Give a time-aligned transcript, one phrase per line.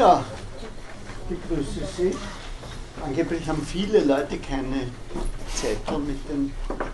[0.00, 0.24] Ja,
[1.28, 2.16] begrüße Sie.
[3.04, 4.86] Angeblich haben viele Leute keine
[5.54, 6.50] Zettel mit den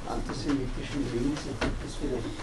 [0.09, 1.43] antisemitischen Links.
[1.43, 2.35] Ich gibt es vielleicht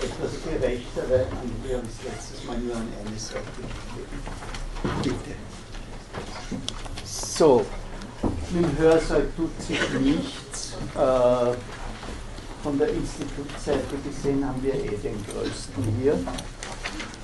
[0.00, 1.26] etwas gerechter, weil
[1.64, 4.22] wir haben es letztes Mal nur an eine Seite gegeben.
[5.02, 5.34] Bitte.
[7.04, 7.66] So,
[8.52, 10.74] mit dem Hörsaal tut sich nichts.
[10.94, 11.52] Äh,
[12.62, 16.12] von der Institutseite gesehen haben wir eh den größten hier.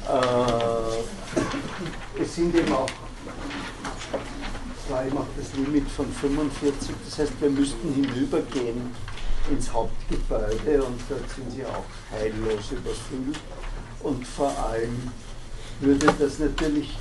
[0.08, 0.65] Äh,
[2.20, 2.88] es sind eben auch
[4.88, 6.94] war eben auch das Limit von 45.
[7.04, 8.94] Das heißt, wir müssten hinübergehen
[9.50, 13.38] ins Hauptgebäude und dort sind sie auch heillos überfüllt.
[14.00, 15.10] Und vor allem
[15.80, 16.96] würde das natürlich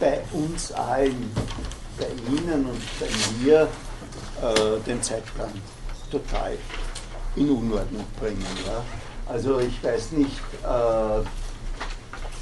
[0.00, 1.30] bei uns allen,
[1.98, 3.08] bei Ihnen und bei
[3.42, 3.68] mir,
[4.42, 5.52] äh, den Zeitplan
[6.10, 6.56] total
[7.36, 8.44] in Unordnung bringen.
[8.66, 8.82] Ja?
[9.26, 11.24] Also ich weiß nicht, äh,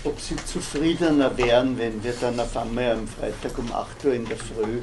[0.05, 4.25] ob sie zufriedener wären, wenn wir dann auf einmal am Freitag um 8 Uhr in
[4.25, 4.79] der Früh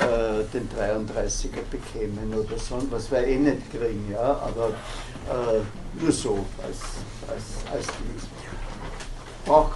[0.00, 5.60] äh, den 33er bekämen oder so, was wir eh nicht kriegen, ja, aber äh,
[6.00, 6.78] nur so als,
[7.28, 8.24] als, als Dings.
[9.46, 9.70] Brauch,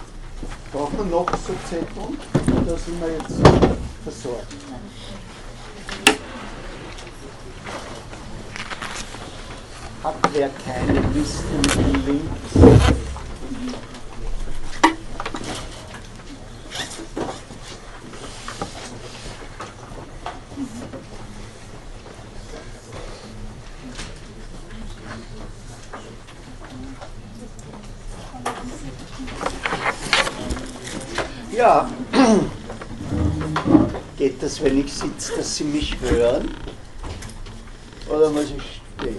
[0.71, 1.87] brauchen wir noch so Zettel
[2.61, 3.41] oder sind wir jetzt
[4.03, 4.47] versorgt?
[10.03, 13.06] Hat wer keine Liste mit Links?
[31.67, 31.89] Ja,
[34.17, 36.55] geht das, wenn ich sitze, dass Sie mich hören?
[38.07, 39.17] Oder muss ich stehen?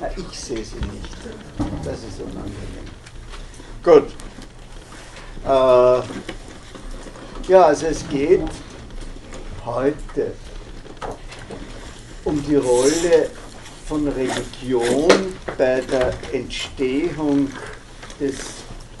[0.00, 1.18] Na, ich sehe Sie nicht.
[1.84, 2.88] Das ist unangenehm.
[3.84, 4.06] Gut.
[5.44, 6.00] Äh,
[7.52, 8.48] ja, also es geht
[9.66, 10.32] heute
[12.24, 13.30] um die Rolle
[13.88, 15.08] von Religion
[15.56, 17.48] bei der Entstehung
[18.20, 18.36] des,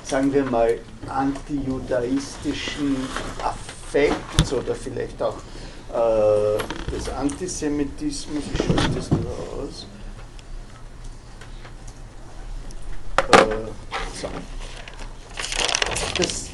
[0.02, 2.96] sagen wir mal, antijudaistischen
[3.42, 5.36] Affekts oder vielleicht auch
[5.92, 9.86] äh, des Antisemitismus, wie schaut das nur aus?
[13.32, 13.68] Äh,
[14.18, 14.28] so.
[16.16, 16.48] Das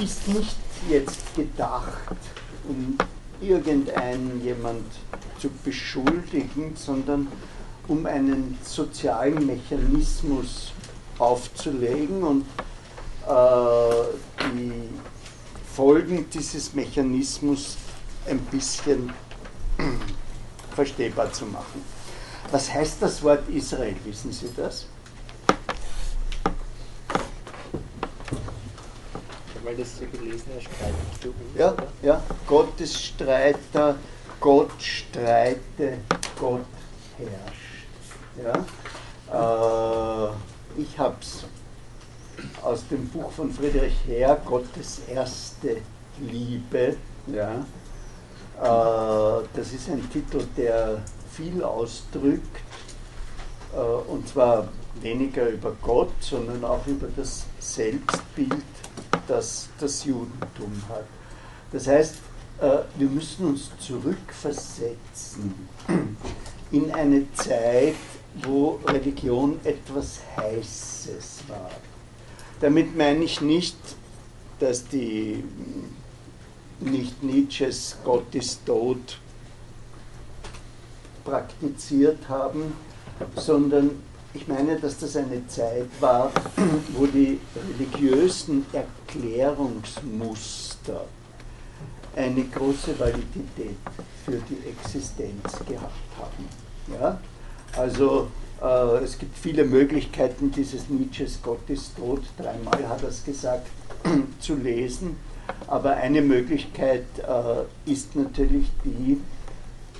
[0.00, 0.56] ist nicht
[0.88, 2.16] jetzt gedacht,
[2.66, 2.96] um
[3.42, 4.84] irgendeinen jemand
[5.38, 7.28] zu beschuldigen, sondern
[7.88, 10.72] um einen sozialen Mechanismus
[11.18, 12.44] aufzulegen und
[13.26, 14.72] äh, die
[15.74, 17.76] Folgen dieses Mechanismus
[18.28, 19.12] ein bisschen
[20.74, 21.82] verstehbar zu machen.
[22.50, 23.96] Was heißt das Wort Israel?
[24.04, 24.86] Wissen Sie das?
[29.64, 31.86] Weil das so gelesen streitet uns, Ja, oder?
[32.02, 32.22] ja.
[32.46, 33.96] Gottesstreiter,
[34.40, 35.98] Gott streite,
[36.38, 36.64] Gott
[37.18, 37.65] herrscht.
[38.42, 40.28] Ja?
[40.28, 40.30] Äh,
[40.80, 41.44] ich habe es
[42.62, 45.78] aus dem Buch von Friedrich Herr, Gottes erste
[46.20, 46.96] Liebe.
[47.26, 47.64] Ja?
[48.60, 51.02] Äh, das ist ein Titel, der
[51.32, 52.60] viel ausdrückt,
[53.74, 54.68] äh, und zwar
[55.00, 58.64] weniger über Gott, sondern auch über das Selbstbild,
[59.28, 61.04] das das Judentum hat.
[61.72, 62.14] Das heißt,
[62.60, 65.54] äh, wir müssen uns zurückversetzen
[66.70, 67.94] in eine Zeit,
[68.42, 71.70] wo Religion etwas Heißes war.
[72.60, 73.76] Damit meine ich nicht,
[74.58, 75.42] dass die
[76.80, 79.20] nicht Nietzsches Gott ist tot
[81.24, 82.74] praktiziert haben,
[83.34, 84.02] sondern
[84.32, 86.30] ich meine, dass das eine Zeit war,
[86.94, 87.40] wo die
[87.78, 91.04] religiösen Erklärungsmuster
[92.14, 93.76] eine große Validität
[94.24, 96.48] für die Existenz gehabt haben.
[97.00, 97.20] Ja?
[97.76, 98.28] Also
[98.62, 103.66] äh, es gibt viele Möglichkeiten, dieses Nietzsches Gott ist tot, dreimal hat er es gesagt,
[104.40, 105.18] zu lesen.
[105.66, 109.20] Aber eine Möglichkeit äh, ist natürlich die,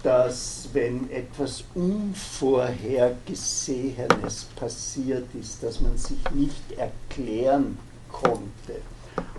[0.02, 7.78] dass wenn etwas Unvorhergesehenes passiert ist, das man sich nicht erklären
[8.10, 8.80] konnte,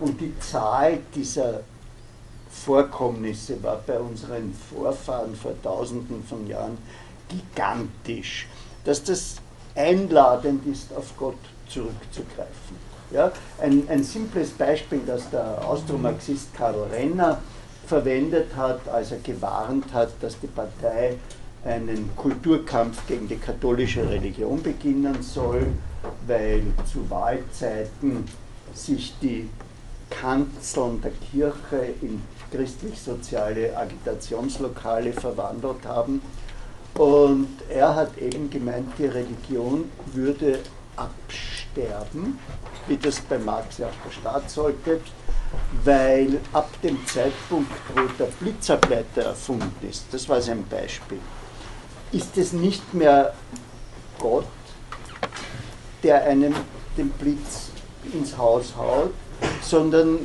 [0.00, 1.60] und die Zahl dieser
[2.50, 6.76] Vorkommnisse war bei unseren Vorfahren vor tausenden von Jahren
[7.28, 8.46] gigantisch,
[8.84, 9.36] dass das
[9.74, 11.38] einladend ist, auf Gott
[11.68, 12.88] zurückzugreifen.
[13.10, 17.38] Ja, ein, ein simples Beispiel, das der Austromarxist Karl Renner
[17.86, 21.16] verwendet hat, als er gewarnt hat, dass die Partei
[21.64, 25.66] einen Kulturkampf gegen die katholische Religion beginnen soll,
[26.26, 28.24] weil zu Wahlzeiten
[28.74, 29.48] sich die
[30.10, 36.22] Kanzeln der Kirche in christlich-soziale Agitationslokale verwandelt haben.
[36.98, 40.58] Und er hat eben gemeint, die Religion würde
[40.96, 42.40] absterben,
[42.88, 45.00] wie das bei Marx ja auch der Staat sollte,
[45.84, 51.20] weil ab dem Zeitpunkt, wo der Blitzableiter erfunden ist, das war sein Beispiel,
[52.10, 53.32] ist es nicht mehr
[54.18, 54.46] Gott,
[56.02, 56.54] der einem
[56.96, 57.70] den Blitz
[58.12, 59.12] ins Haus haut,
[59.62, 60.18] sondern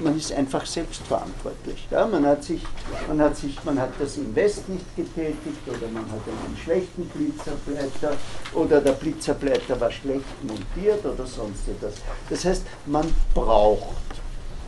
[0.00, 1.86] man ist einfach selbstverantwortlich.
[1.90, 2.06] Ja?
[2.06, 2.62] Man, hat sich,
[3.08, 8.16] man, hat sich, man hat das Invest nicht getätigt oder man hat einen schlechten Blitzableiter
[8.54, 11.94] oder der Blitzableiter war schlecht montiert oder sonst etwas.
[12.28, 13.96] Das heißt, man braucht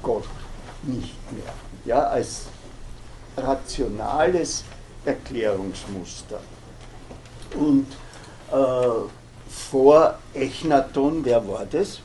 [0.03, 0.29] Gott
[0.83, 1.53] nicht mehr
[1.85, 2.43] ja, als
[3.37, 4.65] rationales
[5.05, 6.41] Erklärungsmuster.
[7.59, 7.87] Und
[8.53, 9.09] äh,
[9.49, 12.01] vor Echnaton, wer war das?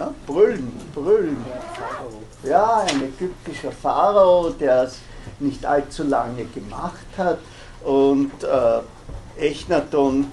[0.00, 1.36] Ja, brüllen, brüllen.
[2.42, 5.00] Ja, ein ägyptischer Pharao, der es
[5.40, 7.36] nicht allzu lange gemacht hat.
[7.84, 8.80] Und äh,
[9.38, 10.32] Echnaton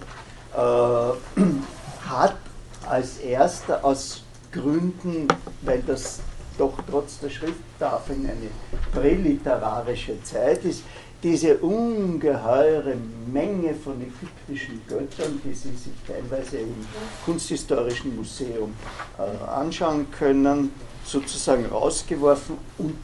[0.56, 0.58] äh,
[2.10, 2.38] hat
[2.90, 4.24] als erster aus
[4.54, 5.28] Gründen,
[5.64, 6.22] weil das
[6.58, 8.50] doch trotz der Schrifttafeln eine
[8.94, 10.84] präliterarische Zeit ist,
[11.24, 12.96] diese ungeheure
[13.32, 16.76] Menge von ägyptischen Göttern, die Sie sich teilweise im
[17.26, 18.74] Kunsthistorischen Museum
[19.18, 20.72] äh, anschauen können,
[21.04, 22.98] sozusagen rausgeworfen und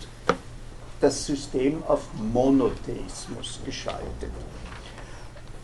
[1.01, 2.01] das System auf
[2.31, 4.31] Monotheismus geschaltet.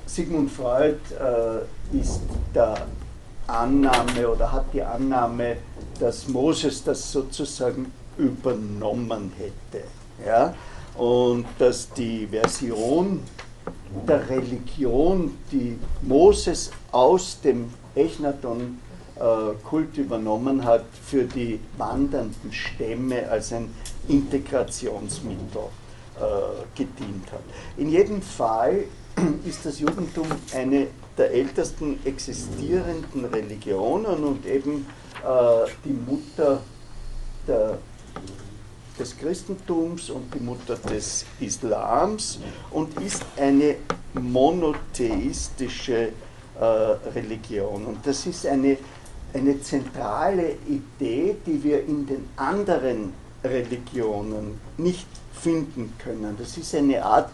[0.05, 2.21] Sigmund Freud äh, ist
[2.53, 2.87] der
[3.47, 5.57] Annahme oder hat die Annahme,
[5.99, 9.85] dass Moses das sozusagen übernommen hätte.
[10.25, 10.53] Ja?
[10.97, 13.21] Und dass die Version
[14.07, 23.73] der Religion, die Moses aus dem Echnaton-Kult übernommen hat, für die wandernden Stämme als ein
[24.07, 25.61] Integrationsmittel
[26.19, 26.23] äh,
[26.75, 27.41] gedient hat.
[27.77, 28.85] In jedem Fall
[29.45, 30.87] ist das Judentum eine
[31.17, 34.85] der ältesten existierenden Religionen und eben
[35.23, 36.61] äh, die Mutter
[37.47, 37.77] der,
[38.99, 42.39] des Christentums und die Mutter des Islams
[42.71, 43.75] und ist eine
[44.13, 46.09] monotheistische
[46.59, 47.85] äh, Religion.
[47.85, 48.77] Und das ist eine,
[49.33, 53.13] eine zentrale Idee, die wir in den anderen
[53.43, 56.35] Religionen nicht finden können.
[56.37, 57.31] Das ist eine Art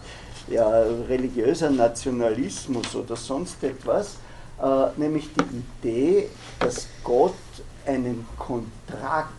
[0.48, 0.68] ja,
[1.08, 4.16] religiöser Nationalismus oder sonst etwas,
[4.62, 6.28] äh, nämlich die Idee,
[6.60, 7.34] dass Gott
[7.84, 9.32] einen Kontrakt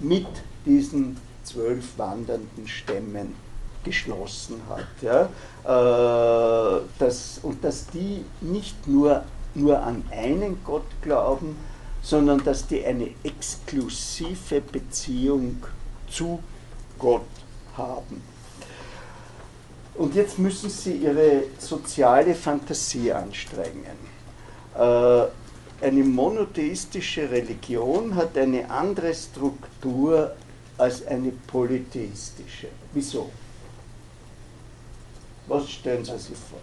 [0.00, 0.26] mit
[0.64, 3.34] diesen zwölf wandernden Stämmen
[3.84, 4.86] geschlossen hat.
[5.00, 5.28] Ja?
[5.64, 9.24] Äh, dass, und dass die nicht nur,
[9.54, 11.56] nur an einen Gott glauben,
[12.02, 15.62] sondern dass die eine exklusive Beziehung
[16.10, 16.40] zu
[16.98, 17.22] Gott
[17.76, 18.22] haben.
[19.94, 23.98] Und jetzt müssen sie ihre soziale Fantasie anstrengen.
[24.74, 25.24] Äh,
[25.84, 30.32] eine monotheistische Religion hat eine andere Struktur
[30.78, 32.68] als eine polytheistische.
[32.92, 33.30] Wieso?
[35.46, 36.58] Was stellen Sie sich vor?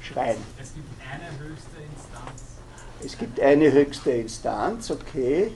[0.00, 0.36] Schreien.
[0.60, 2.42] Es gibt eine höchste Instanz.
[3.04, 5.52] Es gibt eine höchste Instanz, okay.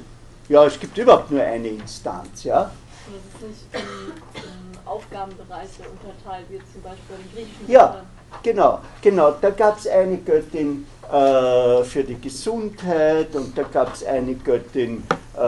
[0.49, 2.73] Ja, es gibt überhaupt nur eine Instanz, ja.
[3.11, 8.03] Das ist nicht in, in Aufgabenbereiche unterteilt, wie zum Beispiel bei den griechischen Ja,
[8.43, 9.33] genau, genau.
[9.41, 15.03] Da gab es eine Göttin äh, für die Gesundheit und da gab es eine Göttin
[15.35, 15.39] äh,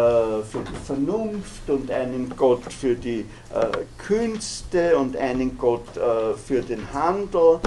[0.43, 3.21] für die Vernunft und einen Gott für die
[3.55, 3.67] äh,
[3.97, 7.61] Künste und einen Gott äh, für den Handel.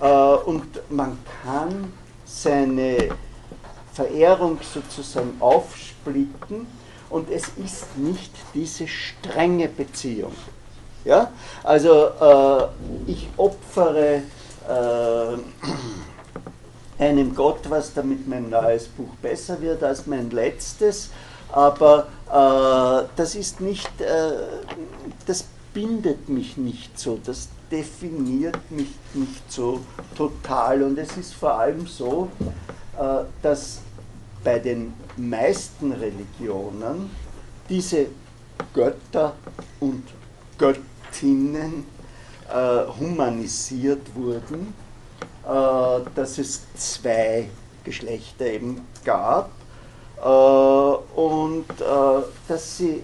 [0.00, 1.92] Äh, und man kann
[2.24, 3.10] seine
[3.92, 6.66] Verehrung sozusagen aufsplitten
[7.10, 10.32] und es ist nicht diese strenge Beziehung.
[11.04, 11.30] Ja?
[11.62, 14.22] Also äh, ich opfere
[14.68, 15.38] äh,
[17.02, 21.10] einem Gott was, damit mein neues Buch besser wird als mein letztes,
[21.52, 24.32] aber äh, das ist nicht, äh,
[25.26, 29.80] das bindet mich nicht so, das definiert mich nicht so
[30.16, 32.28] total und es ist vor allem so,
[32.98, 33.80] äh, dass
[34.42, 37.10] bei den meisten Religionen
[37.68, 38.06] diese
[38.72, 39.34] Götter
[39.80, 40.04] und
[40.58, 41.84] Göttinnen
[42.48, 44.74] äh, humanisiert wurden,
[45.44, 47.48] äh, dass es zwei
[47.84, 49.50] Geschlechter eben gab
[50.22, 53.02] äh, und äh, dass sie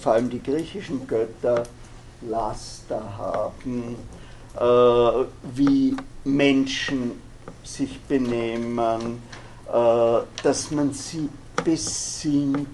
[0.00, 1.64] vor allem die griechischen Götter
[2.22, 3.96] Laster haben,
[4.56, 7.12] äh, wie Menschen
[7.62, 9.22] sich benehmen,
[9.66, 11.28] dass man sie
[11.64, 12.68] besingt.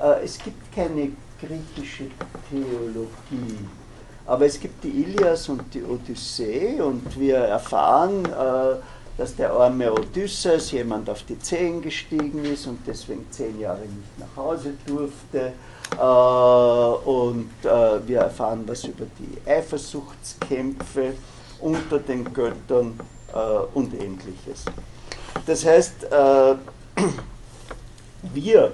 [0.00, 2.06] Äh, es gibt keine griechische
[2.50, 3.58] Theologie,
[4.26, 8.76] aber es gibt die Ilias und die Odyssee und wir erfahren, äh,
[9.16, 14.18] dass der arme Odysseus jemand auf die Zehen gestiegen ist und deswegen zehn Jahre nicht
[14.18, 15.52] nach Hause durfte.
[15.98, 21.14] Äh, und äh, wir erfahren was über die Eifersuchtskämpfe
[21.60, 22.98] unter den Göttern
[23.34, 23.38] äh,
[23.74, 24.64] und ähnliches.
[25.46, 25.94] Das heißt,
[28.34, 28.72] wir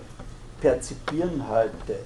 [0.61, 2.01] perzipieren heute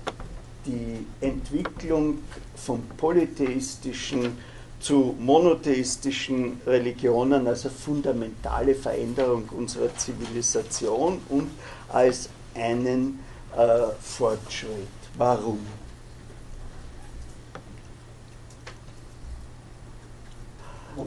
[0.67, 2.19] die Entwicklung
[2.57, 4.37] von polytheistischen
[4.81, 11.51] zu monotheistischen Religionen als eine fundamentale Veränderung unserer Zivilisation und
[11.91, 13.21] als einen
[13.57, 14.89] äh, Fortschritt.
[15.19, 15.59] Warum?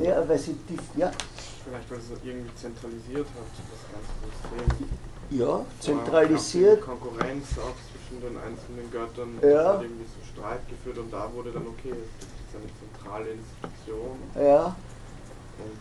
[0.01, 1.11] Ja, weil sie die, ja.
[1.63, 4.89] Vielleicht, weil es irgendwie zentralisiert hat, das ganze System.
[5.29, 6.81] Ja, zentralisiert.
[6.81, 9.73] Konkurrenz auch zwischen den einzelnen Göttern ja.
[9.73, 11.93] hat irgendwie so Streit geführt und da wurde dann okay,
[12.53, 14.17] eine zentrale Institution.
[14.35, 14.75] Ja.
[15.57, 15.79] Und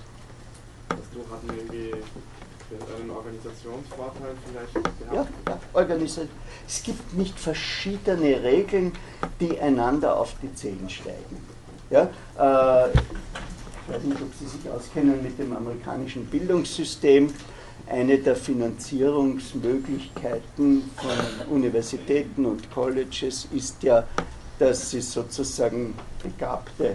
[0.88, 1.92] das du hatten irgendwie
[2.98, 5.12] einen Organisationsvorteil vielleicht gehabt?
[5.12, 6.28] Ja, ja Organisation.
[6.66, 8.92] Es gibt nicht verschiedene Regeln,
[9.40, 11.46] die einander auf die Zehen steigen.
[11.90, 12.08] Ja?
[12.38, 12.90] Äh,
[13.92, 17.28] ich weiß nicht, ob Sie sich auskennen mit dem amerikanischen Bildungssystem.
[17.87, 21.11] Eine der Finanzierungsmöglichkeiten von
[21.50, 24.06] Universitäten und Colleges ist ja
[24.62, 26.94] dass sie sozusagen begabte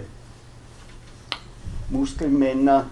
[1.90, 2.88] Muskelmänner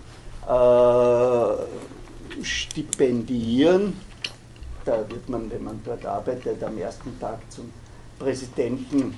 [0.46, 3.94] äh, stipendieren.
[4.84, 7.72] Da wird man, wenn man dort arbeitet, am ersten Tag zum
[8.18, 9.16] Präsidenten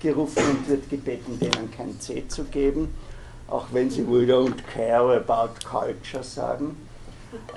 [0.00, 2.88] gerufen und wird gebeten, denen kein C zu geben,
[3.48, 6.76] auch wenn sie we don't care about culture sagen.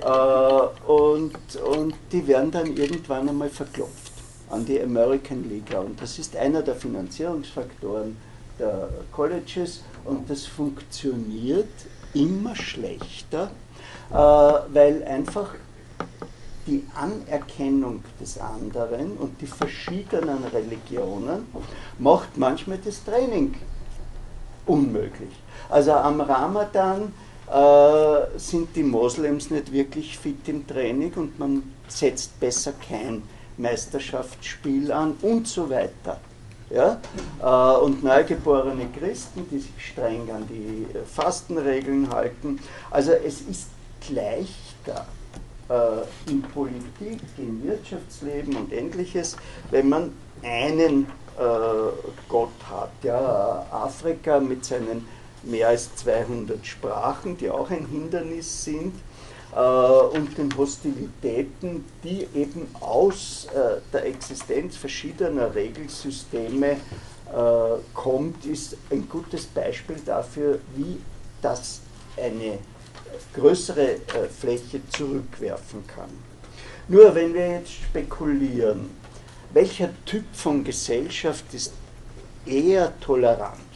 [0.02, 4.12] Äh, und, und die werden dann irgendwann einmal verklopft
[4.50, 5.74] an die American League.
[5.78, 8.16] Und das ist einer der Finanzierungsfaktoren
[8.58, 11.68] der Colleges und das funktioniert
[12.14, 13.50] immer schlechter,
[14.10, 15.54] äh, weil einfach
[16.66, 21.46] die Anerkennung des anderen und die verschiedenen Religionen
[21.98, 23.54] macht manchmal das Training
[24.66, 25.30] unmöglich.
[25.70, 27.12] Also am Ramadan
[27.50, 33.22] äh, sind die Moslems nicht wirklich fit im Training und man setzt besser kein
[33.56, 36.18] Meisterschaftsspiel an und so weiter.
[36.70, 37.00] Ja?
[37.42, 42.60] Äh, und neugeborene Christen, die sich streng an die Fastenregeln halten.
[42.90, 43.68] Also es ist
[44.10, 45.06] leichter
[45.68, 49.36] äh, in Politik, im Wirtschaftsleben und ähnliches,
[49.70, 50.12] wenn man
[50.42, 51.06] einen
[51.38, 51.42] äh,
[52.28, 52.90] Gott hat.
[53.02, 53.66] Ja?
[53.70, 55.06] Afrika mit seinen
[55.42, 58.94] mehr als 200 Sprachen, die auch ein Hindernis sind,
[59.54, 66.76] äh, und den Hostilitäten, die eben aus äh, der Existenz verschiedener Regelsysteme äh,
[67.92, 71.00] kommt, ist ein gutes Beispiel dafür, wie
[71.42, 71.80] das
[72.16, 72.58] eine
[73.34, 73.96] größere
[74.38, 76.10] Fläche zurückwerfen kann.
[76.88, 78.90] Nur wenn wir jetzt spekulieren,
[79.52, 81.72] welcher Typ von Gesellschaft ist
[82.46, 83.69] eher tolerant,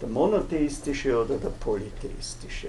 [0.00, 2.68] der monotheistische oder der polytheistische?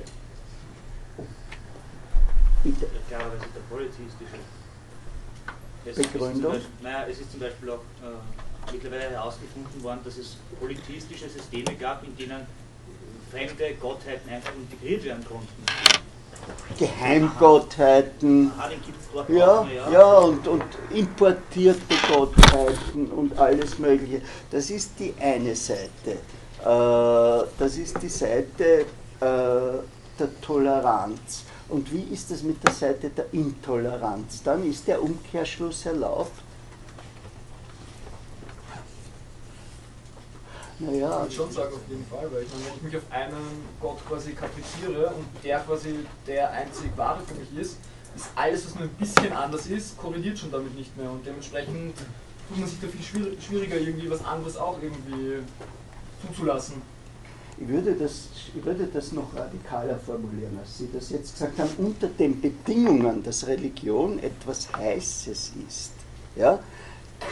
[2.64, 2.86] Bitte.
[2.86, 4.40] Ich glaube, das ist der polytheistische.
[5.86, 6.54] Es Begründung?
[6.54, 11.28] Ist Beispiel, naja, es ist zum Beispiel auch äh, mittlerweile herausgefunden worden, dass es polytheistische
[11.28, 12.46] Systeme gab, in denen
[13.32, 15.64] fremde Gottheiten einfach integriert werden konnten.
[16.78, 18.52] Geheimgottheiten.
[18.58, 18.70] Aha,
[19.14, 19.92] dort ja, auch, ja.
[19.92, 24.22] ja und, und importierte Gottheiten und alles Mögliche.
[24.50, 26.18] Das ist die eine Seite.
[26.62, 28.86] Äh, das ist die Seite äh,
[29.20, 31.44] der Toleranz.
[31.70, 34.44] Und wie ist es mit der Seite der Intoleranz?
[34.44, 36.32] Dann ist der Umkehrschluss erlaubt.
[40.80, 41.26] Naja.
[41.30, 44.00] Ich würde schon sagen, auf jeden Fall, weil ich wenn ich mich auf einen Gott
[44.08, 47.78] quasi kapriziere und der quasi der einzig wahre für mich ist,
[48.16, 51.96] ist alles, was nur ein bisschen anders ist, korreliert schon damit nicht mehr und dementsprechend
[52.50, 55.44] tut man sich da viel schwieriger, irgendwie was anderes auch irgendwie
[56.22, 56.82] zuzulassen.
[57.58, 61.70] Ich würde, das, ich würde das noch radikaler formulieren, als Sie das jetzt gesagt haben,
[61.78, 65.92] unter den Bedingungen, dass Religion etwas Heißes ist,
[66.36, 66.58] ja,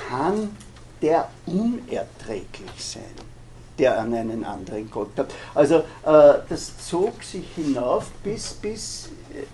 [0.07, 0.55] kann
[1.01, 3.01] der unerträglich sein,
[3.79, 5.33] der an einen anderen Gott hat.
[5.55, 9.45] Also äh, das zog sich hinauf bis, bis äh,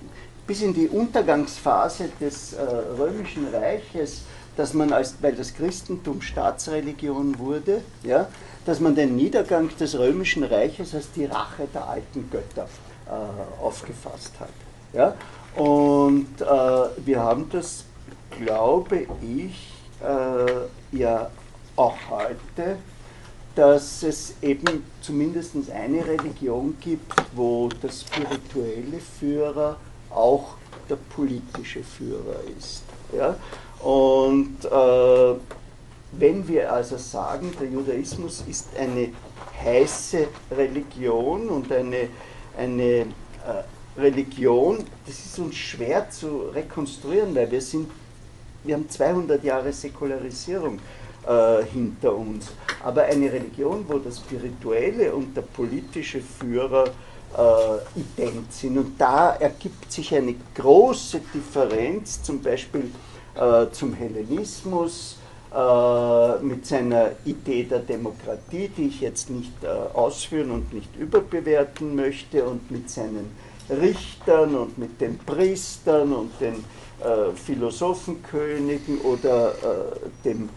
[0.47, 2.61] bis in die Untergangsphase des äh,
[2.97, 4.21] Römischen Reiches,
[4.55, 8.27] dass man als, weil das Christentum Staatsreligion wurde, ja,
[8.65, 12.67] dass man den Niedergang des Römischen Reiches als die Rache der alten Götter
[13.07, 14.49] äh, aufgefasst hat.
[14.93, 15.15] Ja?
[15.55, 16.45] Und äh,
[17.05, 17.85] wir haben das,
[18.31, 19.71] glaube ich,
[20.01, 21.29] äh, ja
[21.75, 22.77] auch heute,
[23.55, 29.77] dass es eben zumindest eine Religion gibt, wo der spirituelle Führer
[30.09, 30.55] auch
[30.89, 32.83] der politische Führer ist.
[33.15, 33.35] Ja?
[33.85, 35.35] Und äh,
[36.13, 39.09] wenn wir also sagen, der Judaismus ist eine
[39.63, 40.27] heiße
[40.57, 42.09] Religion und eine,
[42.57, 43.05] eine äh,
[43.95, 47.91] Religion, das ist uns schwer zu rekonstruieren, weil wir sind,
[48.63, 50.79] wir haben 200 Jahre Säkularisierung
[51.27, 52.47] äh, hinter uns.
[52.83, 56.85] Aber eine Religion, wo der spirituelle und der politische Führer
[57.37, 58.79] äh, ident sind.
[58.79, 62.89] Und da ergibt sich eine große Differenz, zum Beispiel
[63.35, 65.17] äh, zum Hellenismus,
[65.53, 71.95] äh, mit seiner Idee der Demokratie, die ich jetzt nicht äh, ausführen und nicht überbewerten
[71.95, 73.31] möchte, und mit seinen
[73.69, 79.55] Richtern und mit den Priestern und den äh, Philosophenkönigen oder äh,
[80.25, 80.49] dem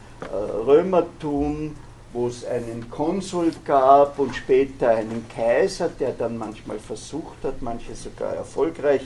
[0.67, 1.77] Römertum,
[2.19, 7.95] wo es einen Konsul gab und später einen Kaiser, der dann manchmal versucht hat, manche
[7.95, 9.03] sogar erfolgreich,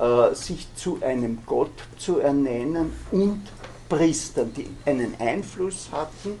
[0.00, 3.42] äh, sich zu einem Gott zu ernennen und
[3.88, 6.38] Priestern, die einen Einfluss hatten,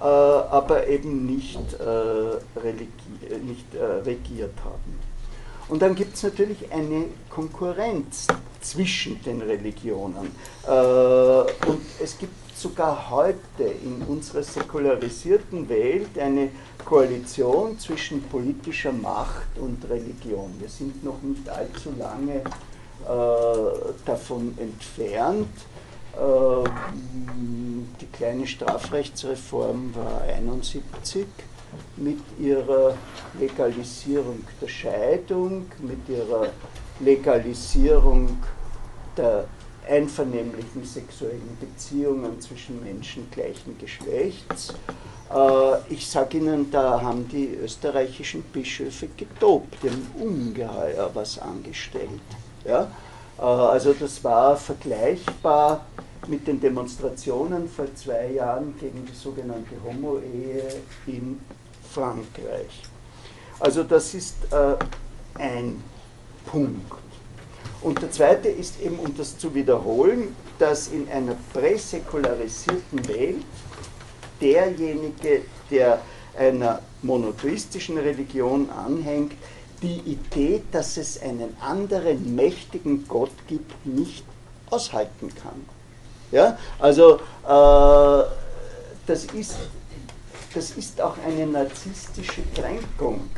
[0.00, 1.60] äh, aber eben nicht,
[3.44, 3.66] nicht
[4.04, 4.98] regiert haben.
[5.68, 8.26] Und dann gibt es natürlich eine Konkurrenz
[8.60, 10.32] zwischen den Religionen.
[10.66, 16.50] Und es gibt sogar heute in unserer säkularisierten Welt eine
[16.84, 20.52] Koalition zwischen politischer Macht und Religion.
[20.58, 25.48] Wir sind noch nicht allzu lange äh, davon entfernt.
[26.14, 26.68] Äh,
[28.00, 31.24] die kleine Strafrechtsreform war 71
[31.96, 32.94] mit ihrer
[33.38, 36.48] Legalisierung der Scheidung, mit ihrer
[36.98, 38.36] Legalisierung
[39.16, 39.46] der
[39.90, 44.72] einvernehmlichen sexuellen Beziehungen zwischen Menschen gleichen Geschlechts.
[45.34, 52.08] Äh, ich sage Ihnen, da haben die österreichischen Bischöfe getobt, die ungeheuer was angestellt.
[52.64, 52.90] Ja?
[53.38, 55.84] Äh, also das war vergleichbar
[56.28, 61.40] mit den Demonstrationen vor zwei Jahren gegen die sogenannte Homo-Ehe in
[61.92, 62.82] Frankreich.
[63.58, 64.76] Also das ist äh,
[65.34, 65.82] ein
[66.46, 67.09] Punkt.
[67.82, 73.44] Und der zweite ist eben, um das zu wiederholen, dass in einer präsäkularisierten Welt
[74.40, 76.00] derjenige, der
[76.38, 79.32] einer monotheistischen Religion anhängt,
[79.82, 84.24] die Idee, dass es einen anderen mächtigen Gott gibt, nicht
[84.68, 85.64] aushalten kann.
[86.30, 86.58] Ja?
[86.78, 88.24] Also äh,
[89.06, 89.56] das, ist,
[90.54, 93.30] das ist auch eine narzisstische Kränkung.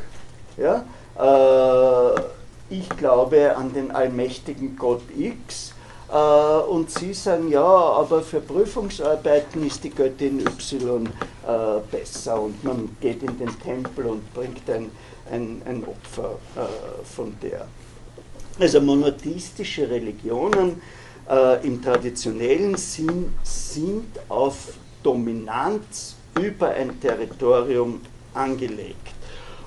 [0.57, 0.85] Ja?
[1.15, 2.21] Äh,
[2.69, 5.73] ich glaube an den allmächtigen Gott X.
[6.11, 11.09] Äh, und Sie sagen, ja, aber für Prüfungsarbeiten ist die Göttin Y äh,
[11.91, 14.91] besser und man geht in den Tempel und bringt ein,
[15.31, 17.67] ein, ein Opfer äh, von der.
[18.59, 20.79] Also monotheistische Religionen
[21.63, 28.01] im traditionellen Sinn sind auf Dominanz über ein Territorium
[28.33, 29.12] angelegt.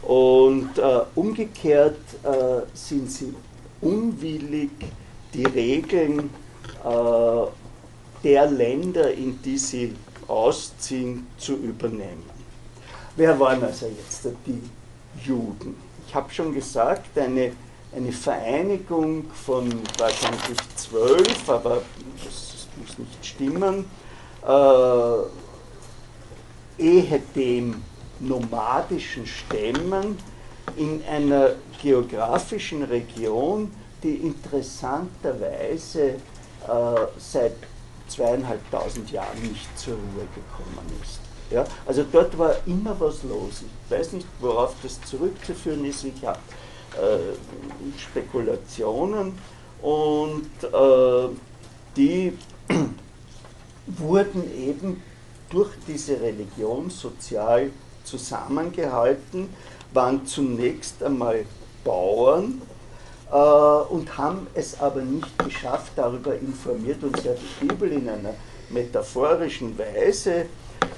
[0.07, 3.35] Und äh, umgekehrt äh, sind sie
[3.81, 4.71] unwillig,
[5.35, 6.31] die Regeln
[6.85, 7.47] äh,
[8.23, 9.97] der Länder, in die sie
[10.29, 12.23] ausziehen, zu übernehmen.
[13.17, 14.63] Wer waren also jetzt die
[15.25, 15.75] Juden?
[16.07, 17.51] Ich habe schon gesagt, eine,
[17.95, 21.83] eine Vereinigung von wahrscheinlich zwölf, aber
[22.25, 23.87] das muss nicht stimmen,
[24.47, 25.17] äh,
[26.79, 27.83] ehedem
[28.21, 30.19] nomadischen Stämmen
[30.77, 31.51] in einer
[31.81, 33.71] geografischen Region,
[34.03, 36.17] die interessanterweise äh,
[37.19, 37.53] seit
[38.09, 41.21] zweieinhalbtausend Jahren nicht zur Ruhe gekommen ist.
[41.51, 43.63] Ja, also dort war immer was los.
[43.63, 46.05] Ich weiß nicht, worauf das zurückzuführen ist.
[46.05, 46.39] Ich habe
[47.01, 49.39] äh, Spekulationen
[49.83, 51.29] und äh,
[51.97, 52.37] die
[53.87, 55.03] wurden eben
[55.51, 57.71] durch diese Religion sozial
[58.07, 59.49] zusammengehalten,
[59.93, 61.45] waren zunächst einmal
[61.85, 62.63] Bauern
[63.31, 68.35] äh, und haben es aber nicht geschafft, darüber informiert uns ja die Bibel in einer
[68.71, 70.47] metaphorischen Weise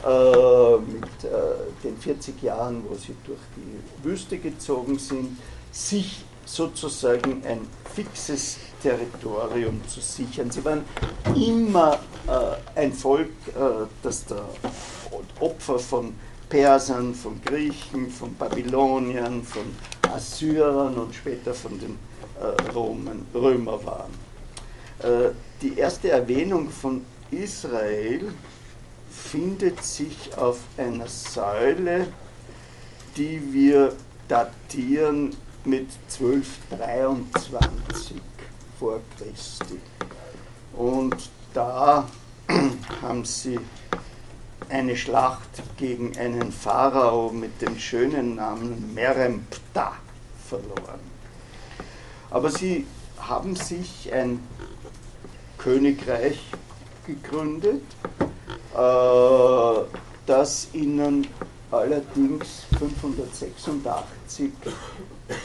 [0.05, 5.37] äh, mit äh, den 40 Jahren, wo sie durch die Wüste gezogen sind,
[5.73, 10.51] sich sozusagen ein fixes Territorium zu sichern.
[10.51, 10.85] Sie waren
[11.35, 14.45] immer äh, ein Volk, äh, das der
[15.41, 16.15] Opfer von
[16.49, 19.65] Persern, von Griechen, von Babyloniern, von
[20.13, 21.99] Assyrern und später von den
[22.41, 24.13] äh, Romen, Römer waren.
[25.01, 25.31] Äh,
[25.61, 28.33] die erste Erwähnung von Israel
[29.11, 32.07] findet sich auf einer Säule,
[33.17, 33.93] die wir
[34.29, 35.89] datieren mit
[36.21, 38.17] 1223
[38.79, 39.81] vor Christi.
[40.75, 41.17] Und
[41.53, 42.09] da
[43.03, 43.59] haben sie
[44.69, 49.93] eine Schlacht gegen einen Pharao mit dem schönen Namen Merempta
[50.49, 51.01] verloren.
[52.31, 52.87] Aber sie
[53.19, 54.41] haben sich ein
[55.57, 56.41] Königreich
[57.07, 57.83] gegründet,
[58.75, 61.27] äh, das ihnen
[61.71, 64.53] allerdings 586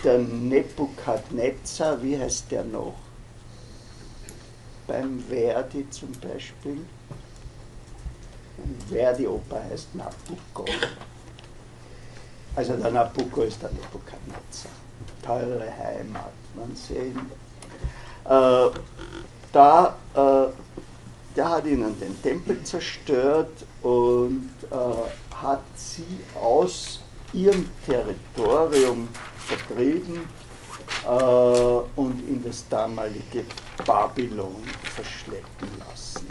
[0.04, 2.96] der Nebukadnezar, wie heißt der noch?
[4.88, 6.86] Beim Verdi zum Beispiel.
[8.90, 10.66] Verdi-Oper heißt Nabucco.
[12.56, 14.72] Also der Nabucco ist der Nebukadnezar.
[15.22, 17.20] Teure Heimat, man sehen.
[18.26, 18.70] Äh,
[19.52, 20.48] da, äh,
[21.36, 27.02] der hat ihnen den Tempel zerstört und äh, hat sie aus
[27.34, 30.28] ihrem Territorium vertrieben
[31.06, 33.46] äh, und in das damalige
[33.86, 34.64] Babylon
[34.96, 36.28] verschleppen lassen.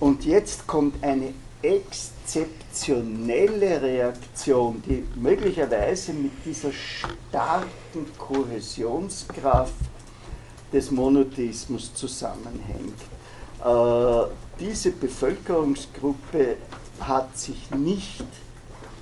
[0.00, 1.32] Und jetzt kommt eine
[1.62, 9.72] exzeptionelle Reaktion, die möglicherweise mit dieser starken Kohäsionskraft
[10.72, 13.00] des Monotheismus zusammenhängt.
[13.64, 14.24] Äh,
[14.60, 16.56] diese Bevölkerungsgruppe
[17.00, 18.26] hat sich nicht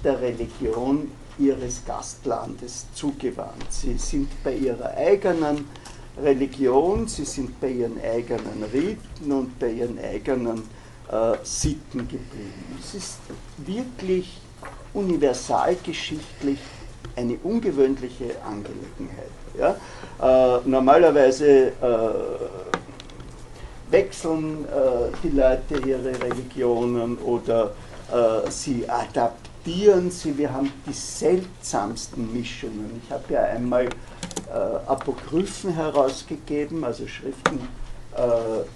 [0.05, 3.67] der Religion ihres Gastlandes zugewandt.
[3.71, 5.67] Sie sind bei ihrer eigenen
[6.23, 10.63] Religion, sie sind bei ihren eigenen Riten und bei ihren eigenen
[11.15, 12.79] äh, Sitten geblieben.
[12.81, 13.19] Es ist
[13.59, 14.41] wirklich
[14.93, 16.59] universalgeschichtlich
[17.17, 19.31] eine ungewöhnliche Angelegenheit.
[19.59, 19.77] Ja?
[20.57, 21.73] Äh, normalerweise äh,
[23.91, 27.73] wechseln äh, die Leute ihre Religionen oder
[28.13, 30.37] äh, sie adaptieren sie.
[30.37, 33.01] Wir haben die seltsamsten Mischungen.
[33.05, 33.91] Ich habe ja einmal äh,
[34.87, 37.61] Apokryphen herausgegeben, also Schriften,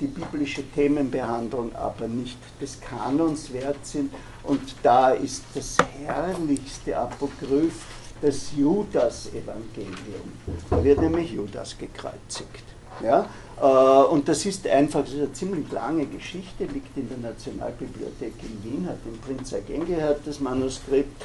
[0.00, 4.12] die biblische Themen behandeln, aber nicht des Kanons wert sind.
[4.42, 7.84] Und da ist das herrlichste Apokryph
[8.20, 10.32] das Judas-Evangelium.
[10.70, 12.64] Da wird nämlich Judas gekreuzigt.
[13.02, 13.26] Ja?
[13.60, 18.34] Äh, und das ist einfach, das ist eine ziemlich lange Geschichte, liegt in der Nationalbibliothek
[18.42, 21.22] in Wien, hat den Prinz Eugen gehört, das Manuskript.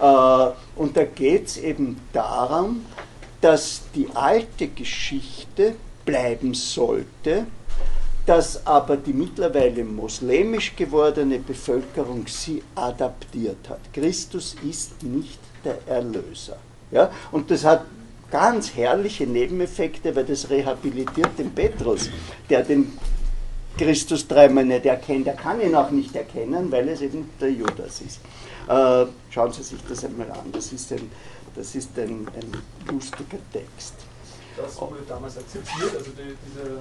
[0.00, 0.46] Äh,
[0.76, 2.84] und da geht es eben darum,
[3.40, 7.46] dass die alte Geschichte bleiben sollte,
[8.26, 13.80] dass aber die mittlerweile moslemisch gewordene Bevölkerung sie adaptiert hat.
[13.92, 16.56] Christus ist nicht der Erlöser.
[16.90, 17.10] Ja?
[17.32, 17.84] Und das hat
[18.30, 22.10] ganz herrliche Nebeneffekte, weil das rehabilitiert den Petrus,
[22.48, 22.98] der den
[23.76, 25.26] Christus dreimal nicht erkennt.
[25.26, 28.20] Er kann ihn auch nicht erkennen, weil es eben der Judas ist.
[28.68, 30.50] Äh, schauen Sie sich das einmal an.
[30.52, 31.10] Das ist ein,
[31.54, 33.94] das ist ein, ein lustiger Text.
[34.56, 36.78] Das wurde damals akzeptiert, also die, diese,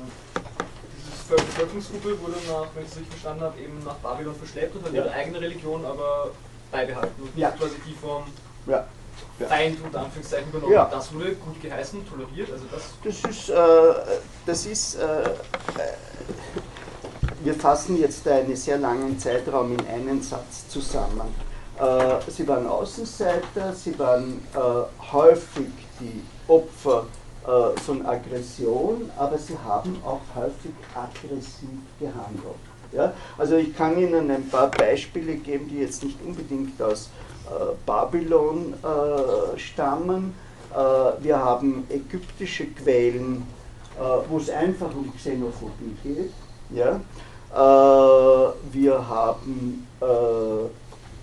[0.96, 4.86] diese Bevölkerungsgruppe wurde nach, wenn ich es richtig verstanden habe, eben nach Babylon verschleppt und
[4.86, 5.04] hat ja.
[5.04, 6.32] ihre eigene Religion aber
[6.72, 7.52] beibehalten und ja.
[7.52, 8.24] quasi die vom
[8.68, 8.86] ja.
[9.48, 10.74] Feind unter Anführungszeichen übernommen.
[10.74, 10.86] Ja.
[10.86, 12.52] Das wurde gut geheißen, toleriert.
[12.52, 15.34] Also das, das ist, äh, das ist äh, äh,
[17.44, 21.36] wir fassen jetzt einen sehr langen Zeitraum in einen Satz zusammen.
[21.78, 25.68] Äh, sie waren Außenseiter, sie waren äh, häufig
[26.00, 27.06] die Opfer
[27.46, 32.56] äh, von Aggression, aber sie haben auch häufig aggressiv gehandelt.
[32.94, 33.14] Ja?
[33.38, 37.10] Also ich kann Ihnen ein paar Beispiele geben, die jetzt nicht unbedingt aus
[37.50, 40.34] äh, Babylon äh, stammen.
[40.72, 40.78] Äh,
[41.24, 43.46] wir haben ägyptische Quellen,
[44.28, 46.32] wo es einfach um Xenophobie geht.
[46.72, 47.00] Ja?
[48.72, 49.88] wir haben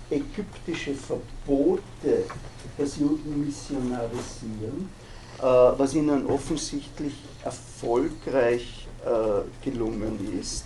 [0.09, 2.23] ägyptische Verbote,
[2.77, 4.89] das Juden missionarisieren,
[5.41, 8.87] was ihnen offensichtlich erfolgreich
[9.63, 10.65] gelungen ist.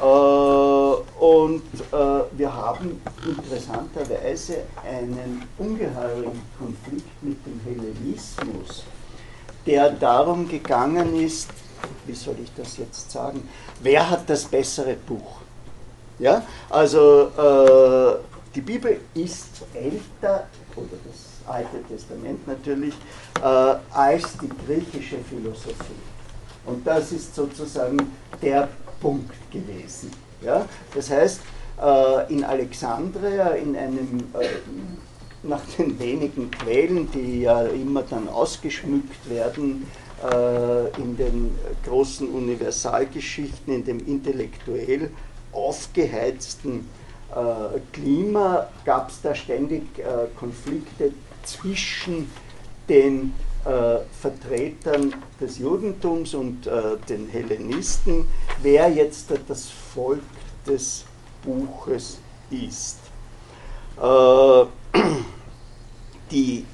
[0.00, 8.84] Äh, und äh, wir haben interessanterweise einen ungeheuren Konflikt mit dem Hellenismus,
[9.66, 11.50] der darum gegangen ist,
[12.06, 13.46] wie soll ich das jetzt sagen,
[13.82, 15.40] wer hat das bessere Buch?
[16.18, 18.18] Ja, also äh,
[18.54, 22.94] die Bibel ist älter, oder das Alte Testament natürlich,
[23.42, 26.00] äh, als die griechische Philosophie.
[26.66, 27.98] Und das ist sozusagen
[28.42, 28.68] der
[29.00, 30.10] Punkt gewesen.
[30.42, 30.66] Ja?
[30.94, 31.40] Das heißt,
[31.80, 34.48] äh, in Alexandria, in einem, äh,
[35.42, 39.86] nach den wenigen Quellen, die ja immer dann ausgeschmückt werden,
[40.22, 45.10] äh, in den großen Universalgeschichten, in dem intellektuell
[45.52, 46.88] aufgeheizten
[47.92, 49.82] Klima, gab es da ständig
[50.36, 51.12] Konflikte
[51.44, 52.30] zwischen
[52.88, 56.64] den Vertretern des Judentums und
[57.08, 58.26] den Hellenisten,
[58.62, 60.22] wer jetzt das Volk
[60.66, 61.04] des
[61.44, 62.18] Buches
[62.50, 62.98] ist.
[64.00, 64.64] Äh,
[66.30, 66.64] die,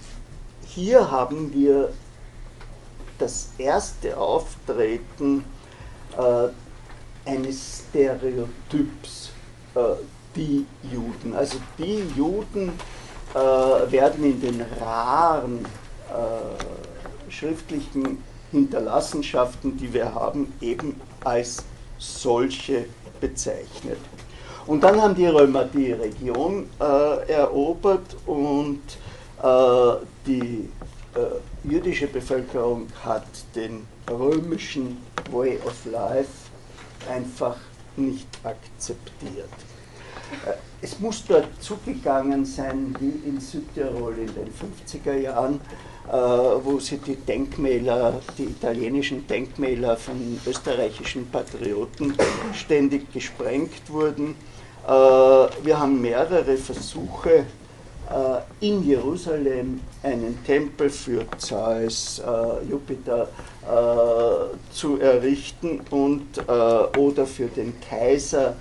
[0.67, 1.93] hier haben wir
[3.19, 5.45] das erste Auftreten
[6.17, 9.31] äh, eines Stereotyps,
[9.75, 9.81] äh,
[10.35, 11.35] die Juden.
[11.35, 12.73] Also die Juden
[13.35, 15.65] äh, werden in den raren
[16.09, 21.65] äh, schriftlichen Hinterlassenschaften, die wir haben, eben als
[21.99, 22.87] solche
[23.21, 23.99] bezeichnet.
[24.67, 28.81] Und dann haben die Römer die Region äh, erobert und
[29.43, 30.69] äh, die
[31.15, 34.99] äh, jüdische Bevölkerung hat den römischen
[35.31, 36.31] Way of Life
[37.11, 37.57] einfach
[37.97, 39.49] nicht akzeptiert.
[40.83, 45.61] Es muss dort zugegangen sein wie in Südtirol in den 50er Jahren,
[46.09, 52.15] äh, wo sie die Denkmäler, die italienischen Denkmäler von österreichischen Patrioten
[52.55, 54.37] ständig gesprengt wurden.
[54.87, 57.47] Äh, wir haben mehrere Versuche
[58.11, 62.23] äh, in Jerusalem einen Tempel für Zeus,
[62.71, 63.29] Jupiter
[64.71, 66.39] zu errichten und
[66.97, 68.55] oder für den Kaiser,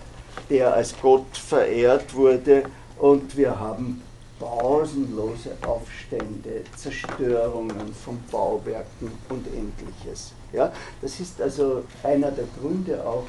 [0.49, 2.63] der als Gott verehrt wurde.
[2.97, 4.01] Und wir haben
[4.39, 10.33] pausenlose Aufstände, Zerstörungen von Bauwerken und ähnliches.
[10.51, 10.71] Ja,
[11.01, 13.25] das ist also einer der Gründe auch,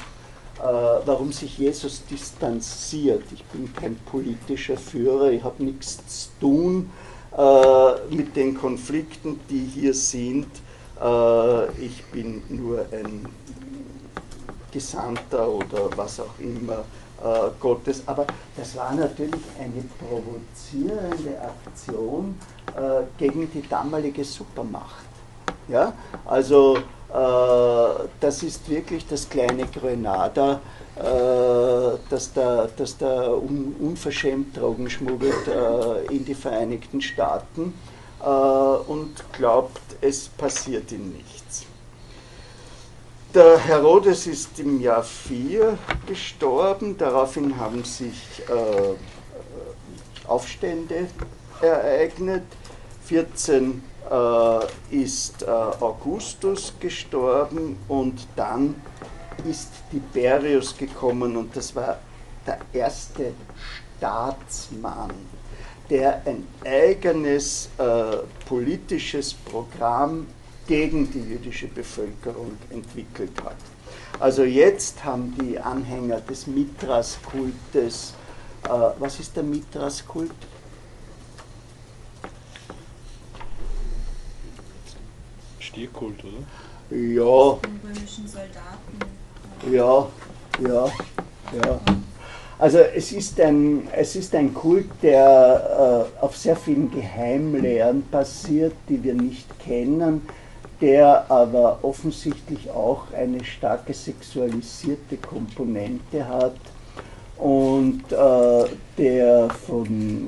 [0.59, 3.25] äh, warum sich Jesus distanziert.
[3.33, 6.90] Ich bin kein politischer Führer, ich habe nichts zu tun
[7.37, 10.47] äh, mit den Konflikten, die hier sind.
[11.01, 13.27] Äh, ich bin nur ein
[14.72, 16.85] Gesandter oder was auch immer
[17.59, 18.02] Gottes.
[18.05, 22.38] Aber das war natürlich eine provozierende Aktion
[23.16, 25.07] gegen die damalige Supermacht.
[25.68, 25.94] Ja?
[26.26, 26.76] Also
[27.09, 30.61] äh, das ist wirklich das kleine Grenada,
[30.96, 37.74] äh, das da, das da unverschämt Drogen schmuggelt äh, in die Vereinigten Staaten
[38.18, 41.66] und glaubt, es passiert ihm nichts.
[43.37, 48.16] Der Herodes ist im Jahr 4 gestorben, daraufhin haben sich
[50.27, 51.09] Aufstände
[51.61, 52.44] ereignet.
[53.05, 58.75] 14 äh, ist äh, Augustus gestorben und dann
[59.46, 61.99] ist Tiberius gekommen und das war
[62.46, 63.35] der erste
[63.99, 65.12] Staatsmann,
[65.90, 68.16] der ein eigenes äh,
[68.49, 70.27] politisches Programm
[70.66, 73.57] gegen die jüdische Bevölkerung entwickelt hat.
[74.18, 78.14] Also jetzt haben die Anhänger des Mithras-Kultes,
[78.64, 80.31] äh, was ist der Mithras-Kult?
[85.59, 86.96] Stierkult, oder?
[86.96, 87.59] Ja.
[87.85, 88.98] römischen Soldaten.
[89.70, 90.09] Ja,
[90.61, 90.87] ja,
[91.52, 91.81] ja.
[92.59, 98.72] Also es ist ein, es ist ein Kult, der äh, auf sehr vielen Geheimlehren basiert,
[98.88, 100.22] die wir nicht kennen,
[100.81, 106.57] der aber offensichtlich auch eine starke sexualisierte Komponente hat
[107.39, 108.65] und äh,
[108.99, 110.27] der von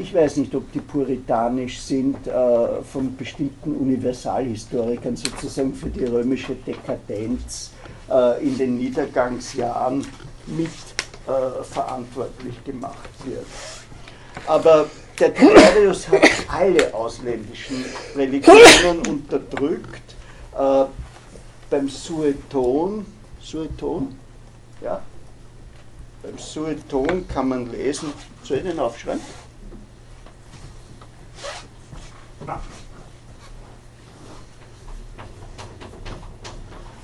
[0.00, 6.54] ich weiß nicht, ob die puritanisch sind, äh, von bestimmten Universalhistorikern sozusagen für die römische
[6.54, 7.70] Dekadenz
[8.10, 10.04] äh, in den Niedergangsjahren
[10.46, 13.46] mit äh, verantwortlich gemacht wird.
[14.46, 14.86] Aber
[15.18, 17.84] der Tiberius hat alle ausländischen
[18.16, 20.14] Religionen unterdrückt.
[20.56, 20.84] Äh,
[21.70, 23.06] beim Sueton,
[23.40, 24.18] Sueton,
[24.80, 25.02] ja,
[26.22, 29.20] beim Sueton kann man lesen, soll ich den aufschreiben?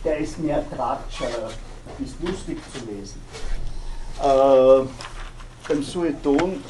[0.04, 1.20] Der ist mehr Tratsch,
[1.98, 3.20] ist lustig zu lesen.
[4.22, 4.86] Äh,
[5.68, 6.62] beim Sueton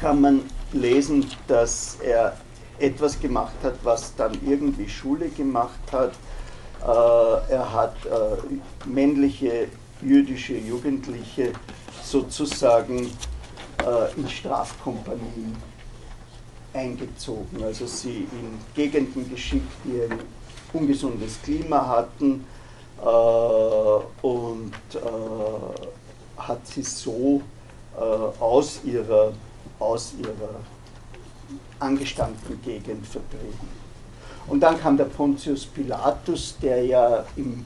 [0.00, 2.36] kann man lesen, dass er
[2.78, 6.12] etwas gemacht hat, was dann irgendwie Schule gemacht hat.
[6.82, 9.68] Äh, er hat äh, männliche
[10.02, 11.52] jüdische Jugendliche
[12.02, 13.06] sozusagen
[13.78, 15.56] äh, in Strafkompanien
[16.74, 20.18] eingezogen, also sie in Gegenden geschickt, die ein
[20.72, 22.44] ungesundes Klima hatten
[24.22, 24.72] und
[26.36, 27.42] hat sie so
[28.40, 29.32] aus, ihrer,
[29.84, 30.60] aus ihrer
[31.78, 33.84] angestammten Gegend vertrieben.
[34.46, 37.64] Und dann kam der Pontius Pilatus, der ja im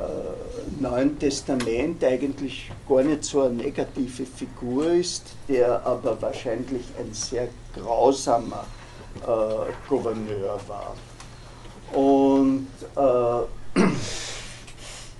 [0.00, 7.12] äh, Neuen Testament eigentlich gar nicht so eine negative Figur ist, der aber wahrscheinlich ein
[7.12, 8.64] sehr grausamer
[9.22, 10.94] äh, Gouverneur war.
[11.92, 13.80] Und äh,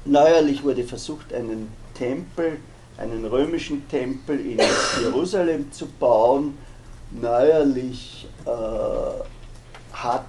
[0.05, 2.59] neuerlich wurde versucht, einen Tempel,
[3.01, 4.61] einen römischen Tempel in
[5.03, 6.57] Jerusalem zu bauen.
[7.11, 8.51] Neuerlich äh,
[9.93, 10.27] hat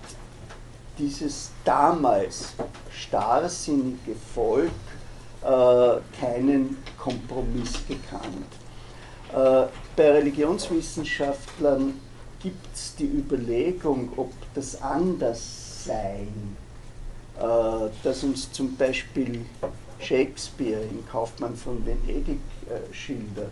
[0.98, 2.54] dieses damals
[2.92, 4.72] starrsinnige Volk
[5.44, 8.48] äh, keinen Kompromiss gekannt.
[9.34, 11.94] Äh, bei Religionswissenschaftlern
[12.42, 16.56] gibt es die Überlegung, ob das Anderssein,
[17.38, 19.46] äh, das uns zum Beispiel
[20.00, 22.40] Shakespeare im Kaufmann von Venedig
[22.92, 23.52] schildert,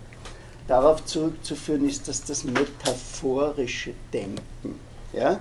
[0.68, 4.80] darauf zurückzuführen ist, dass das metaphorische Denken,
[5.14, 5.40] ja,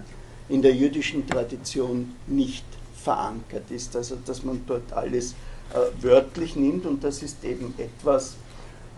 [0.48, 2.64] in der jüdischen Tradition nicht
[3.02, 3.94] verankert ist.
[3.94, 5.32] Also dass man dort alles
[5.74, 8.36] äh, wörtlich nimmt und das ist eben etwas,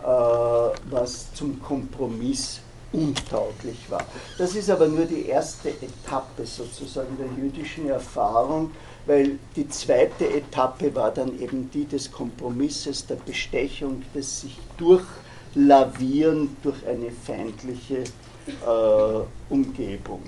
[0.01, 2.61] äh, was zum Kompromiss
[2.93, 4.05] untauglich war.
[4.37, 8.71] Das ist aber nur die erste Etappe sozusagen der jüdischen Erfahrung,
[9.11, 16.55] weil die zweite Etappe war dann eben die des Kompromisses, der Bestechung, des sich durchlavieren
[16.63, 18.03] durch eine feindliche
[18.47, 20.23] äh, Umgebung.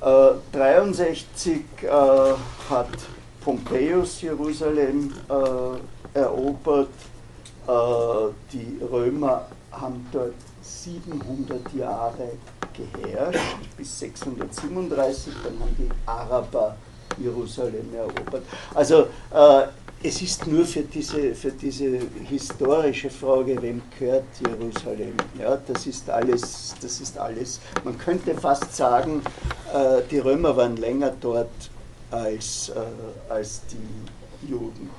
[0.00, 1.90] 63 äh, äh,
[2.68, 2.88] hat
[3.40, 6.88] Pompeius Jerusalem äh, erobert.
[7.68, 7.72] Äh,
[8.52, 12.32] die Römer haben dort 700 Jahre
[12.72, 16.74] geherrscht, bis 637, dann haben die Araber
[17.18, 18.42] Jerusalem erobert.
[18.74, 19.66] Also äh,
[20.04, 25.14] es ist nur für diese, für diese historische Frage, wem gehört Jerusalem?
[25.38, 27.60] Ja, das ist alles, das ist alles.
[27.84, 29.22] Man könnte fast sagen,
[29.72, 31.70] äh, die Römer waren länger dort
[32.10, 34.90] als, äh, als die Juden.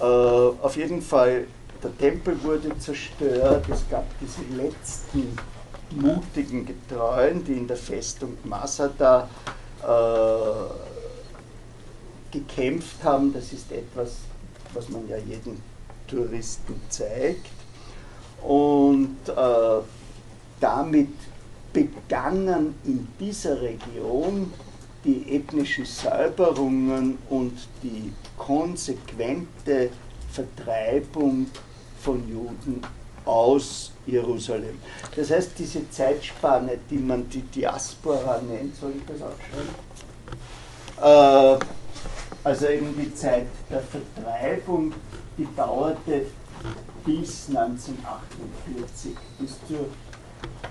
[0.00, 1.46] Äh, auf jeden Fall,
[1.82, 5.36] der Tempel wurde zerstört, es gab diese letzten
[5.90, 9.28] mutigen Getreuen, die in der Festung Masada
[9.82, 10.93] äh,
[12.34, 13.32] gekämpft haben.
[13.32, 14.16] Das ist etwas,
[14.74, 15.56] was man ja jedem
[16.08, 17.46] Touristen zeigt.
[18.42, 19.82] Und äh,
[20.60, 21.08] damit
[21.72, 24.52] begannen in dieser Region
[25.04, 29.90] die ethnischen Säuberungen und die konsequente
[30.30, 31.46] Vertreibung
[32.00, 32.80] von Juden
[33.24, 34.78] aus Jerusalem.
[35.16, 39.74] Das heißt, diese Zeitspanne, die man die Diaspora nennt, soll ich das aufschreiben?
[41.00, 41.58] Äh,
[42.44, 44.92] also eben die Zeit der Vertreibung,
[45.36, 46.26] die dauerte
[47.04, 49.86] bis 1948, bis zur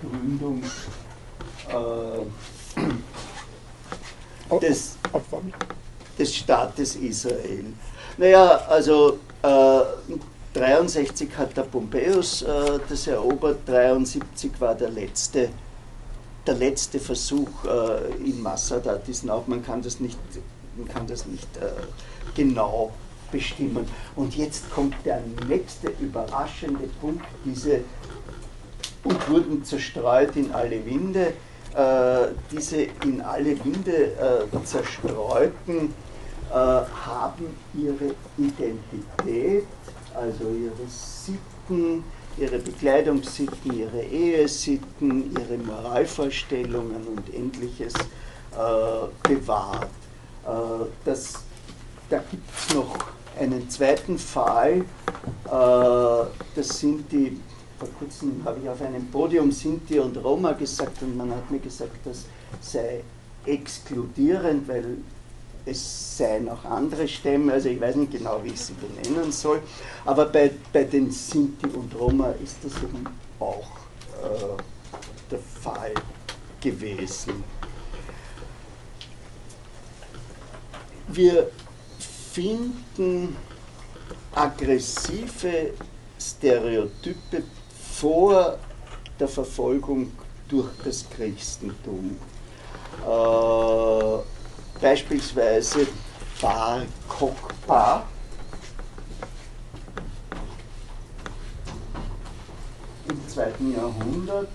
[0.02, 0.64] Gründung
[1.70, 2.20] äh,
[4.60, 4.98] des,
[6.18, 7.66] des Staates Israel.
[8.18, 9.82] Naja, also äh,
[10.54, 15.50] 63 hat der Pompeius äh, das erobert, 73 war der letzte,
[16.46, 20.20] der letzte Versuch äh, in Masada, diesen auch, man kann das nicht
[20.78, 21.70] man kann das nicht äh,
[22.36, 22.92] genau
[23.32, 23.86] bestimmen.
[24.16, 27.82] Und jetzt kommt der nächste überraschende Punkt, diese
[29.04, 31.34] und wurden zerstreut in alle Winde.
[31.76, 35.94] Äh, diese in alle Winde äh, zerstreuten
[36.50, 39.66] äh, haben ihre Identität,
[40.14, 42.04] also ihre Sitten,
[42.38, 49.90] ihre Bekleidungssitten, ihre Ehesitten, ihre Moralvorstellungen und ähnliches äh, bewahrt.
[50.46, 51.34] Äh, das,
[52.10, 52.98] da gibt es noch
[53.40, 54.84] einen zweiten Fall,
[55.46, 57.40] äh, das sind die,
[57.80, 61.60] vor kurzem habe ich auf einem Podium Sinti und Roma gesagt und man hat mir
[61.60, 62.26] gesagt, das
[62.62, 63.04] sei
[63.46, 64.98] exkludierend, weil
[65.66, 69.62] es seien auch andere Stämme, also ich weiß nicht genau, wie ich sie benennen soll,
[70.06, 73.06] aber bei, bei den Sinti und Roma ist das eben
[73.40, 73.70] auch
[74.22, 74.62] äh,
[75.32, 75.94] der Fall
[76.62, 77.44] gewesen.
[81.08, 81.50] Wir
[82.32, 83.36] finden
[84.34, 85.74] aggressive
[86.20, 87.44] Stereotype
[87.94, 88.58] vor
[89.20, 90.12] der Verfolgung
[90.48, 92.18] durch das Christentum.
[93.06, 95.88] Äh, beispielsweise
[96.42, 98.06] Bar Kokhba.
[103.08, 104.48] Im zweiten Jahrhundert.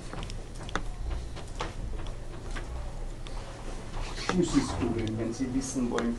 [4.35, 6.17] Müssen googeln, wenn Sie wissen wollen,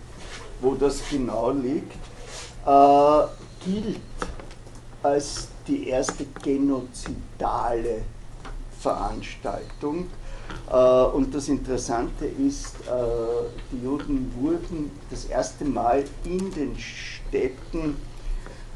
[0.62, 1.94] wo das genau liegt,
[2.66, 3.24] äh,
[3.66, 4.00] gilt
[5.02, 8.02] als die erste genozidale
[8.80, 10.08] Veranstaltung.
[10.72, 17.98] Äh, und das Interessante ist, äh, die Juden wurden das erste Mal in den Städten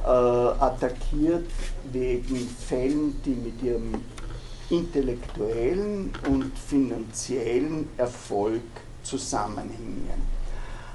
[0.03, 1.49] äh, attackiert
[1.91, 4.01] wegen Fällen, die mit ihrem
[4.69, 8.61] intellektuellen und finanziellen Erfolg
[9.03, 10.32] zusammenhängen.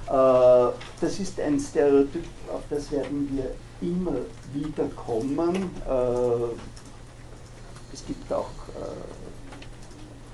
[0.09, 4.15] Das ist ein Stereotyp, auf das werden wir immer
[4.51, 5.69] wieder kommen.
[7.93, 8.49] Es gibt auch,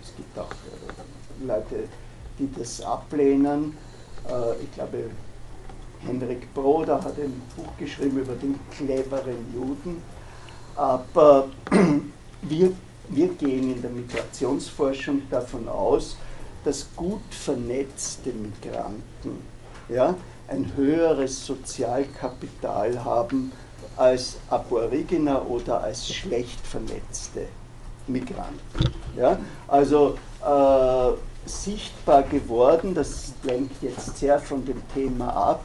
[0.02, 0.50] es gibt auch
[1.46, 1.90] Leute,
[2.40, 3.76] die das ablehnen.
[4.64, 5.10] Ich glaube,
[6.06, 10.02] Henrik Broder hat ein Buch geschrieben über den cleveren Juden.
[10.78, 11.50] Aber
[12.42, 12.72] wir,
[13.10, 16.16] wir gehen in der Migrationsforschung davon aus,
[16.64, 19.55] dass gut vernetzte Migranten
[19.90, 20.16] ja,
[20.48, 23.52] ein höheres Sozialkapital haben
[23.98, 27.48] als Aboriginer oder als schlecht vernetzte
[28.08, 28.94] Migranten.
[29.18, 29.38] Ja?
[29.68, 35.62] Also äh, sichtbar geworden, das lenkt jetzt sehr von dem Thema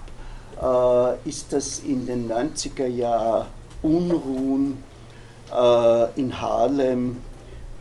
[0.61, 3.47] ab, äh, ist das in den 90er Jahren
[3.83, 4.83] Unruhen
[5.53, 7.17] äh, in Harlem,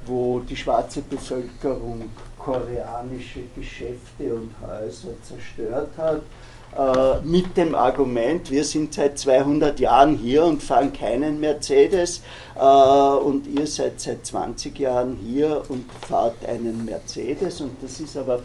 [0.06, 2.10] wo die schwarze Bevölkerung
[2.50, 6.22] koreanische Geschäfte und Häuser zerstört hat,
[6.78, 12.22] äh, mit dem Argument, wir sind seit 200 Jahren hier und fahren keinen Mercedes
[12.56, 18.18] äh, und ihr seid seit 20 Jahren hier und fahrt einen Mercedes und das ist
[18.18, 18.42] aber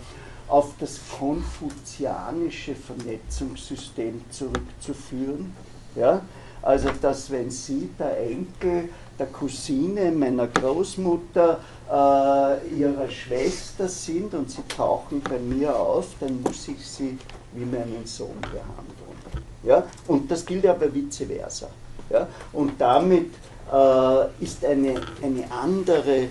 [0.49, 5.55] auf das konfuzianische Vernetzungssystem zurückzuführen.
[5.97, 6.21] Ja?
[6.61, 8.89] Also, dass wenn Sie, der Enkel
[9.19, 16.43] der Cousine meiner Großmutter, äh, ihrer Schwester sind und sie tauchen bei mir auf, dann
[16.43, 17.19] muss ich sie
[17.53, 19.15] wie meinen Sohn behandeln.
[19.63, 19.85] Ja?
[20.09, 21.69] Und das gilt aber vice versa.
[22.11, 22.27] Ja?
[22.53, 23.31] Und damit
[23.73, 26.29] äh, ist eine, eine andere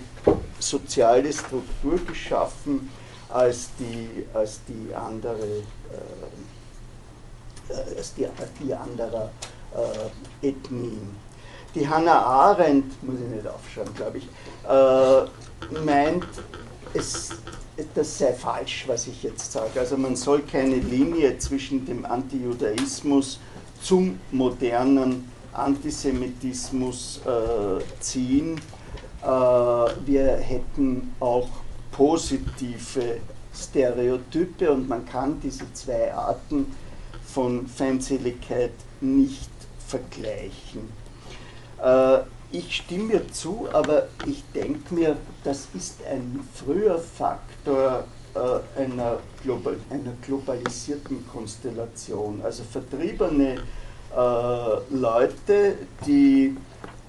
[0.58, 2.90] soziale Struktur geschaffen,
[3.28, 5.62] als die, als die andere,
[7.70, 8.26] äh, als die,
[8.62, 9.30] die anderer
[9.74, 11.23] äh, Ethnien.
[11.74, 14.28] Die Hannah Arendt, muss ich nicht aufschreiben, glaube ich,
[14.68, 16.24] äh, meint,
[16.92, 17.30] es,
[17.94, 19.80] das sei falsch, was ich jetzt sage.
[19.80, 23.40] Also man soll keine Linie zwischen dem Antijudaismus
[23.82, 28.60] zum modernen Antisemitismus äh, ziehen.
[29.22, 31.48] Äh, wir hätten auch
[31.90, 33.18] positive
[33.52, 36.66] Stereotype und man kann diese zwei Arten
[37.26, 39.50] von Feindseligkeit nicht
[39.86, 41.03] vergleichen.
[41.82, 42.18] Äh,
[42.52, 48.04] ich stimme mir zu, aber ich denke mir, das ist ein früher Faktor
[48.34, 52.40] äh, einer, global, einer globalisierten Konstellation.
[52.44, 56.56] Also vertriebene äh, Leute, die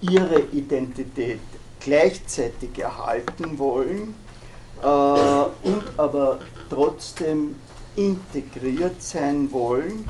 [0.01, 1.39] ihre Identität
[1.79, 4.15] gleichzeitig erhalten wollen
[4.81, 6.39] äh, und aber
[6.69, 7.55] trotzdem
[7.95, 10.07] integriert sein wollen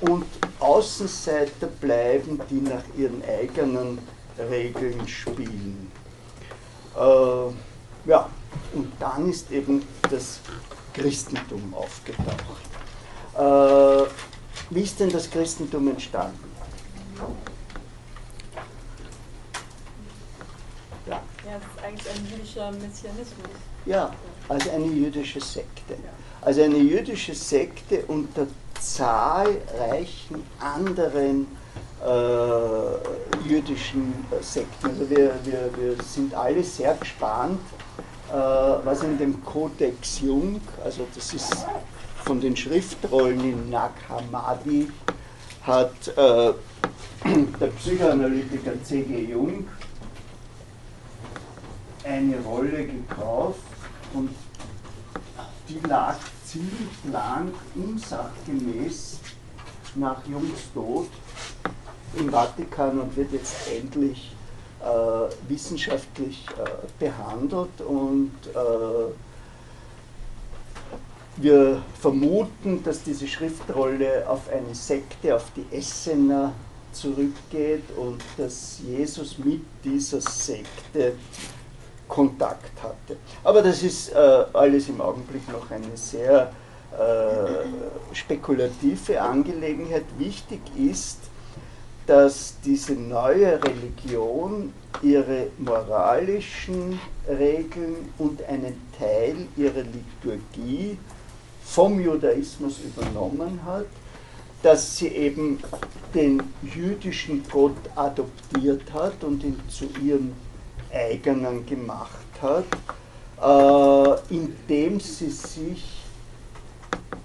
[0.00, 0.26] und
[0.60, 3.98] Außenseiter bleiben, die nach ihren eigenen
[4.38, 5.90] Regeln spielen.
[6.96, 8.28] Äh, ja,
[8.74, 10.40] und dann ist eben das
[10.94, 12.62] Christentum aufgetaucht.
[13.36, 14.08] Äh,
[14.70, 16.48] wie ist denn das Christentum entstanden?
[21.56, 23.48] Es ist eigentlich ein jüdischer Messianismus.
[23.86, 24.12] Ja,
[24.48, 25.96] also eine jüdische Sekte.
[26.42, 28.46] Also eine jüdische Sekte unter
[28.78, 31.46] zahlreichen anderen
[32.04, 34.88] äh, jüdischen Sekten.
[34.88, 37.60] Also wir, wir, wir sind alle sehr gespannt,
[38.30, 41.66] äh, was in dem Codex Jung, also das ist
[42.24, 44.88] von den Schriftrollen in Nag Hammadi,
[45.62, 46.52] hat äh,
[47.60, 49.30] der Psychoanalytiker C.G.
[49.30, 49.66] Jung
[52.08, 53.60] eine Rolle gekauft
[54.14, 54.30] und
[55.68, 59.18] die lag ziemlich lang unsachgemäß
[59.94, 61.08] nach Jungs Tod
[62.16, 64.34] im Vatikan und wird jetzt endlich
[64.80, 69.12] äh, wissenschaftlich äh, behandelt und äh,
[71.36, 76.52] wir vermuten, dass diese Schriftrolle auf eine Sekte, auf die Essener
[76.92, 81.12] zurückgeht und dass Jesus mit dieser Sekte
[82.08, 83.16] Kontakt hatte.
[83.44, 86.50] Aber das ist äh, alles im Augenblick noch eine sehr
[86.92, 90.04] äh, spekulative Angelegenheit.
[90.18, 91.18] Wichtig ist,
[92.06, 96.98] dass diese neue Religion ihre moralischen
[97.28, 100.96] Regeln und einen Teil ihrer Liturgie
[101.62, 103.86] vom Judaismus übernommen hat,
[104.62, 105.58] dass sie eben
[106.14, 110.32] den jüdischen Gott adoptiert hat und ihn zu ihrem
[110.92, 112.64] eigenen gemacht hat,
[113.42, 115.98] äh, indem sie sich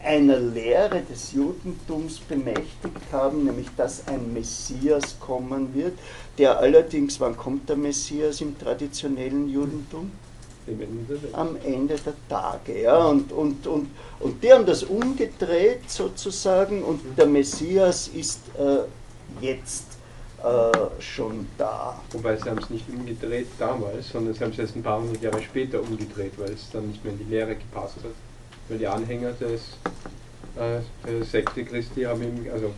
[0.04, 5.98] einer Lehre des Judentums bemächtigt haben, nämlich dass ein Messias kommen wird,
[6.38, 10.12] der allerdings, wann kommt der Messias im traditionellen Judentum?
[11.34, 12.84] Am Ende der Tage.
[12.84, 13.06] Ja?
[13.06, 13.90] Und, und, und,
[14.22, 19.86] und die haben das umgedreht sozusagen und der Messias ist äh, jetzt
[20.44, 22.00] äh, schon da.
[22.12, 25.22] Wobei sie haben es nicht umgedreht damals, sondern sie haben es erst ein paar hundert
[25.22, 28.12] Jahre später umgedreht, weil es dann nicht mehr in die Lehre gepasst hat.
[28.68, 29.62] Weil die Anhänger des,
[30.58, 32.74] äh, der Sekte Christi haben ihm also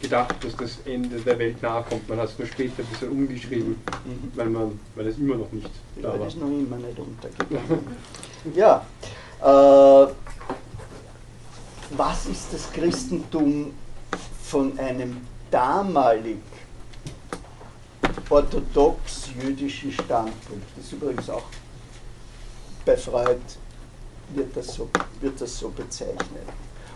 [0.00, 2.08] gedacht, dass das Ende der Welt nahe kommt.
[2.08, 4.32] Man hat es nur später ein bisschen umgeschrieben, mhm.
[4.34, 6.18] weil, man, weil es immer noch nicht da war.
[6.18, 7.86] Das ist noch immer nicht untergegangen.
[8.54, 8.86] ja.
[9.40, 10.12] Äh,
[11.94, 13.74] was ist das Christentum
[14.44, 15.18] von einem
[15.50, 16.38] damalig
[18.28, 20.66] orthodox-jüdischen Standpunkt.
[20.76, 21.44] Das ist übrigens auch
[22.84, 23.40] bei Freud
[24.34, 24.88] wird das so,
[25.20, 26.48] wird das so bezeichnet.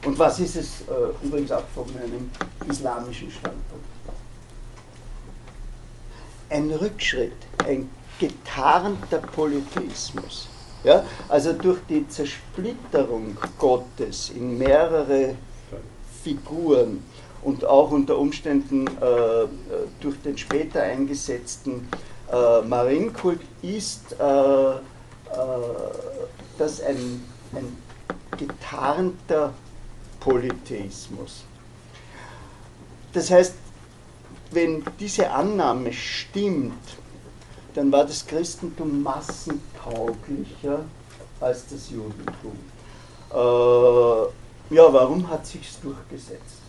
[0.04, 2.30] Und was ist es äh, übrigens auch von einem
[2.68, 3.84] islamischen Standpunkt?
[6.48, 10.48] Ein Rückschritt, ein getarnter Polytheismus.
[10.84, 11.04] Ja?
[11.28, 15.34] Also durch die Zersplitterung Gottes in mehrere
[16.22, 17.02] Figuren
[17.46, 19.46] und auch unter Umständen äh,
[20.00, 21.88] durch den später eingesetzten
[22.32, 24.78] äh, Marienkult ist äh, äh,
[26.58, 27.24] das ein,
[27.54, 27.76] ein
[28.36, 29.54] getarnter
[30.18, 31.44] Polytheismus.
[33.12, 33.54] Das heißt,
[34.50, 36.82] wenn diese Annahme stimmt,
[37.74, 40.80] dann war das Christentum massentauglicher
[41.40, 42.58] als das Judentum.
[43.30, 46.65] Äh, ja, warum hat sich durchgesetzt?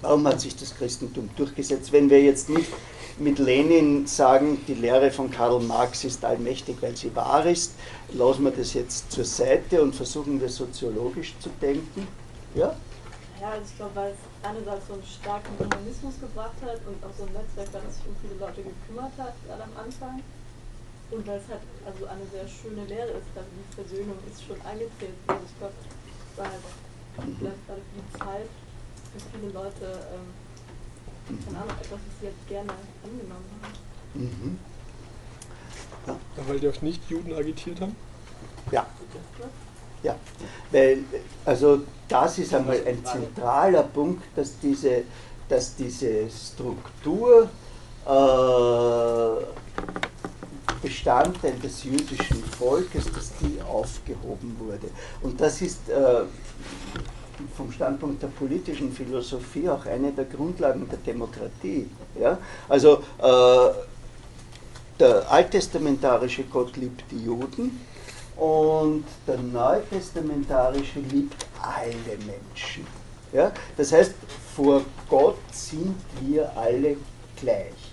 [0.00, 1.92] Warum hat sich das Christentum durchgesetzt?
[1.92, 2.70] Wenn wir jetzt nicht
[3.18, 7.72] mit Lenin sagen, die Lehre von Karl Marx ist allmächtig, weil sie wahr ist,
[8.12, 12.06] lassen wir das jetzt zur Seite und versuchen wir soziologisch zu denken.
[12.54, 12.76] Ja?
[13.40, 17.14] Ja, also ich glaube, weil es einerseits so einen starken Humanismus gebracht hat und auch
[17.18, 20.22] so ein Netzwerk, das sich um viele Leute gekümmert hat, gerade am Anfang.
[21.10, 24.60] Und weil es halt also eine sehr schöne Lehre ist, gerade die Versöhnung ist schon
[24.62, 25.18] eingezählt.
[25.26, 26.66] Also ich glaube, es war halt
[27.18, 28.50] vielleicht gerade für die Zeit
[29.18, 32.72] für viele Leute, ähm, keine Ahnung, etwas, was sie jetzt gerne
[33.04, 33.74] angenommen haben.
[34.14, 34.58] Mhm.
[36.06, 36.16] Ja.
[36.46, 37.94] Weil die auch nicht Juden agitiert haben?
[38.70, 38.86] Ja.
[40.02, 40.14] Ja,
[40.70, 40.98] weil,
[41.44, 45.02] also das ist einmal ein zentraler Punkt, dass diese,
[45.48, 47.50] dass diese Struktur
[48.06, 49.44] äh,
[50.80, 54.88] Bestandteil des jüdischen Volkes, dass die aufgehoben wurde.
[55.22, 56.22] Und das ist äh,
[57.56, 61.88] vom Standpunkt der politischen Philosophie auch eine der Grundlagen der Demokratie.
[62.20, 62.38] Ja?
[62.68, 63.72] Also äh,
[64.98, 67.80] der alttestamentarische Gott liebt die Juden
[68.36, 72.86] und der neutestamentarische liebt alle Menschen.
[73.32, 73.52] Ja?
[73.76, 74.14] Das heißt,
[74.54, 76.96] vor Gott sind wir alle
[77.40, 77.92] gleich,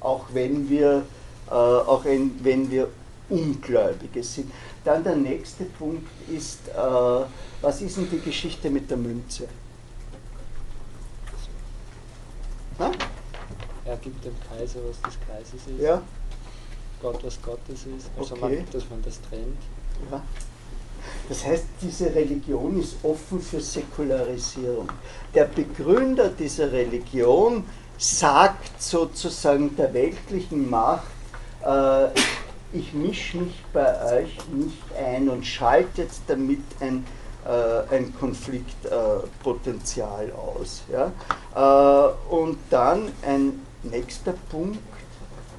[0.00, 1.04] auch wenn wir,
[1.48, 2.88] äh, auch wenn wir
[3.30, 4.52] Ungläubige sind.
[4.84, 7.24] Dann der nächste Punkt ist, äh,
[7.62, 9.48] was ist denn die Geschichte mit der Münze?
[12.78, 12.90] Na?
[13.84, 15.80] Er gibt dem Kaiser, was des Kaisers ist.
[15.80, 16.02] Ja.
[17.00, 18.10] Gott, was Gottes ist.
[18.18, 18.56] Also okay.
[18.56, 19.58] man, dass man das trennt.
[20.10, 20.22] Ja.
[21.28, 24.88] Das heißt, diese Religion ist offen für Säkularisierung.
[25.34, 27.64] Der Begründer dieser Religion
[27.98, 31.06] sagt sozusagen der weltlichen Macht,
[31.64, 32.08] äh,
[32.72, 37.04] ich mische mich bei euch nicht ein und schaltet damit ein,
[37.44, 40.82] äh, ein Konfliktpotenzial äh, aus.
[40.90, 41.12] Ja?
[41.54, 44.78] Äh, und dann ein nächster Punkt,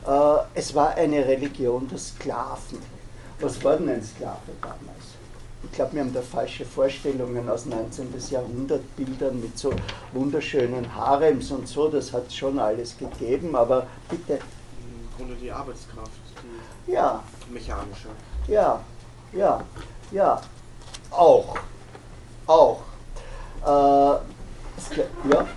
[0.05, 2.79] äh, es war eine Religion der Sklaven.
[3.39, 5.13] Was war denn ein Sklave damals?
[5.63, 8.13] Ich glaube, wir haben da falsche Vorstellungen aus 19.
[8.29, 9.73] Jahrhundert, Bildern mit so
[10.11, 14.34] wunderschönen Harems und so, das hat es schon alles gegeben, aber bitte.
[14.34, 16.11] Im Grunde die Arbeitskraft.
[16.86, 17.23] Ja.
[17.49, 18.09] Mechanische.
[18.47, 18.81] Ja,
[19.31, 19.63] ja,
[20.11, 20.41] ja.
[21.11, 21.55] Auch.
[22.47, 22.81] Auch.
[23.61, 24.19] Äh, ja.
[25.31, 25.47] Ähm,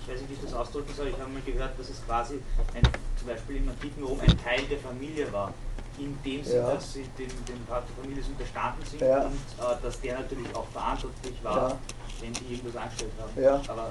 [0.00, 1.08] ich weiß nicht, wie ich das ausdrücken soll.
[1.08, 2.40] Ich habe mal gehört, dass es quasi
[2.74, 2.82] ein,
[3.18, 5.52] zum Beispiel im antiken Rom ein Teil der Familie war.
[5.98, 6.74] In dem Sinne, ja.
[6.74, 9.22] dass sie dem, dem Rat der Familie unterstanden sind ja.
[9.22, 11.78] und äh, dass der natürlich auch verantwortlich war, ja.
[12.20, 13.42] wenn die irgendwas angestellt haben.
[13.42, 13.60] Ja.
[13.66, 13.90] Aber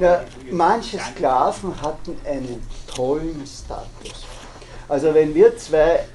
[0.00, 4.24] ja, manche Sklaven hatten einen tollen Status.
[4.88, 6.06] Also wenn wir zwei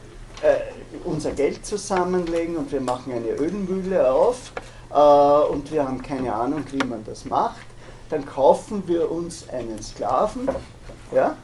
[1.03, 4.51] unser Geld zusammenlegen und wir machen eine Ölmühle auf
[4.89, 7.65] äh, und wir haben keine Ahnung, wie man das macht,
[8.09, 10.49] dann kaufen wir uns einen Sklaven
[11.13, 11.37] ja,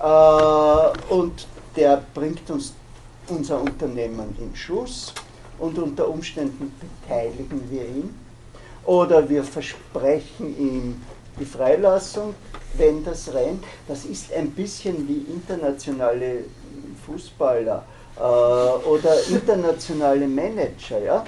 [0.00, 2.72] äh, und der bringt uns
[3.28, 5.12] unser Unternehmen in Schuss
[5.58, 8.14] und unter Umständen beteiligen wir ihn.
[8.84, 11.02] Oder wir versprechen ihm
[11.38, 12.34] die Freilassung,
[12.74, 13.62] wenn das rennt.
[13.86, 16.44] Das ist ein bisschen wie internationale
[17.04, 17.84] Fußballer.
[17.84, 20.98] äh, oder internationale Manager.
[21.02, 21.24] Ja?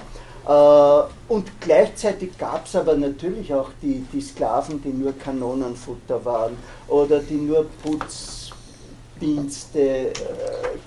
[0.47, 6.57] Äh, und gleichzeitig gab es aber natürlich auch die, die Sklaven, die nur Kanonenfutter waren
[6.87, 10.13] oder die nur Putzdienste äh,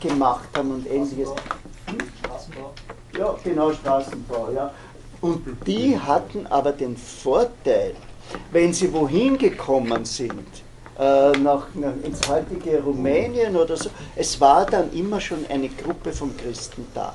[0.01, 1.31] gemacht haben und ähnliches.
[2.19, 2.73] Straßenbau.
[3.17, 4.51] Ja, genau, Straßenbau.
[4.55, 4.73] Ja.
[5.21, 7.95] Und die hatten aber den Vorteil,
[8.51, 10.64] wenn sie wohin gekommen sind,
[10.99, 16.13] äh, nach, nach, ins heutige Rumänien oder so, es war dann immer schon eine Gruppe
[16.13, 17.15] von Christen da.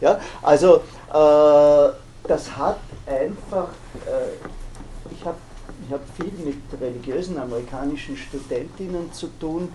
[0.00, 0.20] Ja?
[0.42, 1.92] Also äh,
[2.28, 3.68] das hat einfach,
[4.06, 5.36] äh, ich habe
[5.86, 9.68] ich hab viel mit religiösen amerikanischen Studentinnen zu tun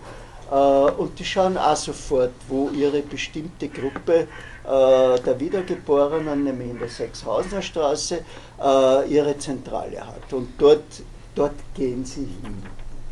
[0.49, 4.27] äh, und die schauen auch sofort, wo ihre bestimmte Gruppe
[4.63, 8.23] äh, der Wiedergeborenen, nämlich in der Sechshausener Straße,
[8.61, 10.31] äh, ihre Zentrale hat.
[10.31, 10.83] Und dort,
[11.35, 12.63] dort gehen sie hin.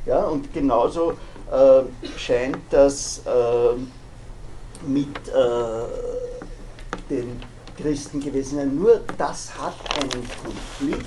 [0.06, 1.14] Ja, und genauso
[1.52, 1.82] äh,
[2.18, 5.84] scheint das äh, mit äh,
[7.10, 7.42] den
[7.78, 8.76] Christen gewesen sein.
[8.76, 11.06] Nur das hat einen Konflikt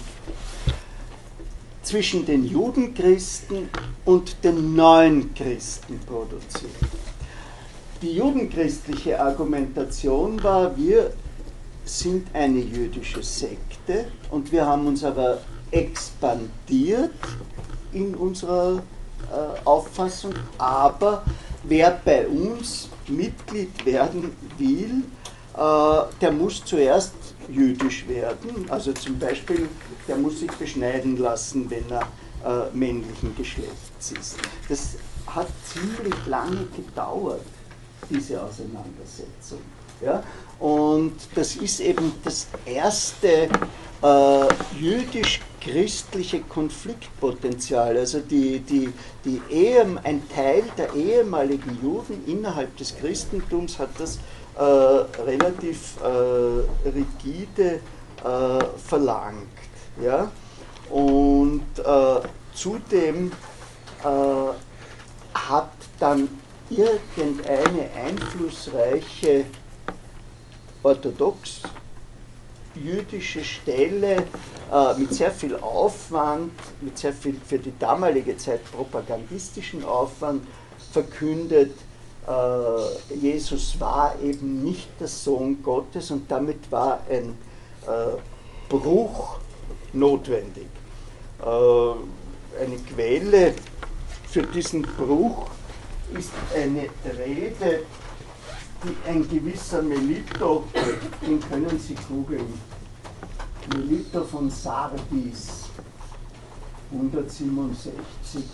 [1.82, 3.70] zwischen den Judenchristen
[4.04, 6.72] und den neuen Christen produziert.
[8.02, 11.12] Die judenchristliche Argumentation war, wir
[11.84, 15.38] sind eine jüdische Sekte und wir haben uns aber
[15.70, 17.10] expandiert
[17.92, 18.82] in unserer
[19.30, 21.22] äh, Auffassung, aber
[21.64, 25.04] wer bei uns Mitglied werden will,
[25.56, 27.14] äh, der muss zuerst
[27.48, 29.68] jüdisch werden, also zum Beispiel,
[30.06, 32.02] der muss sich beschneiden lassen, wenn er
[32.44, 34.36] äh, männlichen Geschlechts ist.
[34.68, 37.42] Das hat ziemlich lange gedauert,
[38.08, 39.60] diese Auseinandersetzung.
[40.00, 40.22] Ja?
[40.58, 43.48] Und das ist eben das erste
[44.02, 44.48] äh,
[44.78, 47.96] jüdisch-christliche Konfliktpotenzial.
[47.96, 48.92] Also die, die,
[49.24, 54.18] die Ehe, ein Teil der ehemaligen Juden innerhalb des Christentums hat das
[54.56, 57.80] äh, relativ äh, rigide
[58.24, 59.46] äh, verlangt.
[60.02, 60.30] Ja?
[60.90, 62.20] Und äh,
[62.54, 63.30] zudem
[64.02, 64.08] äh,
[65.34, 66.28] hat dann
[66.70, 69.44] irgendeine einflussreiche
[70.82, 71.62] orthodox
[72.74, 74.16] jüdische Stelle
[74.72, 80.46] äh, mit sehr viel Aufwand, mit sehr viel für die damalige Zeit propagandistischen Aufwand
[80.92, 81.72] verkündet,
[82.28, 87.36] äh, Jesus war eben nicht der Sohn Gottes und damit war ein
[87.86, 88.18] äh,
[88.68, 89.38] Bruch
[89.94, 90.66] notwendig.
[91.40, 91.44] Äh,
[92.62, 93.54] eine Quelle
[94.28, 95.46] für diesen Bruch
[96.14, 97.84] ist eine Rede,
[98.84, 100.64] die ein gewisser Melito,
[101.22, 102.60] den können Sie googeln,
[103.74, 105.64] Melito von Sardis,
[106.92, 108.44] 167,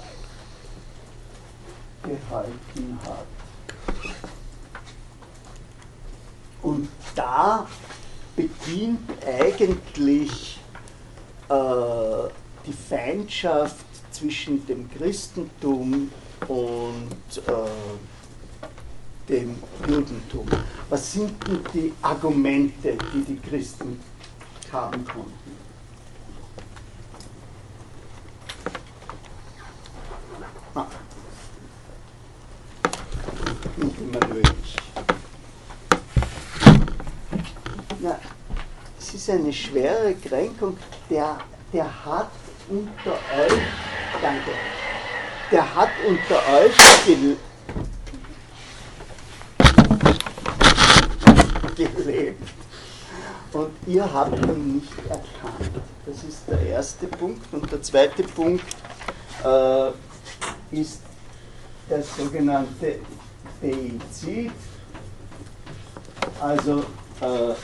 [2.02, 3.26] gehalten hat.
[6.62, 7.66] Und da
[8.34, 10.58] beginnt eigentlich
[11.48, 11.54] äh,
[12.66, 16.10] die Feindschaft zwischen dem Christentum
[16.48, 17.52] und äh,
[19.28, 19.56] dem
[19.88, 20.46] Judentum.
[20.90, 24.00] Was sind denn die Argumente, die die Christen
[24.72, 25.32] haben konnten?
[30.74, 30.86] Ah.
[33.76, 34.76] Nicht immer nötig.
[38.00, 38.18] Na,
[38.98, 40.76] es ist eine schwere Kränkung,
[41.08, 41.38] der,
[41.72, 42.30] der hat
[42.68, 43.62] unter euch,
[44.20, 44.50] danke,
[45.50, 46.74] der hat unter euch
[51.76, 52.42] gelebt
[53.52, 55.70] und ihr habt ihn nicht erkannt.
[56.06, 57.52] Das ist der erste Punkt.
[57.52, 58.64] Und der zweite Punkt
[59.44, 59.90] äh,
[60.72, 61.00] ist
[61.88, 62.98] der sogenannte
[63.62, 64.52] Deizid.
[66.40, 66.84] Also
[67.20, 67.54] äh,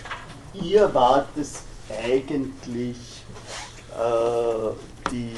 [0.54, 3.24] ihr wart es eigentlich,
[3.92, 5.34] äh, die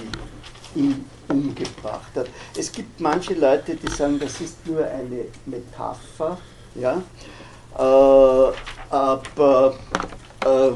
[0.75, 2.27] ihn umgebracht hat.
[2.57, 6.39] Es gibt manche Leute, die sagen, das ist nur eine Metapher,
[6.75, 7.03] ja,
[7.75, 8.55] aber
[10.45, 10.71] äh,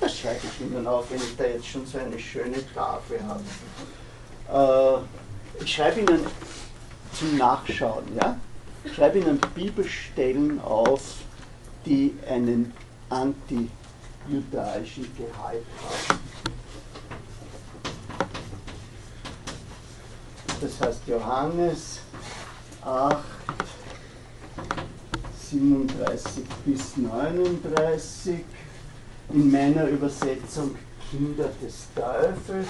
[0.00, 3.42] das schreibe ich Ihnen auf, wenn ich da jetzt schon so eine schöne Tafel habe.
[5.00, 6.26] Äh, ich schreibe Ihnen
[7.12, 8.38] zum Nachschauen, ja.
[8.94, 11.16] schreibe Ihnen Bibelstellen auf,
[11.84, 12.72] die einen
[13.10, 16.20] anti-judaischen Gehalt haben.
[20.60, 22.00] Das heißt Johannes
[22.84, 23.16] 8,
[25.50, 28.44] 37 bis 39,
[29.32, 30.76] in meiner Übersetzung
[31.10, 32.68] Kinder des Teufels,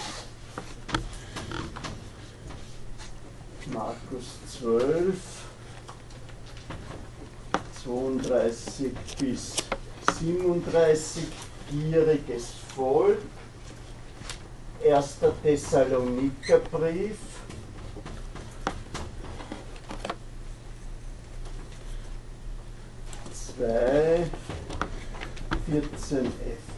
[3.73, 5.17] Markus 12,
[7.85, 9.55] 32 bis
[10.21, 11.25] 37,
[11.71, 13.19] gieriges Volk,
[14.85, 15.17] 1.
[15.43, 17.17] Thessalonikerbrief,
[23.59, 24.31] 2,
[25.69, 26.33] 14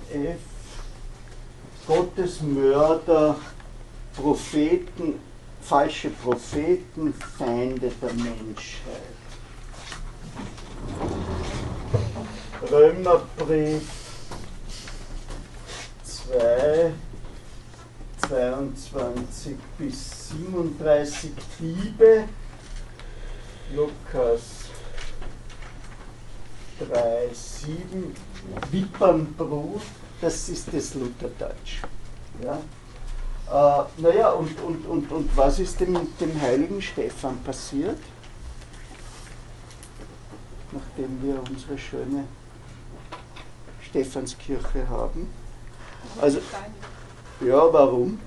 [0.08, 0.40] FF,
[1.86, 3.36] Gottesmörder,
[4.16, 5.20] Propheten,
[5.60, 9.18] falsche Propheten, Feinde der Menschheit.
[12.70, 13.82] Römerbrief
[16.02, 16.92] 2,
[18.26, 22.24] 22 bis 37 Diebe,
[23.74, 24.59] Lukas
[26.80, 28.14] 3, 7,
[28.70, 29.82] Wippernbrut,
[30.20, 31.82] das ist das Lutherdeutsch.
[32.42, 32.58] Ja?
[33.50, 37.98] Äh, naja, und, und, und, und was ist dem, dem heiligen Stephan passiert?
[40.72, 42.24] Nachdem wir unsere schöne
[43.82, 45.28] Stephanskirche haben.
[46.20, 46.38] Also,
[47.40, 48.20] ja, warum?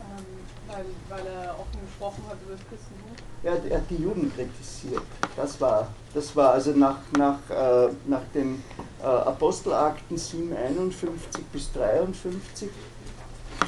[0.00, 0.24] Ähm,
[0.68, 3.13] weil, weil er offen gesprochen hat über das Christentum.
[3.44, 5.02] Er, er hat die Juden kritisiert.
[5.36, 8.62] Das war, das war also nach, nach, äh, nach den
[9.02, 12.70] äh, Apostelakten 751 bis 53.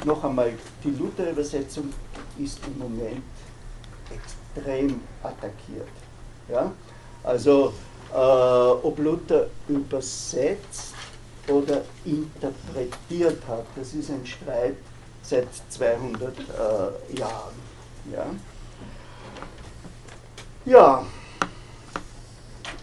[0.03, 0.53] Noch einmal,
[0.83, 1.93] die Luther-Übersetzung
[2.39, 3.23] ist im Moment
[4.09, 5.87] extrem attackiert.
[6.49, 6.71] Ja?
[7.23, 7.73] Also,
[8.11, 10.95] äh, ob Luther übersetzt
[11.47, 14.77] oder interpretiert hat, das ist ein Streit
[15.21, 17.55] seit 200 äh, Jahren.
[18.11, 18.25] Ja?
[20.67, 21.05] Ja,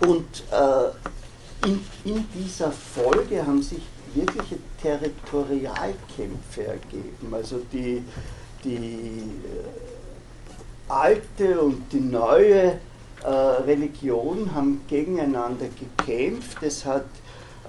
[0.01, 3.83] und äh, in, in dieser Folge haben sich
[4.15, 7.29] wirkliche Territorialkämpfe ergeben.
[7.31, 8.03] Also die,
[8.65, 9.23] die äh,
[10.89, 12.81] alte und die neue
[13.23, 16.63] äh, Religion haben gegeneinander gekämpft.
[16.63, 17.05] Es hat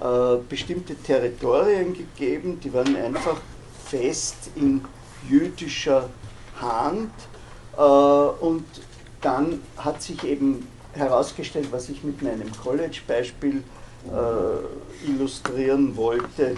[0.00, 3.42] äh, bestimmte Territorien gegeben, die waren einfach
[3.84, 4.80] fest in
[5.28, 6.08] jüdischer
[6.58, 7.12] Hand.
[7.76, 8.64] Äh, und
[9.20, 13.62] dann hat sich eben herausgestellt, was ich mit meinem College-Beispiel
[14.06, 16.52] äh, illustrieren wollte.
[16.52, 16.56] Äh,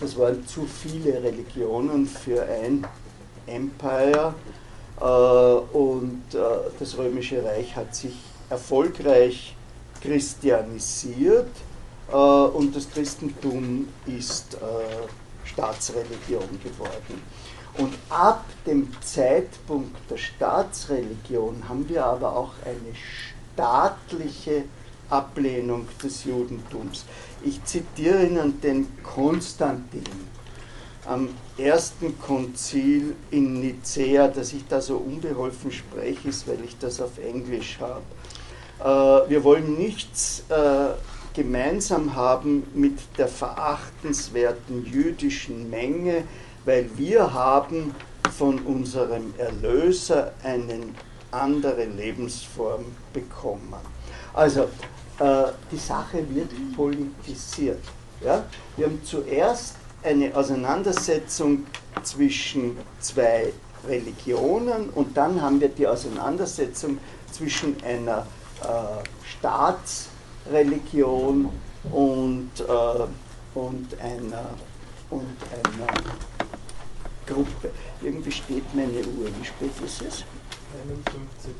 [0.00, 2.86] das waren zu viele Religionen für ein
[3.46, 4.34] Empire
[5.00, 6.38] äh, und äh,
[6.78, 8.14] das Römische Reich hat sich
[8.48, 9.56] erfolgreich
[10.00, 11.50] christianisiert
[12.10, 17.22] äh, und das Christentum ist äh, Staatsreligion geworden.
[17.78, 24.64] Und ab dem Zeitpunkt der Staatsreligion haben wir aber auch eine staatliche
[25.08, 27.04] Ablehnung des Judentums.
[27.42, 30.04] Ich zitiere Ihnen den Konstantin
[31.06, 37.00] am ersten Konzil in Nicea, dass ich da so unbeholfen spreche, ist, weil ich das
[37.00, 38.02] auf Englisch habe.
[38.80, 40.90] Äh, wir wollen nichts äh,
[41.34, 46.24] gemeinsam haben mit der verachtenswerten jüdischen Menge,
[46.64, 47.94] weil wir haben
[48.36, 50.80] von unserem Erlöser eine
[51.30, 53.76] andere Lebensform bekommen.
[54.34, 54.62] Also
[55.18, 57.84] äh, die Sache wird politisiert.
[58.20, 58.44] Ja?
[58.76, 61.66] Wir haben zuerst eine Auseinandersetzung
[62.02, 63.52] zwischen zwei
[63.86, 66.98] Religionen und dann haben wir die Auseinandersetzung
[67.30, 68.26] zwischen einer
[68.62, 69.04] äh,
[69.38, 71.48] Staatsreligion
[71.90, 72.62] und, äh,
[73.54, 74.50] und einer,
[75.10, 75.86] und einer
[77.26, 77.70] Gruppe.
[78.00, 79.28] Irgendwie steht meine Uhr.
[79.38, 80.24] Wie spät ist es?
[80.88, 81.54] 51.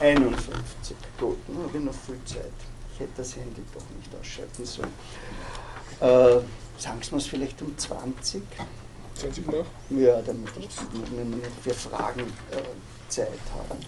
[0.00, 0.96] 51.
[1.18, 2.52] Gut, dann habe ich noch viel Zeit.
[2.92, 4.92] Ich hätte das Handy doch nicht ausschalten sollen.
[6.00, 6.42] Äh,
[6.80, 8.42] sagen Sie mir es vielleicht um 20?
[9.14, 9.64] 20 nach?
[9.90, 10.68] Ja, damit ich
[11.62, 12.62] für Fragen äh,
[13.08, 13.80] Zeit habe.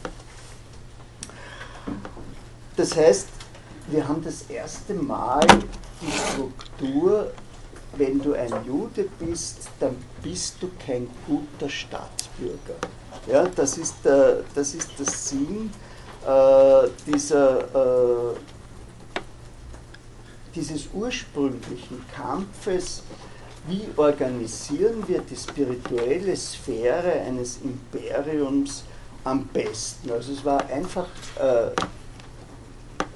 [2.76, 3.28] Das heißt,
[3.88, 5.46] wir haben das erste Mal
[6.00, 7.32] die Struktur
[7.96, 12.76] wenn du ein Jude bist, dann bist du kein guter Staatsbürger.
[13.26, 15.70] Ja, das, ist der, das ist der Sinn
[16.26, 18.36] äh, dieser, äh,
[20.54, 23.02] dieses ursprünglichen Kampfes,
[23.66, 28.84] wie organisieren wir die spirituelle Sphäre eines Imperiums
[29.24, 30.10] am besten.
[30.10, 31.06] Also es war einfach
[31.38, 31.70] äh,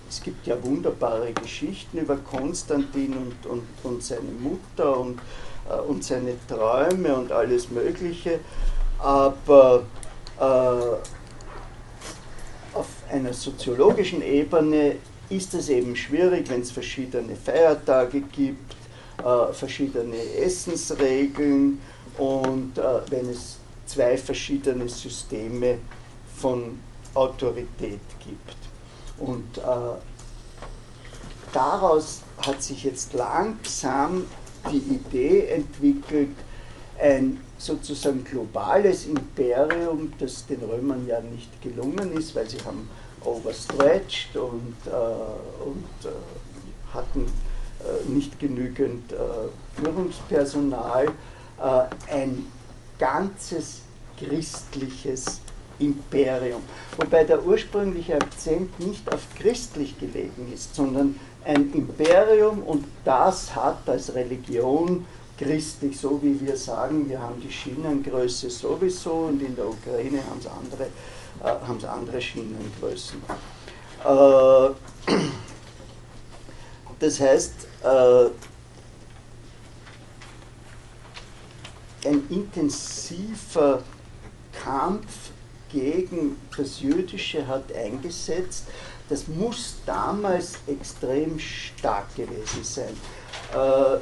[0.08, 5.18] es gibt ja wunderbare Geschichten über Konstantin und, und, und seine Mutter und,
[5.68, 8.40] äh, und seine Träume und alles Mögliche.
[8.98, 9.84] Aber
[10.38, 10.42] äh,
[12.74, 14.96] auf einer soziologischen Ebene
[15.30, 18.74] ist es eben schwierig, wenn es verschiedene Feiertage gibt,
[19.18, 21.80] äh, verschiedene Essensregeln
[22.18, 25.78] und äh, wenn es zwei verschiedene Systeme
[26.36, 26.78] von
[27.14, 28.63] Autorität gibt.
[29.18, 29.62] Und äh,
[31.52, 34.24] daraus hat sich jetzt langsam
[34.70, 36.36] die Idee entwickelt,
[37.00, 42.88] ein sozusagen globales Imperium, das den Römern ja nicht gelungen ist, weil sie haben
[43.24, 47.26] overstretched und, äh, und äh, hatten
[47.80, 49.16] äh, nicht genügend äh,
[49.76, 52.46] Führungspersonal, äh, ein
[52.98, 53.80] ganzes
[54.18, 55.40] christliches
[55.78, 56.62] Imperium.
[56.96, 63.88] Wobei der ursprüngliche Akzent nicht auf christlich gelegen ist, sondern ein Imperium und das hat
[63.88, 65.04] als Religion
[65.36, 70.40] christlich, so wie wir sagen, wir haben die Schienengröße sowieso und in der Ukraine haben
[70.40, 70.84] sie andere,
[71.42, 73.20] äh, haben sie andere Schienengrößen.
[74.04, 74.70] Äh,
[77.00, 78.26] das heißt, äh,
[82.06, 83.82] ein intensiver
[84.52, 85.30] Kampf
[85.74, 88.64] gegen das Jüdische hat eingesetzt.
[89.08, 92.96] Das muss damals extrem stark gewesen sein.
[93.52, 93.98] Äh,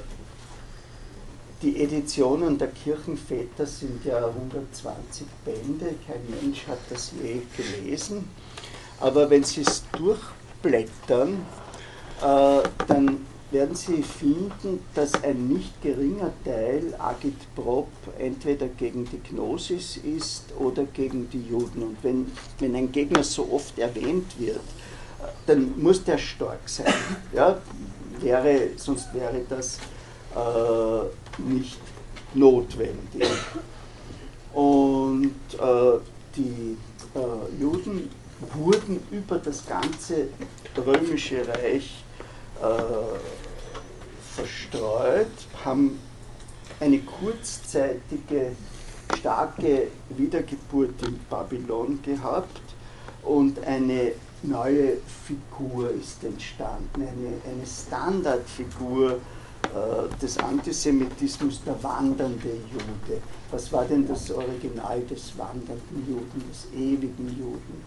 [1.63, 8.29] die Editionen der Kirchenväter sind ja 120 Bände, kein Mensch hat das je gelesen.
[9.01, 11.47] Aber wenn Sie es durchblättern,
[12.21, 17.89] äh, dann werden Sie finden, dass ein nicht geringer Teil Agitprop
[18.19, 21.83] entweder gegen die Gnosis ist oder gegen die Juden.
[21.83, 24.61] Und wenn, wenn ein Gegner so oft erwähnt wird,
[25.47, 26.93] dann muss der stark sein.
[27.33, 27.59] Ja?
[28.21, 29.79] Wäre, sonst wäre das
[30.35, 31.81] äh, nicht
[32.35, 33.29] notwendig.
[34.53, 35.99] Und äh,
[36.37, 36.77] die
[37.15, 38.11] äh, Juden
[38.55, 40.29] wurden über das ganze
[40.77, 42.05] römische Reich
[44.35, 45.27] verstreut,
[45.65, 45.99] haben
[46.81, 48.57] eine kurzzeitige
[49.19, 52.61] starke Wiedergeburt in Babylon gehabt
[53.23, 54.97] und eine neue
[55.27, 63.23] Figur ist entstanden, eine, eine Standardfigur äh, des Antisemitismus, der wandernde Jude.
[63.51, 67.85] Was war denn das Original des wandernden Juden, des ewigen Juden?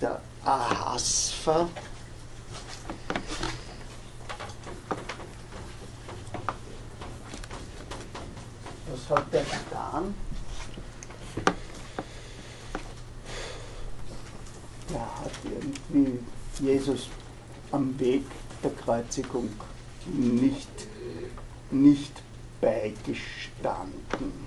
[0.00, 1.68] Der Ahasver
[8.88, 10.14] Was hat der getan?
[14.88, 16.20] Der hat irgendwie
[16.60, 17.08] Jesus
[17.72, 18.24] am Weg
[18.62, 19.50] der Kreuzigung
[20.06, 20.86] nicht,
[21.72, 22.22] nicht
[22.60, 24.46] beigestanden.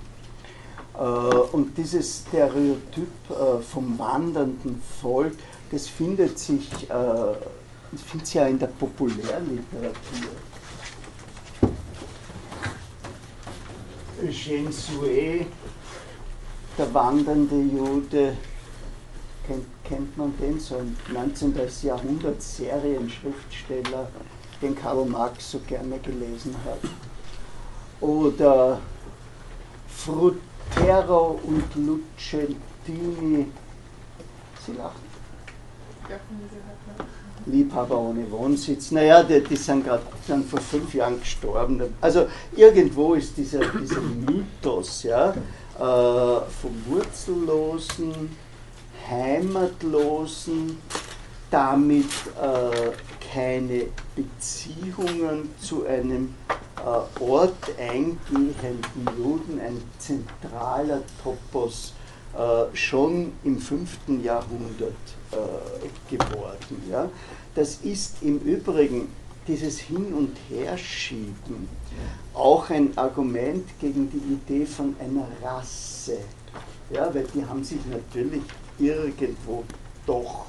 [0.97, 5.37] Äh, und dieses Stereotyp äh, vom wandernden Volk,
[5.71, 6.93] das findet sich, äh,
[7.91, 10.31] das findet sich ja in der Populärliteratur.
[14.21, 15.45] Eugène Sue,
[16.77, 18.35] der wandernde Jude,
[19.47, 21.55] kennt, kennt man den, so ein 19.
[21.83, 24.09] Jahrhundert Serienschriftsteller,
[24.61, 26.79] den Karl Marx so gerne gelesen hat.
[28.01, 28.79] Oder
[29.87, 33.47] Frutero und Lucentini,
[34.65, 35.08] Sie lachen.
[37.45, 38.91] Liebhaber ohne Wohnsitz.
[38.91, 40.03] Naja, die, die sind gerade
[40.49, 41.81] vor fünf Jahren gestorben.
[42.01, 45.33] Also irgendwo ist dieser, dieser Mythos ja, äh,
[45.79, 48.35] vom Wurzellosen,
[49.09, 50.77] Heimatlosen,
[51.49, 52.05] damit
[52.41, 52.91] äh,
[53.33, 53.85] keine
[54.15, 56.35] Beziehungen zu einem
[56.77, 61.93] äh, Ort eingehenden Juden, ein zentraler Topos,
[62.73, 63.89] schon im 5.
[64.23, 64.93] Jahrhundert
[65.31, 66.81] äh, geworden.
[67.55, 69.09] Das ist im Übrigen
[69.47, 71.67] dieses Hin- und Herschieben
[72.33, 76.19] auch ein Argument gegen die Idee von einer Rasse.
[76.91, 78.43] Ja, weil die haben sich natürlich
[78.77, 79.63] irgendwo
[80.05, 80.45] doch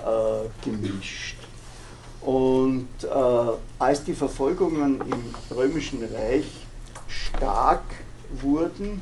[0.00, 1.36] äh, gemischt.
[2.20, 3.08] Und äh,
[3.78, 6.66] als die Verfolgungen im Römischen Reich
[7.08, 7.84] stark
[8.42, 9.00] wurden,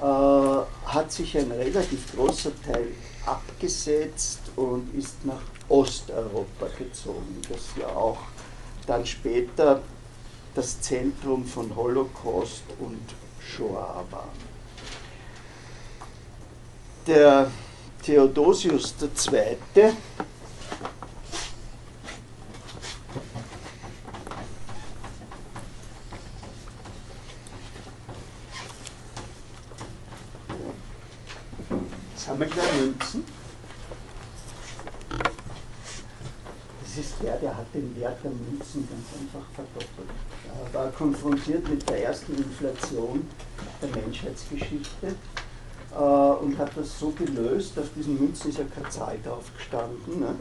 [0.00, 2.88] äh, hat sich ein relativ großer Teil
[3.24, 8.18] abgesetzt und ist nach Osteuropa gezogen, das ja auch
[8.86, 9.82] dann später
[10.54, 13.02] das Zentrum von Holocaust und
[13.40, 14.28] Shoah war.
[17.06, 17.50] Der
[18.02, 19.56] Theodosius II.
[32.16, 33.24] Sammelt er Münzen?
[36.82, 40.10] Das ist der, der hat den Wert der Münzen ganz einfach verdoppelt.
[40.46, 43.28] Er war konfrontiert mit der ersten Inflation
[43.82, 45.14] der Menschheitsgeschichte
[45.92, 50.20] äh, und hat das so gelöst, auf diesen Münzen ist ja keine Zahl drauf gestanden,
[50.20, 50.34] ne,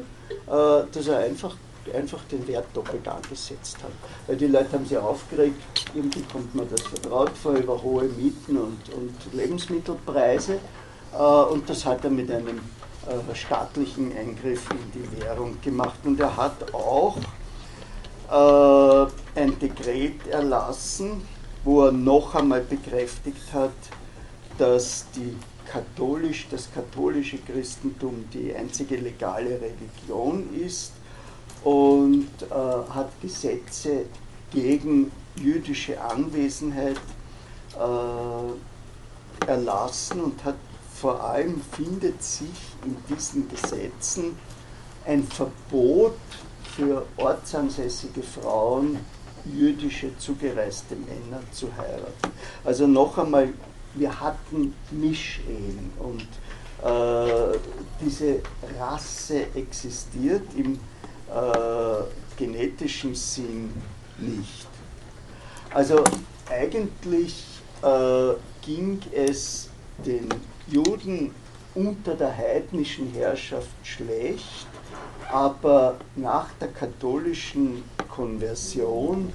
[0.48, 1.56] äh, dass er einfach,
[1.94, 3.92] einfach den Wert doppelt angesetzt hat.
[4.28, 5.62] Weil die Leute haben sich aufgeregt,
[5.94, 10.60] irgendwie kommt man das vertraut vor über hohe Mieten und, und Lebensmittelpreise
[11.14, 12.60] äh, und das hat er mit einem
[13.08, 16.00] äh, staatlichen Eingriff in die Währung gemacht.
[16.04, 17.18] Und er hat auch
[18.32, 21.22] äh, ein Dekret erlassen,
[21.64, 23.72] wo er noch einmal bekräftigt hat,
[24.58, 25.36] dass die
[25.66, 30.92] katholisch, das katholische Christentum die einzige legale Religion ist
[31.64, 34.06] und äh, hat Gesetze
[34.52, 37.00] gegen jüdische Anwesenheit
[37.78, 40.56] äh, erlassen und hat
[40.96, 42.50] vor allem findet sich
[42.86, 44.38] in diesen Gesetzen
[45.06, 46.18] ein Verbot
[46.76, 48.98] für ortsansässige Frauen,
[49.46, 52.32] jüdische zugereiste Männer zu heiraten.
[52.64, 53.50] Also noch einmal,
[53.96, 56.28] wir hatten Mischehen und
[56.84, 57.58] äh,
[58.02, 58.42] diese
[58.80, 60.78] Rasse existiert im äh,
[62.38, 63.74] genetischen Sinn
[64.18, 64.68] nicht.
[65.74, 66.04] Also
[66.50, 67.46] eigentlich
[67.82, 69.70] äh, ging es
[70.06, 70.30] den
[70.68, 71.32] Juden
[71.74, 74.68] unter der heidnischen Herrschaft schlecht,
[75.32, 79.34] aber nach der katholischen Konversion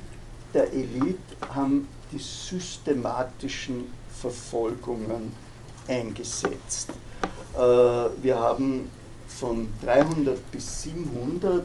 [0.54, 1.18] der Elite
[1.54, 5.32] haben die systematischen Verfolgungen
[5.88, 6.90] eingesetzt.
[7.54, 8.90] Äh, wir haben
[9.28, 11.64] von 300 bis 700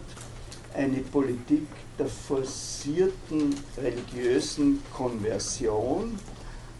[0.73, 6.17] eine Politik der forcierten religiösen Konversion,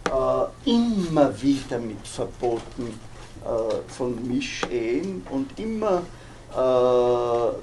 [0.06, 2.98] äh, immer wieder mit Verboten
[3.44, 6.02] äh, von Mischehen und immer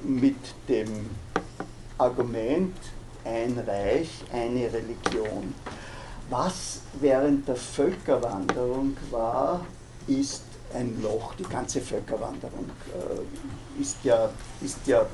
[0.03, 0.35] mit
[0.67, 1.09] dem
[1.97, 2.75] Argument
[3.23, 5.55] ein Reich, eine Religion.
[6.35, 9.63] Was während der Völkerwanderung war,
[10.07, 10.41] ist
[10.73, 11.35] ein Loch.
[11.35, 15.05] Die ganze Völkerwanderung äh, ist, ja, ist ja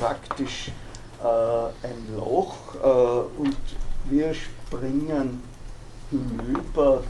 [0.00, 0.72] praktisch
[1.22, 3.56] äh, ein Loch äh, und
[4.06, 5.44] wir springen
[6.10, 7.04] hinüber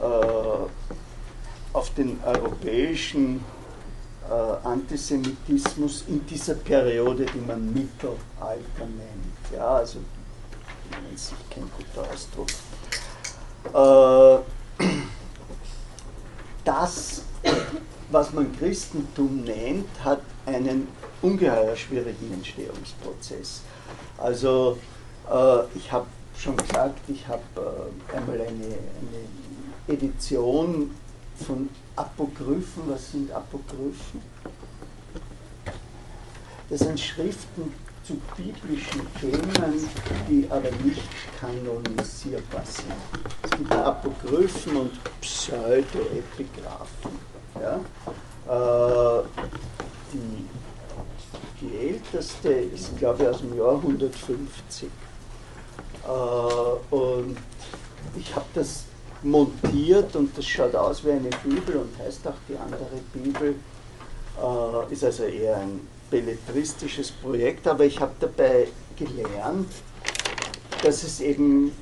[0.00, 3.44] äh, auf den europäischen
[4.30, 4.32] äh,
[4.64, 8.16] Antisemitismus in dieser Periode, die man Mittelalter
[8.78, 9.52] nennt.
[9.52, 9.98] Ja, also
[11.14, 12.48] ist kein guter Ausdruck.
[13.74, 14.84] Äh,
[16.64, 17.22] das,
[18.10, 20.88] was man Christentum nennt, hat einen
[21.22, 23.62] ungeheuer schwierigen Entstehungsprozess.
[24.16, 24.78] Also
[25.30, 27.42] äh, ich habe schon gesagt, ich habe
[28.12, 30.94] äh, einmal eine, eine Edition
[31.46, 32.82] von Apokryphen.
[32.86, 34.22] Was sind Apokryphen?
[36.70, 37.72] Das sind Schriften
[38.08, 39.88] zu biblischen Themen,
[40.26, 41.02] die aber nicht
[41.38, 42.94] kanonisierbar sind.
[43.42, 47.10] Es gibt Apokryphen und Pseudoepigraphen.
[47.60, 47.78] Ja?
[48.48, 49.22] Äh,
[50.14, 50.46] die,
[51.60, 54.88] die älteste ist, glaube ich, aus dem Jahr 150.
[54.88, 54.90] Äh,
[56.94, 57.36] und
[58.16, 58.84] ich habe das
[59.22, 63.56] montiert und das schaut aus wie eine Bibel und heißt auch die andere Bibel.
[64.40, 69.68] Äh, ist also eher ein belletristisches Projekt, aber ich habe dabei gelernt,
[70.82, 71.72] dass es eben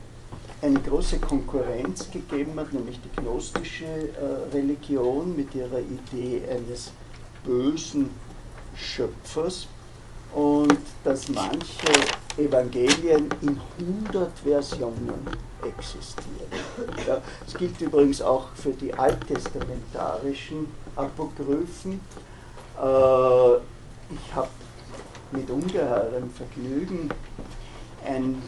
[0.63, 6.91] eine große Konkurrenz gegeben hat, nämlich die gnostische äh, Religion mit ihrer Idee eines
[7.45, 8.11] bösen
[8.75, 9.69] Schöpfers
[10.35, 11.87] und dass manche
[12.37, 13.61] Evangelien in
[14.11, 15.27] 100 Versionen
[15.63, 16.51] existieren.
[17.07, 20.67] Ja, es gilt übrigens auch für die alttestamentarischen
[20.97, 22.01] Apokryphen.
[22.79, 23.76] Äh,
[24.11, 24.49] ich habe
[25.33, 27.11] mit ungeheurem Vergnügen
[28.05, 28.43] ein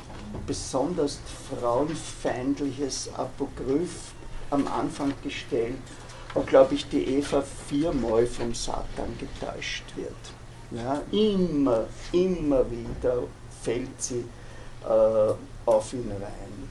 [0.46, 1.18] besonders
[1.50, 4.12] frauenfeindliches Apokryph
[4.50, 5.76] am Anfang gestellt,
[6.34, 10.14] wo, glaube ich, die Eva viermal vom Satan getäuscht wird.
[10.70, 13.24] Ja, immer, immer wieder
[13.62, 14.24] fällt sie
[14.84, 15.34] äh,
[15.66, 16.68] auf ihn rein.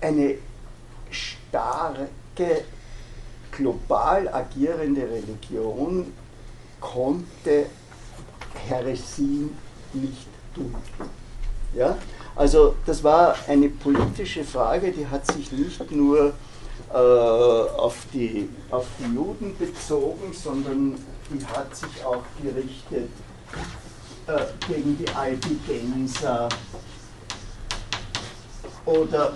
[0.00, 0.38] Eine
[1.10, 2.64] starke,
[3.52, 6.12] global agierende Religion
[6.80, 7.66] konnte
[8.68, 9.56] Heresien
[9.92, 10.74] nicht tun.
[11.74, 11.96] Ja?
[12.34, 16.32] Also das war eine politische Frage, die hat sich nicht nur
[16.92, 20.94] äh, auf, die, auf die Juden bezogen, sondern
[21.30, 23.10] die hat sich auch gerichtet
[24.26, 26.48] äh, gegen die Albigenser
[28.84, 29.32] oder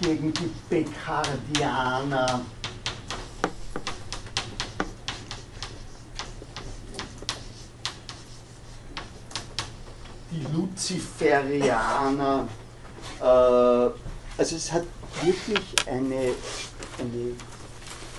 [0.00, 2.40] gegen die Bekardianer.
[10.32, 12.48] Die Luziferianer.
[13.20, 14.84] Äh, also es hat
[15.22, 16.32] wirklich eine,
[16.98, 17.36] eine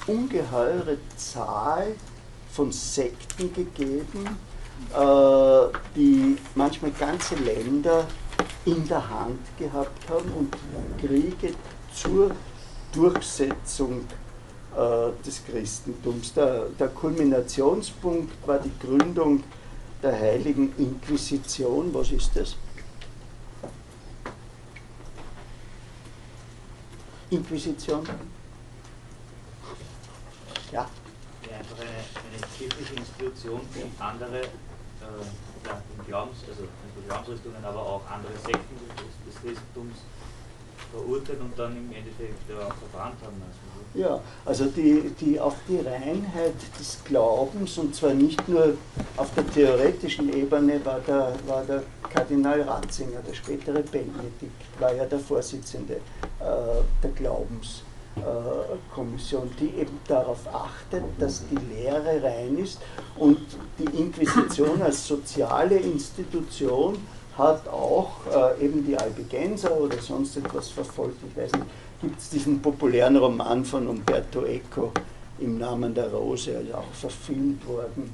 [0.06, 1.96] ungeheure Zahl
[2.52, 4.38] von Sekten gegeben,
[4.94, 8.06] äh, die manchmal ganze Länder
[8.66, 10.56] in der Hand gehabt haben und
[11.00, 11.54] Kriege
[11.94, 12.32] zur
[12.94, 14.02] Durchsetzung
[14.76, 16.34] äh, des Christentums.
[16.34, 19.44] Der, der Kulminationspunkt war die Gründung
[20.04, 21.94] der Heiligen Inquisition.
[21.94, 22.58] Was ist das?
[27.30, 28.06] Inquisition?
[30.72, 30.88] Ja.
[31.50, 34.46] Ja, einfach eine, eine kirchliche Institution, die andere äh,
[35.66, 36.68] ja, Glaubens, also
[37.08, 39.98] Glaubensrichtungen, aber auch andere Sekten des, des Christentums
[40.94, 43.74] verurteilt und dann im Endeffekt ja, verbrannt haben lassen.
[43.96, 48.74] Ja, also die, die auf die Reinheit des Glaubens, und zwar nicht nur
[49.18, 55.06] auf der theoretischen Ebene, war der, war der Kardinal Ratzinger, der spätere Benedikt, war ja
[55.06, 56.00] der Vorsitzende äh,
[57.02, 57.84] der Glaubens.
[58.94, 62.80] Kommission, die eben darauf achtet, dass die Lehre rein ist
[63.18, 63.40] und
[63.80, 66.96] die Inquisition als soziale Institution
[67.38, 71.18] hat auch äh, eben die Albigenser oder sonst etwas verfolgt.
[71.28, 71.66] Ich weiß nicht,
[72.02, 74.92] gibt es diesen populären Roman von Umberto Eco
[75.40, 78.12] im Namen der Rose, also auch verfilmt worden.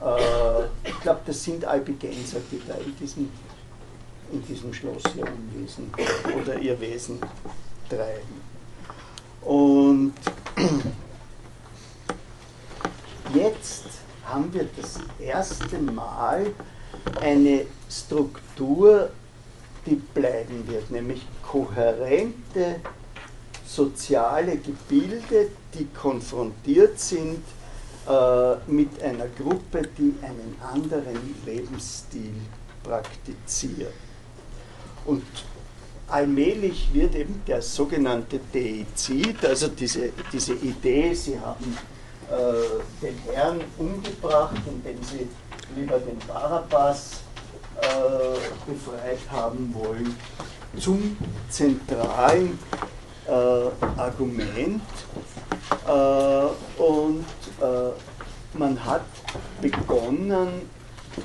[0.00, 3.30] Äh, ich glaube, das sind Albigenser, die da in diesem,
[4.32, 5.92] in diesem Schloss ihr Unwesen
[6.40, 7.18] oder ihr Wesen
[7.88, 8.46] treiben.
[9.42, 10.14] Und
[13.34, 13.84] jetzt
[14.24, 16.46] haben wir das erste Mal
[17.20, 19.10] eine Struktur,
[19.86, 22.76] die bleiben wird, nämlich kohärente
[23.66, 27.42] soziale Gebilde, die konfrontiert sind
[28.08, 32.34] äh, mit einer Gruppe, die einen anderen Lebensstil
[32.82, 33.92] praktiziert.
[35.04, 35.22] Und
[36.08, 41.76] allmählich wird eben der sogenannte Deizid, also diese, diese Idee, sie haben
[42.30, 45.28] äh, den Herrn umgebracht, indem sie
[45.74, 47.20] lieber den Barabbas
[47.80, 50.16] äh, befreit haben wollen,
[50.78, 51.16] zum
[51.48, 52.58] zentralen
[53.26, 53.30] äh,
[53.98, 54.82] Argument.
[55.86, 57.24] Äh, und
[57.60, 59.04] äh, man hat
[59.60, 60.70] begonnen,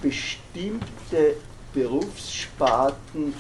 [0.01, 1.35] bestimmte
[1.73, 3.33] Berufssparten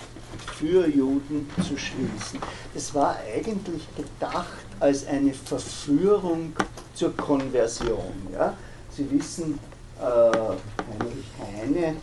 [0.57, 2.39] für Juden zu schließen.
[2.73, 6.53] Das war eigentlich gedacht als eine Verführung
[6.93, 8.27] zur Konversion.
[8.31, 8.55] Ja?
[8.89, 9.59] Sie wissen,
[10.01, 11.95] Heinrich Heine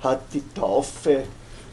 [0.00, 1.24] hat die Taufe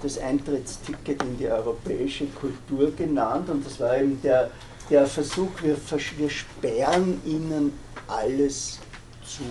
[0.01, 4.51] das Eintrittsticket in die europäische Kultur genannt und das war eben der,
[4.89, 5.75] der Versuch, wir,
[6.17, 8.79] wir sperren ihnen alles
[9.23, 9.43] zu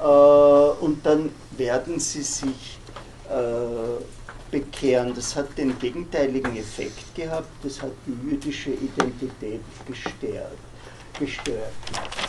[0.00, 2.78] äh, und dann werden sie sich
[3.28, 4.02] äh,
[4.50, 5.14] bekehren.
[5.14, 10.58] Das hat den gegenteiligen Effekt gehabt, das hat die jüdische Identität gestärkt.
[11.18, 11.72] gestört.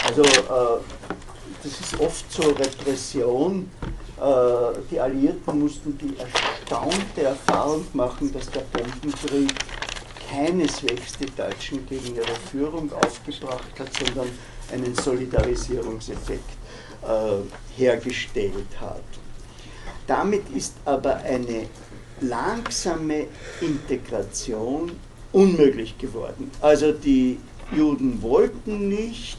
[0.05, 0.81] Also äh,
[1.63, 3.69] das ist oft so Repression.
[4.19, 9.53] Äh, die Alliierten mussten die erstaunte Erfahrung machen, dass der Bombenkrieg
[10.29, 14.29] keineswegs die Deutschen gegen ihre Führung aufgebracht hat, sondern
[14.71, 16.49] einen Solidarisierungseffekt
[17.03, 19.03] äh, hergestellt hat.
[20.07, 21.67] Damit ist aber eine
[22.21, 23.27] langsame
[23.59, 24.91] Integration
[25.31, 26.51] unmöglich geworden.
[26.61, 27.37] Also die
[27.75, 29.37] Juden wollten nicht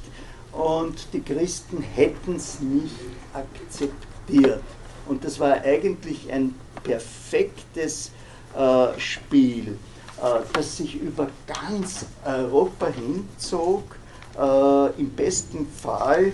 [0.52, 2.94] und die Christen hätten es nicht
[3.32, 4.62] akzeptiert.
[5.08, 6.54] Und das war eigentlich ein
[6.84, 8.12] perfektes
[8.56, 9.78] äh, Spiel,
[10.22, 13.96] äh, das sich über ganz Europa hinzog.
[14.38, 16.32] Äh, Im besten Fall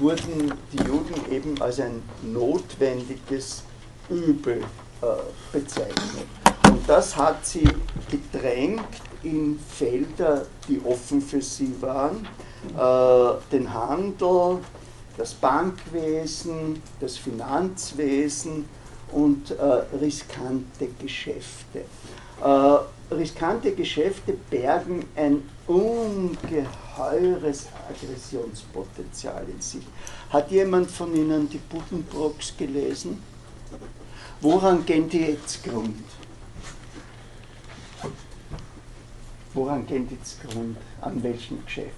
[0.00, 3.62] wurden die Juden eben als ein notwendiges
[4.08, 4.62] Übel
[5.02, 5.06] äh,
[5.52, 6.26] bezeichnet.
[6.68, 7.68] Und das hat sie
[8.10, 8.80] gedrängt
[9.22, 12.26] in Felder, die offen für sie waren,
[12.76, 14.58] äh, den Handel,
[15.16, 18.66] das Bankwesen, das Finanzwesen
[19.12, 19.62] und äh,
[20.00, 21.84] riskante Geschäfte.
[23.10, 29.84] riskante Geschäfte bergen ein ungeheures Aggressionspotenzial in sich.
[30.30, 33.20] Hat jemand von Ihnen die Buddenbrooks gelesen?
[34.40, 35.96] Woran gehen die jetzt Grund?
[39.58, 40.78] Woran gehen die zugrunde?
[41.00, 41.92] An welchem Geschäft?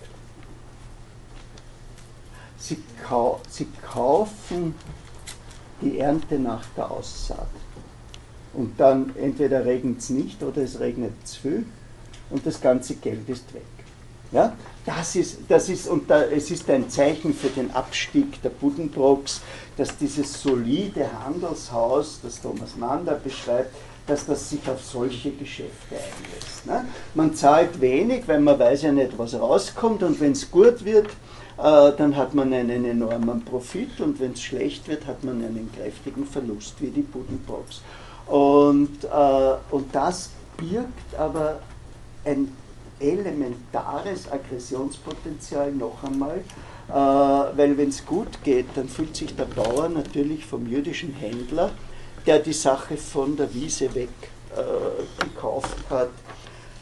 [2.59, 4.75] Sie, kau sie kaufen
[5.81, 7.49] die Ernte nach der Aussaat.
[8.53, 11.67] Und dann entweder regnet es nicht oder es regnet zu viel
[12.31, 13.63] und das ganze Geld ist weg.
[14.33, 14.57] Ja?
[14.85, 19.41] Das ist, das ist, und da, es ist ein Zeichen für den Abstieg der Buddenbrooks,
[19.77, 23.75] dass dieses solide Handelshaus, das Thomas Mann da beschreibt,
[24.11, 26.67] dass das sich auf solche Geschäfte einlässt.
[26.67, 26.85] Ne?
[27.15, 31.07] Man zahlt wenig, weil man weiß ja nicht, was rauskommt und wenn es gut wird,
[31.59, 35.71] äh, dann hat man einen enormen Profit und wenn es schlecht wird, hat man einen
[35.73, 37.83] kräftigen Verlust, wie die Buddenbrooks.
[38.27, 41.61] Und, äh, und das birgt aber
[42.25, 42.51] ein
[42.99, 46.39] elementares Aggressionspotenzial noch einmal,
[46.89, 51.71] äh, weil wenn es gut geht, dann fühlt sich der Bauer natürlich vom jüdischen Händler,
[52.27, 54.09] der die Sache von der Wiese weg
[54.55, 56.11] äh, gekauft hat,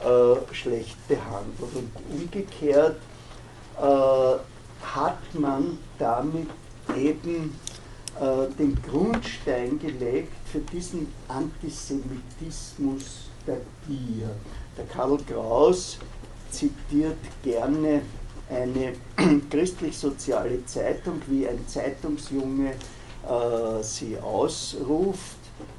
[0.01, 1.74] äh, schlecht behandelt.
[1.74, 2.97] Und umgekehrt
[3.77, 4.36] äh,
[4.82, 6.48] hat man damit
[6.97, 7.59] eben
[8.20, 14.31] äh, den Grundstein gelegt für diesen Antisemitismus der Gier.
[14.77, 15.98] Der Karl Kraus
[16.51, 18.02] zitiert gerne
[18.51, 18.94] eine
[19.51, 22.74] christlich-soziale Zeitung, wie ein Zeitungsjunge
[23.83, 25.39] sie ausruft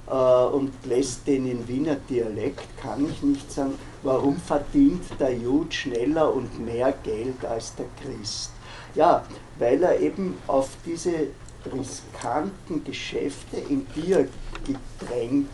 [0.10, 5.74] äh, und lässt den in Wiener Dialekt, kann ich nicht sagen, warum verdient der Jud
[5.74, 8.52] schneller und mehr Geld als der Christ?
[8.96, 9.24] Ja,
[9.60, 11.28] weil er eben auf diese
[11.72, 14.26] riskanten Geschäfte, in die er
[14.66, 15.50] gedrängt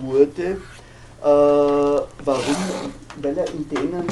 [0.00, 0.58] wurde,
[1.22, 2.56] äh, warum?
[3.20, 4.06] Weil er in denen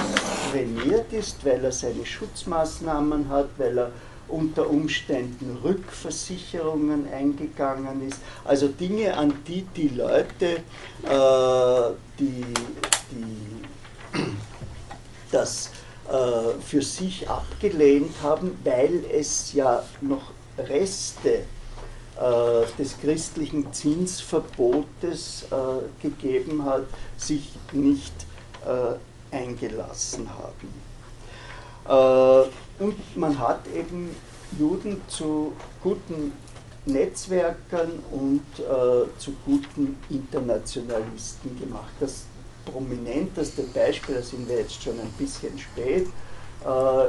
[0.51, 3.93] trainiert ist, weil er seine Schutzmaßnahmen hat, weil er
[4.31, 8.19] unter Umständen Rückversicherungen eingegangen ist.
[8.45, 10.63] Also Dinge, an die die Leute,
[11.05, 12.45] äh, die,
[13.11, 13.61] die
[15.31, 15.71] das
[16.09, 21.43] äh, für sich abgelehnt haben, weil es ja noch Reste äh,
[22.79, 26.87] des christlichen Zinsverbotes äh, gegeben hat,
[27.17, 28.13] sich nicht
[28.67, 30.91] äh, eingelassen haben.
[32.81, 34.15] Und man hat eben
[34.59, 35.53] Juden zu
[35.83, 36.33] guten
[36.87, 38.43] Netzwerkern und
[39.19, 41.93] zu guten Internationalisten gemacht.
[42.01, 42.25] Das
[42.65, 46.09] prominenteste Beispiel, da sind wir jetzt schon ein bisschen spät,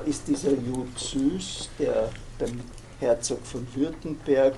[0.05, 2.61] ist dieser Jud Süß, der beim
[2.99, 4.55] Herzog von Württemberg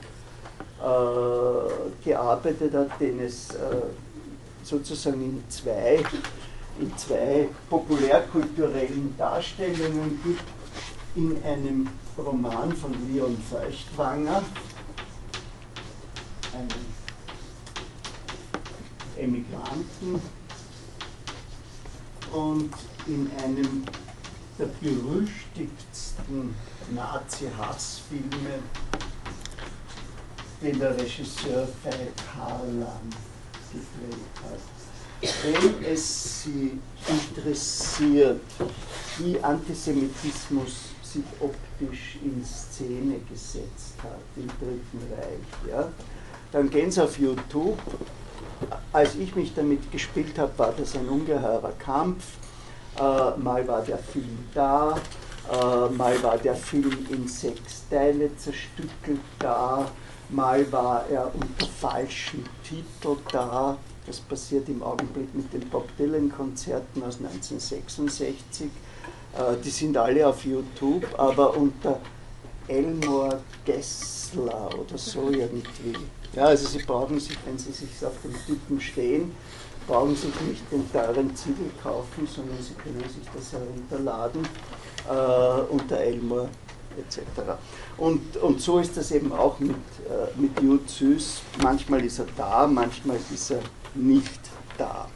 [0.84, 3.56] äh, gearbeitet hat, den es äh,
[4.64, 6.03] sozusagen in zwei,
[6.80, 10.44] in zwei populärkulturellen Darstellungen gibt.
[11.15, 11.88] In einem
[12.18, 14.41] Roman von Leon Feuchtwanger,
[16.53, 16.85] einem
[19.15, 20.22] Emigranten,
[22.34, 22.73] und
[23.06, 23.84] in einem
[24.57, 26.56] der berüchtigtsten
[26.91, 28.60] Nazi-Hassfilme
[30.64, 33.10] den der Regisseur Veit Harlan
[33.72, 34.60] gedreht hat.
[35.44, 38.41] Wenn es Sie interessiert,
[39.19, 45.88] wie Antisemitismus sich optisch in Szene gesetzt hat im Dritten Reich, ja,
[46.52, 47.80] dann gehen Sie auf YouTube.
[48.91, 52.23] Als ich mich damit gespielt habe, war das ein ungeheurer Kampf.
[52.98, 53.02] Äh,
[53.40, 54.95] mal war der Film da,
[55.52, 59.88] äh, mal war der Film in sechs Teile zerstückelt da,
[60.34, 63.77] Mal war er unter falschem Titel da.
[64.07, 68.69] Das passiert im Augenblick mit den Bob Dylan-Konzerten aus 1966.
[69.38, 71.99] Äh, die sind alle auf YouTube, aber unter
[72.68, 75.93] Elmore Gessler oder so irgendwie.
[76.34, 79.35] Ja, also Sie brauchen sich, wenn Sie sich auf den Typen stehen,
[79.88, 84.47] brauchen sich nicht den teuren Ziegel kaufen, sondern Sie können sich das herunterladen
[85.10, 86.49] äh, unter Elmore
[86.97, 87.19] etc.
[87.97, 91.41] Und, und so ist das eben auch mit, äh, mit Jude Süß.
[91.61, 93.61] Manchmal ist er da, manchmal ist er
[93.95, 94.39] nicht
[94.77, 95.07] da.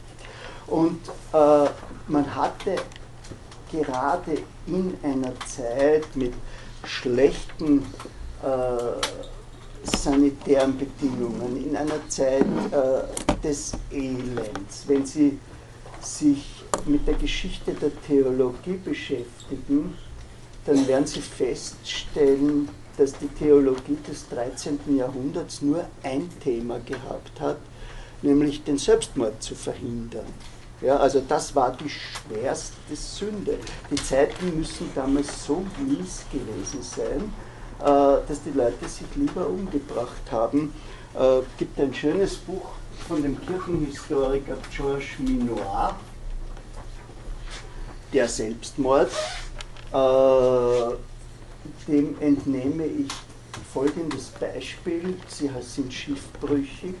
[0.66, 1.00] Und
[1.32, 1.68] äh,
[2.08, 2.76] man hatte
[3.70, 6.32] gerade in einer Zeit mit
[6.84, 7.82] schlechten
[8.42, 9.06] äh,
[9.82, 15.38] sanitären Bedingungen, in einer Zeit äh, des Elends, wenn Sie
[16.00, 19.96] sich mit der Geschichte der Theologie beschäftigen,
[20.64, 24.78] dann werden Sie feststellen, dass die Theologie des 13.
[24.96, 27.58] Jahrhunderts nur ein Thema gehabt hat,
[28.22, 30.26] nämlich den Selbstmord zu verhindern.
[30.80, 33.58] Ja, also das war die schwerste Sünde.
[33.90, 37.32] Die Zeiten müssen damals so mies gewesen sein,
[37.80, 40.72] äh, dass die Leute sich lieber umgebracht haben.
[41.14, 42.70] Es äh, gibt ein schönes Buch
[43.08, 45.96] von dem Kirchenhistoriker Georges Minoir,
[48.12, 49.10] der Selbstmord,
[49.92, 50.94] äh,
[51.90, 53.08] dem entnehme ich
[53.72, 55.16] folgendes Beispiel.
[55.26, 56.94] Sie sind schiffbrüchig.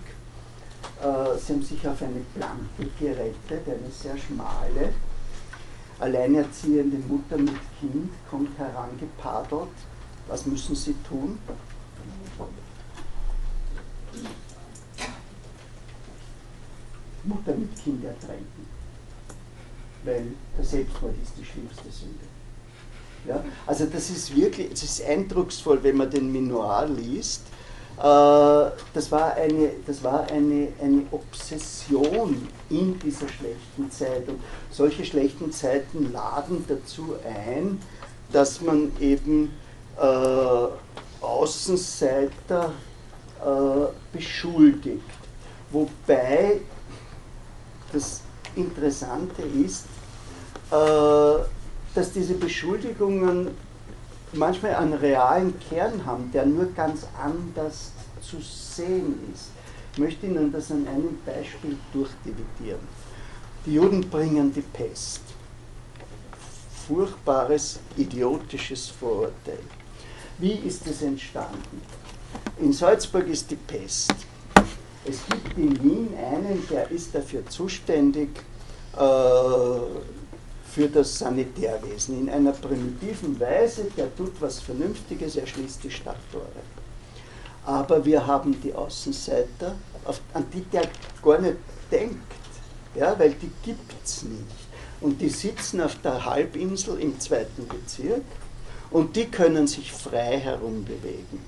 [1.00, 4.92] Äh, sie haben sich auf eine Planke gerettet, eine sehr schmale.
[6.00, 9.68] Alleinerziehende Mutter mit Kind kommt herangepadelt.
[10.28, 11.38] Was müssen sie tun?
[17.24, 18.66] Mutter mit Kind ertränken.
[20.04, 22.24] Weil der Selbstmord ist die schlimmste Sünde.
[23.26, 23.44] Ja?
[23.66, 27.42] Also das ist wirklich, es ist eindrucksvoll, wenn man den Minoir liest.
[27.98, 34.28] Äh, das war, eine, das war eine, eine Obsession in dieser schlechten Zeit.
[34.28, 37.80] Und solche schlechten Zeiten laden dazu ein,
[38.32, 39.52] dass man eben
[40.00, 42.72] äh, Außenseiter
[43.44, 45.02] äh, beschuldigt.
[45.70, 46.60] Wobei
[47.92, 48.20] das
[48.54, 49.86] Interessante ist,
[50.70, 51.42] äh,
[51.94, 53.48] dass diese Beschuldigungen
[54.32, 59.50] manchmal einen realen Kern haben, der nur ganz anders zu sehen ist.
[59.92, 62.80] Ich möchte Ihnen das an einem Beispiel durchdividieren.
[63.66, 65.22] Die Juden bringen die Pest.
[66.86, 69.58] Furchtbares, idiotisches Vorurteil.
[70.38, 71.82] Wie ist es entstanden?
[72.60, 74.14] In Salzburg ist die Pest.
[75.04, 78.28] Es gibt in Wien einen, der ist dafür zuständig,
[78.96, 79.00] äh,
[80.72, 86.62] für das Sanitärwesen in einer primitiven Weise, der tut was Vernünftiges, er schließt die Stadttore.
[87.64, 89.74] Aber wir haben die Außenseiter,
[90.34, 90.88] an die der
[91.22, 91.56] gar nicht
[91.90, 92.32] denkt,
[92.94, 94.42] ja, weil die gibt es nicht.
[95.00, 98.24] Und die sitzen auf der Halbinsel im zweiten Bezirk
[98.90, 101.40] und die können sich frei herumbewegen.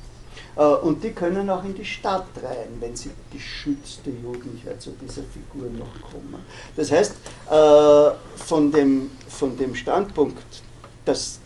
[0.61, 5.23] Äh, und die können auch in die Stadt rein, wenn sie geschützte Jugendlichkeit zu dieser
[5.23, 6.45] Figur noch kommen.
[6.77, 7.15] Das heißt,
[7.51, 10.62] äh, von dem, von dem Standpunkt,
[11.05, 11.41] dass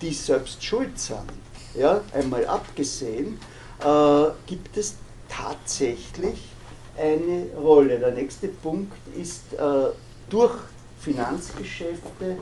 [0.00, 1.32] die selbst schuld sind,
[1.74, 3.40] ja, einmal abgesehen,
[3.80, 4.94] äh, gibt es
[5.28, 6.40] tatsächlich
[6.96, 7.98] eine Rolle.
[7.98, 9.42] Der nächste Punkt ist
[10.30, 10.54] durch
[11.00, 12.36] Finanzgeschäfte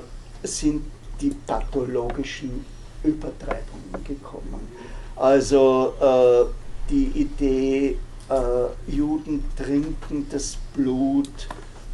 [0.47, 0.85] sind
[1.19, 2.65] die pathologischen
[3.07, 4.67] Übertreibungen gekommen.
[5.15, 6.45] Also äh,
[6.89, 7.97] die Idee,
[8.29, 11.47] äh, Juden trinken das Blut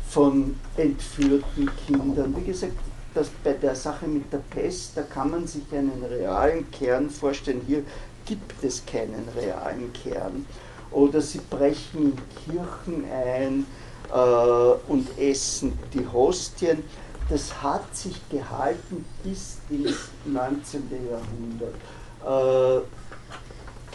[0.09, 2.35] von entführten Kindern.
[2.37, 2.73] Wie gesagt,
[3.13, 7.61] das bei der Sache mit der Pest, da kann man sich einen realen Kern vorstellen.
[7.67, 7.83] Hier
[8.25, 10.45] gibt es keinen realen Kern.
[10.91, 13.65] Oder sie brechen in Kirchen ein
[14.11, 16.83] äh, und essen die Hostien
[17.29, 20.89] das hat sich gehalten bis ins 19.
[21.09, 21.75] Jahrhundert.
[22.21, 22.85] Äh,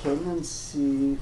[0.01, 1.19] kennen Sie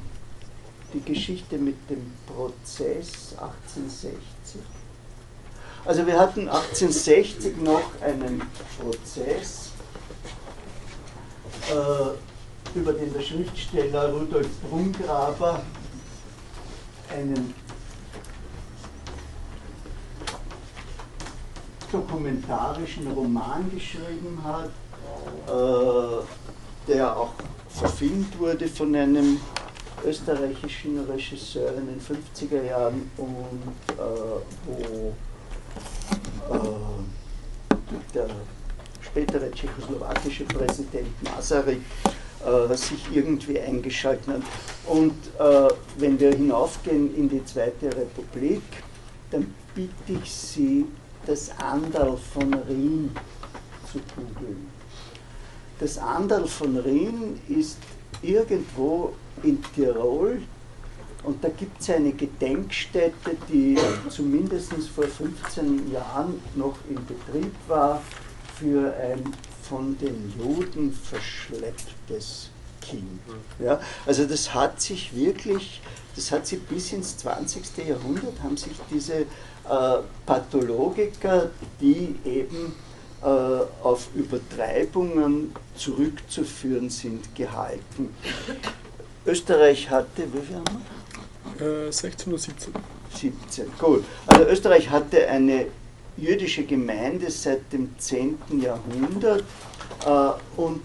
[0.93, 4.61] die Geschichte mit dem Prozess 1860?
[5.85, 8.43] Also wir hatten 1860 noch einen
[8.79, 9.71] Prozess,
[11.71, 15.63] äh, über den der Schriftsteller Rudolf Brungraber
[17.09, 17.55] einen
[21.97, 24.71] dokumentarischen Roman geschrieben hat,
[25.49, 26.25] äh,
[26.89, 27.35] der auch
[27.69, 29.41] verfilmt wurde von einem
[30.05, 34.03] österreichischen Regisseur in den 50er Jahren und äh,
[34.67, 35.15] wo
[36.55, 37.77] äh,
[38.15, 38.29] der
[39.01, 41.81] spätere tschechoslowakische Präsident Masaryk
[42.45, 44.43] äh, sich irgendwie eingeschaltet hat.
[44.87, 45.69] Und äh,
[45.99, 48.63] wenn wir hinaufgehen in die Zweite Republik,
[49.31, 50.87] dann bitte ich Sie,
[51.27, 53.11] das Anderl von Rhin
[53.91, 54.69] zu googeln.
[55.79, 57.79] Das Anderl von Rhin ist
[58.23, 59.13] irgendwo
[59.43, 60.41] in Tirol
[61.25, 63.77] und da gibt es eine Gedenkstätte, die
[64.09, 68.01] zumindest vor 15 Jahren noch in Betrieb war
[68.59, 69.35] für ein
[69.69, 72.51] von den Juden verschlepptes
[72.89, 73.21] Kind.
[73.59, 75.81] Ja, also das hat sich wirklich,
[76.15, 77.63] das hat sich bis ins 20.
[77.87, 79.27] Jahrhundert, haben sich diese äh,
[80.25, 81.51] Pathologiker,
[81.81, 82.75] die eben
[83.23, 88.15] äh, auf Übertreibungen zurückzuführen sind, gehalten.
[89.27, 90.85] Österreich hatte, wie viel haben
[91.59, 91.87] wir?
[91.89, 92.73] Äh, 16 oder 17.
[93.15, 94.05] 17, gut.
[94.27, 95.67] Also Österreich hatte eine
[96.17, 98.39] jüdische Gemeinde seit dem 10.
[98.61, 99.45] Jahrhundert
[100.05, 100.83] äh, und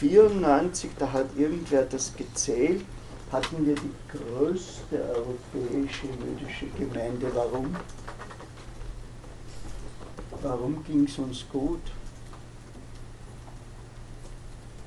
[0.00, 2.84] 1194, da hat irgendwer das gezählt,
[3.30, 7.26] hatten wir die größte europäische jüdische Gemeinde.
[7.34, 7.74] Warum?
[10.42, 11.80] Warum ging es uns gut?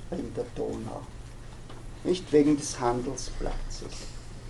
[0.09, 1.01] Wegen der Donau.
[2.03, 3.91] Nicht wegen des Handelsplatzes.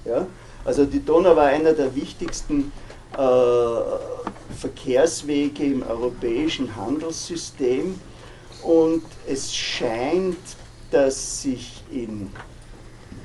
[0.06, 0.28] Ja?
[0.66, 2.72] Also die Donau war einer der wichtigsten
[3.14, 8.00] äh, Verkehrswege im europäischen Handelssystem
[8.64, 10.38] und es scheint,
[10.92, 12.32] dass sich in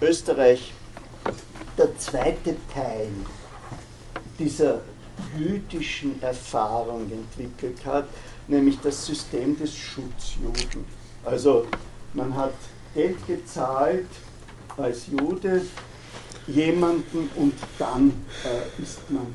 [0.00, 0.72] Österreich
[1.78, 3.08] der zweite Teil
[4.38, 4.80] dieser
[5.38, 8.06] jüdischen Erfahrung entwickelt hat,
[8.48, 10.84] nämlich das System des Schutzjuden.
[11.24, 11.66] Also
[12.14, 12.54] man hat
[12.94, 14.08] Geld gezahlt
[14.76, 15.62] als Jude
[16.46, 18.12] jemanden und dann
[18.44, 19.26] äh, ist man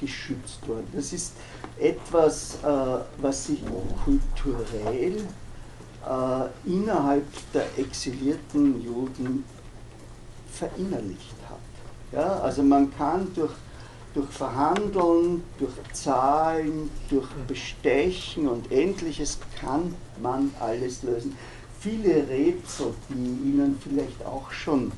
[0.00, 0.86] geschützt worden.
[0.94, 1.34] Das ist
[1.78, 2.66] etwas, äh,
[3.18, 3.60] was sich
[4.04, 5.22] kulturell
[6.08, 9.44] äh, innerhalb der exilierten Juden
[10.50, 11.58] verinnerlicht hat.
[12.12, 13.52] Ja, also man kann durch,
[14.14, 21.36] durch Verhandeln, durch Zahlen, durch Bestechen und ähnliches kann man alles lösen.
[21.80, 24.92] Viele Rätsel, die Ihnen vielleicht auch schon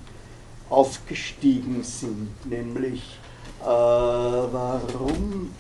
[0.68, 3.18] aufgestiegen sind, nämlich
[3.62, 5.50] äh, warum,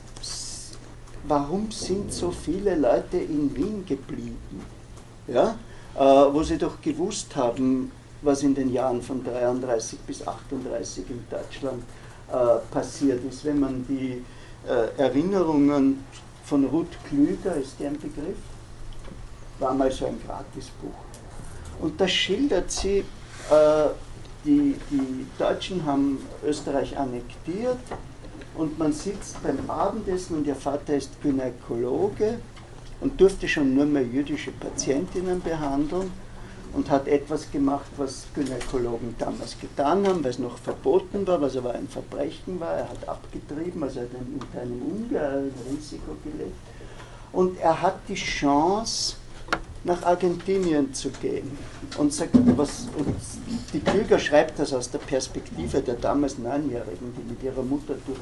[1.26, 4.75] warum sind so viele Leute in Wien geblieben?
[5.26, 5.56] Ja?
[5.94, 7.90] Äh, wo sie doch gewusst haben,
[8.22, 11.82] was in den Jahren von 33 bis 38 in Deutschland
[12.28, 13.44] äh, passiert ist.
[13.44, 14.22] Wenn man die
[14.68, 16.04] äh, Erinnerungen
[16.44, 18.36] von Ruth Klüger, ist der ein Begriff?
[19.58, 20.94] War mal so ein Gratisbuch.
[21.80, 23.04] Und da schildert sie, äh,
[24.44, 27.78] die, die Deutschen haben Österreich annektiert
[28.54, 32.38] und man sitzt beim Abendessen und ihr Vater ist Gynäkologe
[33.00, 36.10] und durfte schon nur mehr jüdische Patientinnen behandeln
[36.72, 41.56] und hat etwas gemacht, was Gynäkologen damals getan haben, weil es noch verboten war, was
[41.56, 42.74] aber ein Verbrechen war.
[42.74, 44.10] Er hat abgetrieben, also er hat
[44.40, 46.56] unter einem ungeheuren Risiko gelebt.
[47.32, 49.16] Und er hat die Chance,
[49.86, 51.56] nach Argentinien zu gehen
[51.96, 53.14] und sagt, was, und
[53.72, 58.18] die Klüger schreibt das aus der Perspektive der damals Neunjährigen, die mit ihrer Mutter durch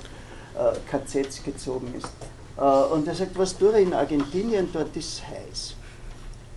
[0.57, 2.09] äh, KZs gezogen ist.
[2.57, 5.77] Äh, und er sagt, was tue ich in Argentinien, dort ist heiß.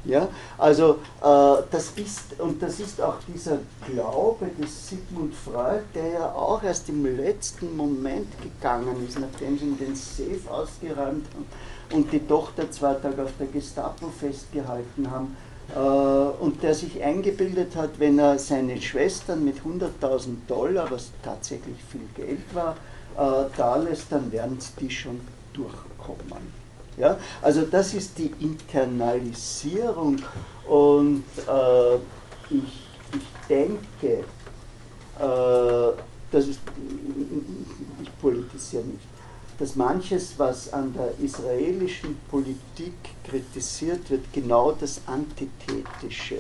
[0.06, 3.58] Ja, also äh, das ist, und das ist auch dieser
[3.92, 9.66] Glaube des Sigmund Freud, der ja auch erst im letzten Moment gegangen ist, nachdem sie
[9.66, 11.46] ihn den Safe ausgeräumt haben
[11.94, 15.36] und die Tochter zwei Tage auf der Gestapo festgehalten haben
[15.76, 21.78] äh, und der sich eingebildet hat, wenn er seine Schwestern mit 100.000 Dollar, was tatsächlich
[21.92, 22.78] viel Geld war,
[23.18, 25.20] äh, da lässt, dann werden die schon
[25.58, 26.54] durchkommen.
[26.98, 27.18] Ja?
[27.42, 30.18] Also das ist die Internalisierung
[30.68, 31.96] und äh,
[32.50, 34.24] ich, ich denke,
[35.20, 36.02] äh,
[36.32, 36.60] das ist,
[38.02, 39.06] ich politisiere nicht,
[39.60, 42.94] dass manches, was an der israelischen Politik
[43.24, 46.38] kritisiert wird, genau das Antithetische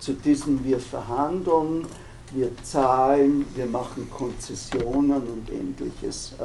[0.00, 1.86] zu diesem wir verhandeln,
[2.32, 6.44] wir zahlen, wir machen Konzessionen und ähnliches, äh,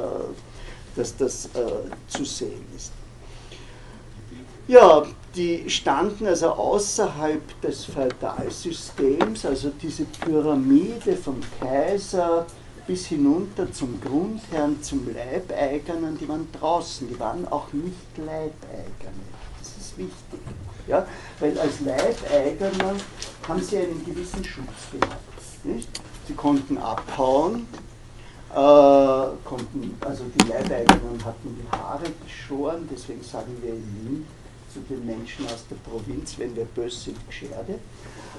[0.96, 1.48] dass das äh,
[2.08, 2.92] zu sehen ist.
[4.68, 5.04] Ja,
[5.36, 12.46] die standen also außerhalb des Feudalsystems, also diese Pyramide vom Kaiser
[12.86, 19.24] bis hinunter zum Grundherrn, zum Leibeigenen, die waren draußen, die waren auch nicht Leibeigene.
[19.58, 20.40] Das ist wichtig.
[20.86, 21.06] Ja?
[21.40, 22.94] Weil als Leibeigener
[23.46, 25.64] haben sie einen gewissen Schutz gehabt.
[25.64, 25.88] Nicht?
[26.26, 27.66] Sie konnten abhauen,
[28.50, 34.26] äh, konnten, also die Leibeigenen hatten die Haare geschoren, deswegen sagen wir in Wien
[34.72, 37.78] zu den Menschen aus der Provinz, wenn wir böse sind, Gescherde.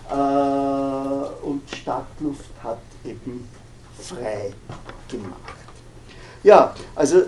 [0.10, 3.48] Äh, und Stadtluft hat eben
[4.00, 4.54] frei
[5.10, 5.56] gemacht.
[6.44, 7.24] Ja, also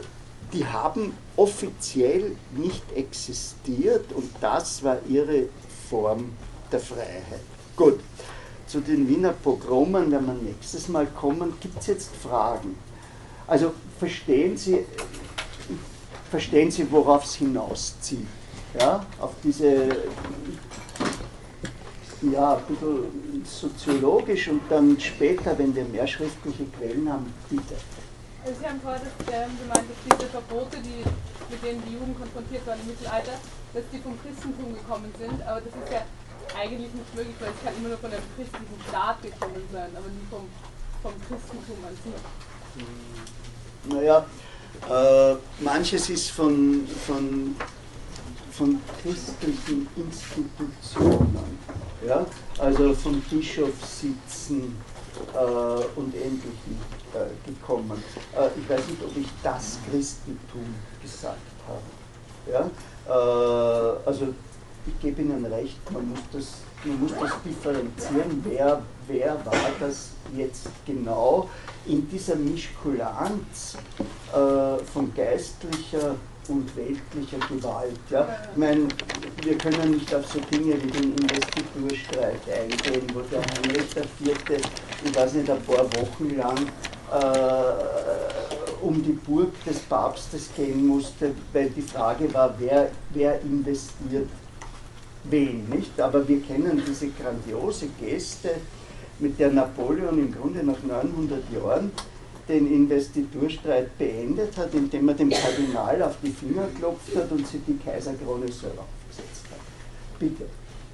[0.53, 5.49] die haben offiziell nicht existiert und das war ihre
[5.89, 6.31] Form
[6.72, 7.41] der Freiheit.
[7.76, 7.99] Gut,
[8.69, 11.53] zu den Wiener Pogromen werden wir nächstes Mal kommen.
[11.59, 12.77] Gibt es jetzt Fragen?
[13.47, 14.85] Also verstehen Sie,
[16.29, 18.27] verstehen Sie, worauf es hinauszieht?
[18.79, 19.87] Ja, auf diese,
[22.31, 27.73] ja, ein bisschen soziologisch und dann später, wenn wir mehr schriftliche Quellen haben, bitte.
[28.45, 31.03] Also Sie haben vorher ähm, gemeint, dass diese Verbote, die,
[31.49, 33.33] mit denen die Juden konfrontiert waren im Mittelalter,
[33.73, 36.05] dass die vom Christentum gekommen sind, aber das ist ja
[36.55, 40.07] eigentlich nicht möglich, weil es kann immer nur von einem christlichen Staat gekommen sein, aber
[40.07, 40.47] nie vom,
[41.01, 42.13] vom Christentum an sich.
[43.93, 44.26] Naja,
[44.89, 47.55] äh, manches ist von, von,
[48.51, 51.57] von christlichen Institutionen,
[52.05, 52.26] ja?
[52.57, 54.76] also von Bischofssitzen
[55.34, 56.77] äh, und Ähnlichem
[57.13, 58.03] äh, gekommen.
[58.35, 61.81] Äh, ich weiß nicht, ob ich das Christentum gesagt habe.
[62.51, 62.69] Ja?
[63.07, 64.34] Äh, also
[64.90, 66.48] ich gebe Ihnen recht, man muss das,
[66.84, 71.49] man muss das differenzieren, wer, wer war das jetzt genau
[71.86, 73.78] in dieser Mischkulanz
[74.32, 76.16] äh, von geistlicher
[76.48, 77.99] und weltlicher Gewalt.
[78.10, 78.28] Ja?
[78.52, 78.88] Ich meine,
[79.44, 84.61] wir können nicht auf so Dinge wie den Investiturstreit eingehen, wo der Heinrich IV.,
[85.03, 86.57] ich weiß nicht, ein paar Wochen lang
[87.11, 94.30] äh, um die Burg des Papstes gehen musste, weil die Frage war, wer, wer investiert
[95.25, 95.99] wen, nicht?
[95.99, 98.55] Aber wir kennen diese grandiose Geste,
[99.19, 101.91] mit der Napoleon im Grunde nach 900 Jahren
[102.47, 107.61] den Investiturstreit beendet hat, indem er dem Kardinal auf die Finger geklopft hat und sich
[107.67, 109.59] die Kaiserkrone selber aufgesetzt hat.
[110.17, 110.45] Bitte.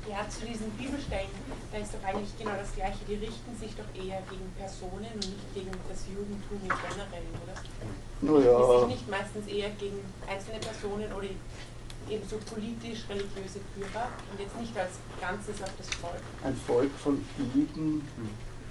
[0.09, 1.31] Ja, zu diesen Bibelstellen,
[1.71, 2.99] da ist doch eigentlich genau das Gleiche.
[3.07, 7.57] Die richten sich doch eher gegen Personen und nicht gegen das Judentum im Generellen, oder?
[8.21, 8.53] Naja.
[8.53, 9.97] Die sich nicht meistens eher gegen
[10.29, 11.25] einzelne Personen oder
[12.09, 16.21] eben so politisch-religiöse Führer und jetzt nicht als Ganzes auf das Volk.
[16.43, 18.07] Ein Volk von Dieben,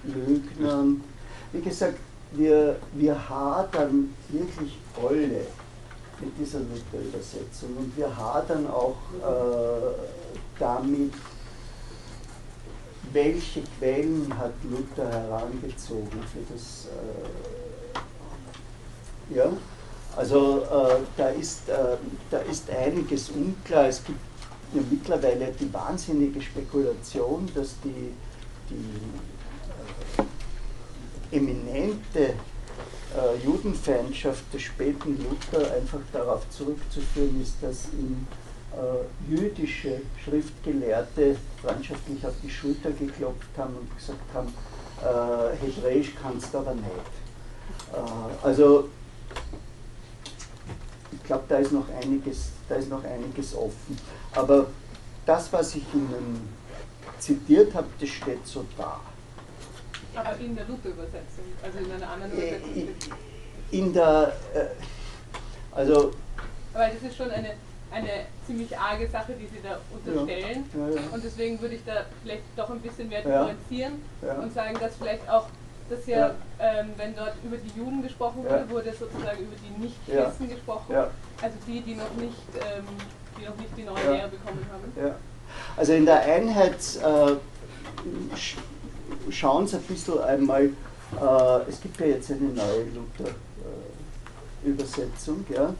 [0.03, 1.03] Lügnern.
[1.51, 1.97] Wie gesagt,
[2.31, 5.45] wir, wir hadern wirklich alle
[6.19, 9.93] mit dieser Luther-Übersetzung und wir hadern auch äh,
[10.59, 11.13] damit,
[13.11, 16.87] welche Quellen hat Luther herangezogen für das
[19.31, 19.51] äh, ja,
[20.15, 21.97] also äh, da, ist, äh,
[22.31, 23.87] da ist einiges unklar.
[23.87, 24.19] Es gibt
[24.73, 28.11] ja mittlerweile die wahnsinnige Spekulation, dass die,
[28.69, 29.01] die
[31.33, 38.25] äh, eminente äh, Judenfeindschaft des späten Luther einfach darauf zurückzuführen ist, dass ihm
[38.73, 44.53] äh, jüdische Schriftgelehrte freundschaftlich auf die Schulter geklopft haben und gesagt haben,
[45.01, 46.85] äh, Hebräisch kannst du aber nicht.
[48.43, 48.89] also
[51.25, 53.97] glaube, da ist noch einiges, da ist noch einiges offen.
[54.33, 54.67] Aber
[55.25, 56.47] das, was ich Ihnen
[57.19, 58.99] zitiert habe, das steht so da.
[60.15, 63.13] Aber in der Luther-Übersetzung, also in einer anderen Äh, Übersetzung.
[63.71, 64.65] In der, äh,
[65.75, 66.11] also.
[66.73, 67.51] Aber das ist schon eine,
[67.91, 68.09] eine
[68.45, 70.65] ziemlich arge Sache, die Sie da unterstellen.
[70.73, 71.01] Ja, ja, ja.
[71.11, 73.93] Und deswegen würde ich da vielleicht doch ein bisschen mehr differenzieren
[74.41, 75.47] und sagen, dass vielleicht auch
[75.89, 76.33] dass ja.
[76.59, 80.95] Ähm, wenn dort über die Juden gesprochen wurde, wurde sozusagen über die Nichtchristen gesprochen.
[81.41, 82.85] Also die, die noch nicht, ähm,
[83.39, 84.15] die noch nicht die neue.
[84.15, 84.91] Lehre bekommen haben.
[84.95, 85.15] Ja.
[85.77, 87.35] Also in der Einheit äh,
[88.35, 88.57] sch
[89.29, 92.85] schauen Sie ein bisschen einmal, äh, es gibt ja jetzt eine neue
[94.63, 95.73] Luther-Übersetzung, ja,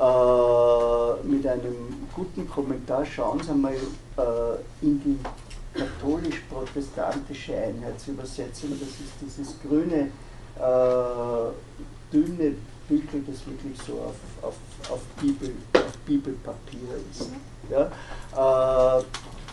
[0.00, 3.04] äh, mit einem guten Kommentar.
[3.04, 5.18] Schauen Sie einmal äh, in die
[5.74, 8.70] katholisch-protestantische Einheitsübersetzung.
[8.78, 10.08] Das ist dieses grüne,
[10.56, 12.56] äh, dünne
[12.88, 14.54] Büchel, das wirklich so auf, auf,
[14.90, 17.28] auf, Bibel, auf Bibelpapier ist.
[17.70, 18.98] Ja?
[18.98, 19.04] Äh,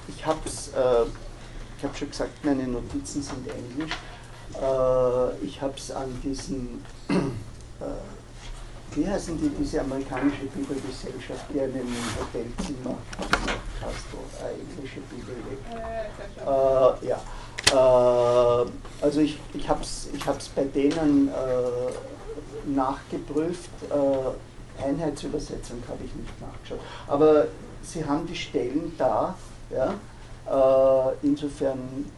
[0.08, 1.06] ich habe äh,
[1.78, 3.94] ich hab schon gesagt, meine Notizen sind englisch.
[4.54, 11.76] Äh, ich habe es an diesen, äh, wie heißen die, diese amerikanische Bibelgesellschaft, die einen
[11.76, 12.98] im Hotelzimmer
[13.81, 15.60] hast, du eine englische Bibel weg.
[16.39, 17.22] Äh, ja.
[17.72, 18.69] Äh,
[19.01, 23.69] also ich, ich habe es ich hab's bei denen äh, nachgeprüft.
[23.89, 26.80] Äh, Einheitsübersetzung habe ich nicht nachgeschaut.
[27.07, 27.47] Aber
[27.84, 29.35] sie haben die Stellen da.
[29.69, 29.93] Ja?
[30.49, 32.10] Äh, insofern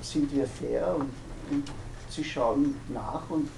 [0.00, 1.12] sind wir fair und,
[1.50, 1.70] und
[2.08, 3.48] sie schauen nach und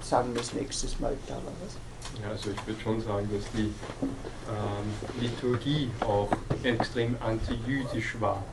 [0.00, 1.76] sagen es nächstes Mal, da war was.
[2.28, 3.70] Also ich würde schon sagen, dass die
[4.48, 6.28] ähm, Liturgie auch
[6.62, 8.44] extrem antijüdisch war.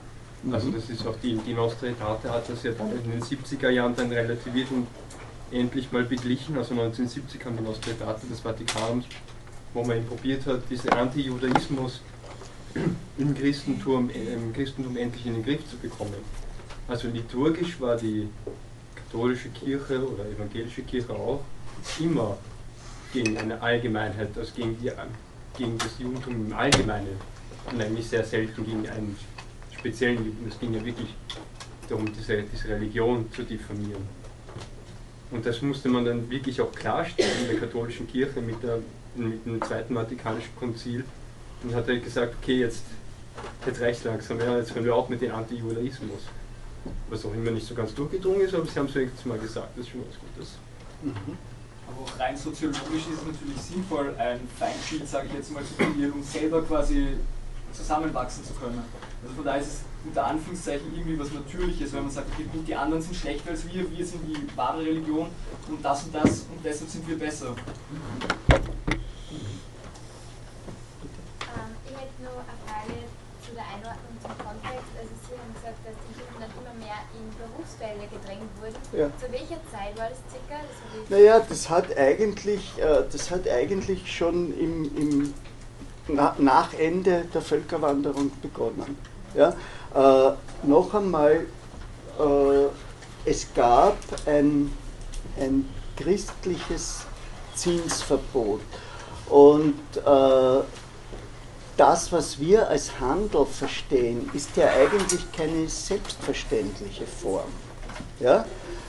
[0.52, 3.70] Also das ist auch die, die Nostra Aetate hat das ja dann in den 70er
[3.70, 4.86] Jahren dann relativiert und
[5.50, 6.56] endlich mal beglichen.
[6.56, 9.06] Also 1970 kam die Nostra Aetate des Vatikans,
[9.74, 12.00] wo man eben probiert hat, diesen Antijudaismus
[13.18, 16.14] im Christentum, im Christentum endlich in den Griff zu bekommen.
[16.86, 18.28] Also liturgisch war die
[18.94, 21.40] katholische Kirche oder evangelische Kirche auch
[21.98, 22.36] immer
[23.16, 24.92] gegen eine Allgemeinheit, also gegen, die,
[25.56, 27.18] gegen das Judentum im Allgemeinen
[27.78, 29.16] eigentlich sehr selten gegen einen
[29.78, 30.46] speziellen Juden.
[30.48, 31.08] Es ging ja wirklich
[31.88, 34.06] darum, diese, diese Religion zu diffamieren.
[35.30, 38.78] Und das musste man dann wirklich auch klarstellen in der katholischen Kirche mit, der,
[39.14, 41.02] mit dem Zweiten Vatikanischen Konzil.
[41.62, 42.84] Und hat er gesagt, okay, jetzt,
[43.66, 46.20] jetzt reicht langsam, ja, jetzt hören wir auch mit dem Antijudaismus.
[47.08, 49.70] Was auch immer nicht so ganz durchgedrungen ist, aber sie haben es jetzt mal gesagt,
[49.74, 50.58] das ist schon was Gutes.
[51.02, 51.55] Mhm.
[51.88, 55.74] Aber auch rein soziologisch ist es natürlich sinnvoll, ein Feindschild, sage ich jetzt mal, zu
[55.74, 57.16] kreieren, um selber quasi
[57.72, 58.82] zusammenwachsen zu können.
[59.22, 62.74] Also von daher ist es unter Anführungszeichen irgendwie was Natürliches, wenn man sagt, okay, die
[62.74, 65.28] anderen sind schlechter als wir, wir sind die wahre Religion
[65.68, 67.48] und das und das und deshalb sind wir besser.
[67.48, 68.62] Ähm,
[71.84, 73.02] ich hätte nur eine Frage
[73.42, 74.90] zu der Einordnung zum Kontext.
[74.94, 77.26] Also Sie haben gesagt, dass die Juden dann immer mehr in
[78.06, 78.98] Berufsfelder gedrängt wurden.
[78.98, 79.10] Ja.
[79.18, 80.62] Zu welcher Zeit war das circa?
[80.62, 85.34] Das Naja, das hat eigentlich, äh, das hat eigentlich schon im, im
[86.08, 88.96] na, nach Ende der Völkerwanderung begonnen.
[89.34, 89.54] Ja?
[89.94, 91.46] Äh, noch einmal,
[92.18, 93.96] äh, es gab
[94.26, 94.72] ein,
[95.38, 97.04] ein christliches
[97.54, 98.60] Zinsverbot
[99.28, 100.62] und äh,
[101.76, 107.52] das, was wir als Handel verstehen, ist ja eigentlich keine selbstverständliche Form.
[108.20, 108.44] Ja?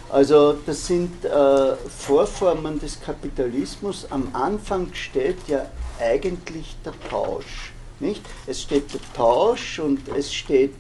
[0.10, 4.08] Also das sind äh, Vorformen des Kapitalismus.
[4.10, 5.66] Am Anfang steht ja
[6.00, 7.74] eigentlich der Tausch.
[8.00, 8.22] Nicht?
[8.46, 10.74] Es steht der Tausch und es steht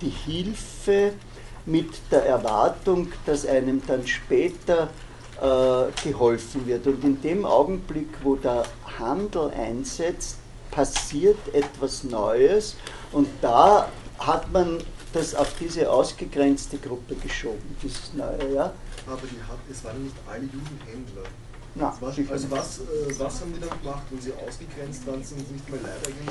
[0.00, 1.12] die Hilfe
[1.64, 4.88] mit der Erwartung, dass einem dann später
[5.40, 6.86] äh, geholfen wird.
[6.86, 8.64] Und in dem Augenblick, wo der
[8.98, 10.38] Handel einsetzt,
[10.72, 12.76] passiert etwas Neues
[13.12, 13.88] und da
[14.18, 14.78] hat man
[15.12, 18.54] das auf diese ausgegrenzte Gruppe geschoben, dieses Neue.
[18.54, 18.72] Ja?
[19.06, 21.28] Aber die hat, es waren nicht alle Juden Händler.
[21.74, 25.24] Na, was, sicher also was, äh, was haben die dann gemacht, wenn sie ausgegrenzt waren,
[25.24, 26.28] sind sie nicht mehr Leibeigenen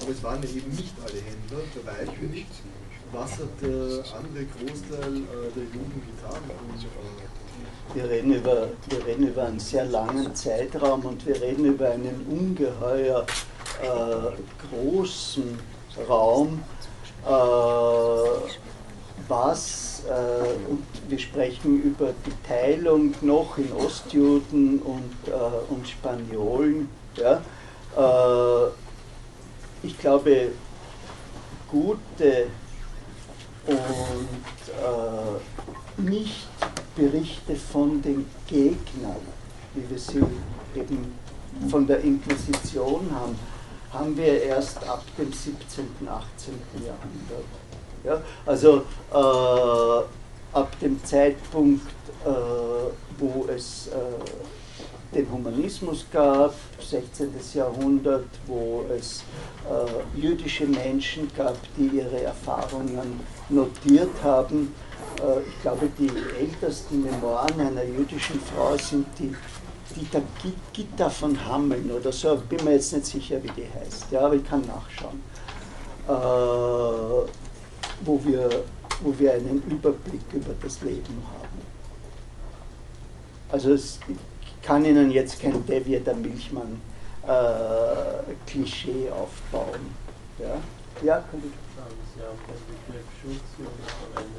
[0.00, 2.46] Aber es waren ja eben nicht alle Händler, bei weitem nicht.
[3.12, 6.40] Was hat der andere Großteil äh, der Juden getan?
[7.94, 12.26] Wir reden, über, wir reden über einen sehr langen Zeitraum und wir reden über einen
[12.28, 13.26] ungeheuer
[13.82, 15.58] äh, großen
[16.08, 16.62] Raum,
[19.28, 26.88] was, äh, und wir sprechen über die Teilung noch in Ostjuden und, äh, und Spaniolen.
[27.16, 27.42] Ja?
[27.96, 28.70] Äh,
[29.82, 30.52] ich glaube,
[31.70, 32.46] gute
[33.66, 33.78] und
[34.68, 36.48] äh, nicht
[36.96, 39.16] Berichte von den Gegnern,
[39.74, 40.24] wie wir sie
[40.74, 41.12] eben
[41.70, 43.38] von der Inquisition haben,
[43.92, 46.54] haben wir erst ab dem 17., 18.
[46.84, 47.44] Jahrhundert.
[48.04, 48.82] Ja, also
[49.12, 51.88] äh, ab dem Zeitpunkt,
[52.24, 52.28] äh,
[53.18, 57.32] wo es äh, den Humanismus gab, 16.
[57.54, 59.22] Jahrhundert, wo es
[59.64, 64.74] äh, jüdische Menschen gab, die ihre Erfahrungen notiert haben.
[65.18, 69.34] Äh, ich glaube, die ältesten Memoiren einer jüdischen Frau sind die
[69.94, 70.22] Dieter
[70.72, 74.34] Gitta von Hammeln oder so, bin mir jetzt nicht sicher, wie die heißt, ja, aber
[74.34, 75.20] ich kann nachschauen.
[76.06, 77.30] Äh,
[78.04, 78.64] wo, wir,
[79.02, 81.58] wo wir einen Überblick über das Leben haben.
[83.50, 86.80] Also es, ich kann Ihnen jetzt kein Devier der Milchmann
[87.26, 89.94] äh, Klischee aufbauen.
[90.38, 90.56] Ja,
[91.02, 91.52] ja kann ich.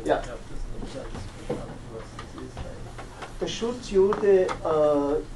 [0.06, 0.22] Ja.
[0.24, 1.08] Ich habe das nicht ganz
[1.48, 3.20] verstanden, was das ist eigentlich.
[3.42, 4.48] Der Schutzjude äh,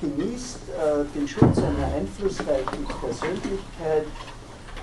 [0.01, 4.05] genießt äh, den Schutz einer einflussreichen Persönlichkeit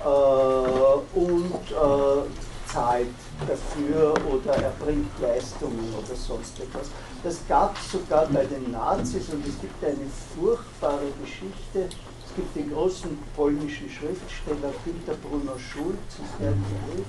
[0.03, 3.07] äh, und äh, zahlt
[3.47, 6.89] dafür oder erbringt Leistungen oder sonst etwas.
[7.23, 11.95] Das gab es sogar bei den Nazis und es gibt eine furchtbare Geschichte.
[12.25, 17.05] Es gibt den großen polnischen Schriftsteller Günter Bruno Schulz, der Begriff,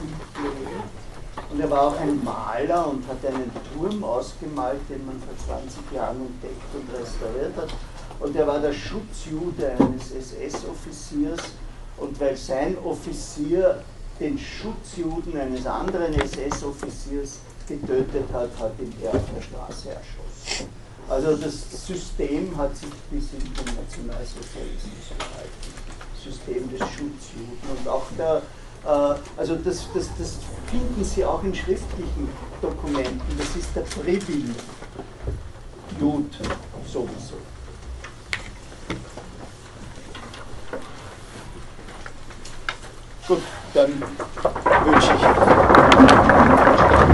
[0.00, 1.15] die.
[1.50, 5.92] Und er war auch ein Maler und hat einen Turm ausgemalt, den man vor 20
[5.92, 7.68] Jahren entdeckt und restauriert hat.
[8.18, 11.40] Und er war der Schutzjude eines SS-Offiziers.
[11.98, 13.82] Und weil sein Offizier
[14.20, 17.38] den Schutzjuden eines anderen SS-Offiziers
[17.68, 20.68] getötet hat, hat ihn er auf der Straße erschossen.
[21.08, 25.86] Also das System hat sich bis in den Nationalsozialismus gehalten.
[26.22, 27.58] System des Schutzjuden.
[27.76, 28.42] Und auch der,
[28.84, 30.38] also das, das, das
[30.70, 32.28] finden Sie auch in schriftlichen
[32.60, 34.54] Dokumenten, das ist der Privill
[36.00, 36.30] Jud
[36.86, 37.36] sowieso.
[43.26, 43.42] Gut,
[43.74, 44.02] dann
[44.84, 46.65] wünsche ich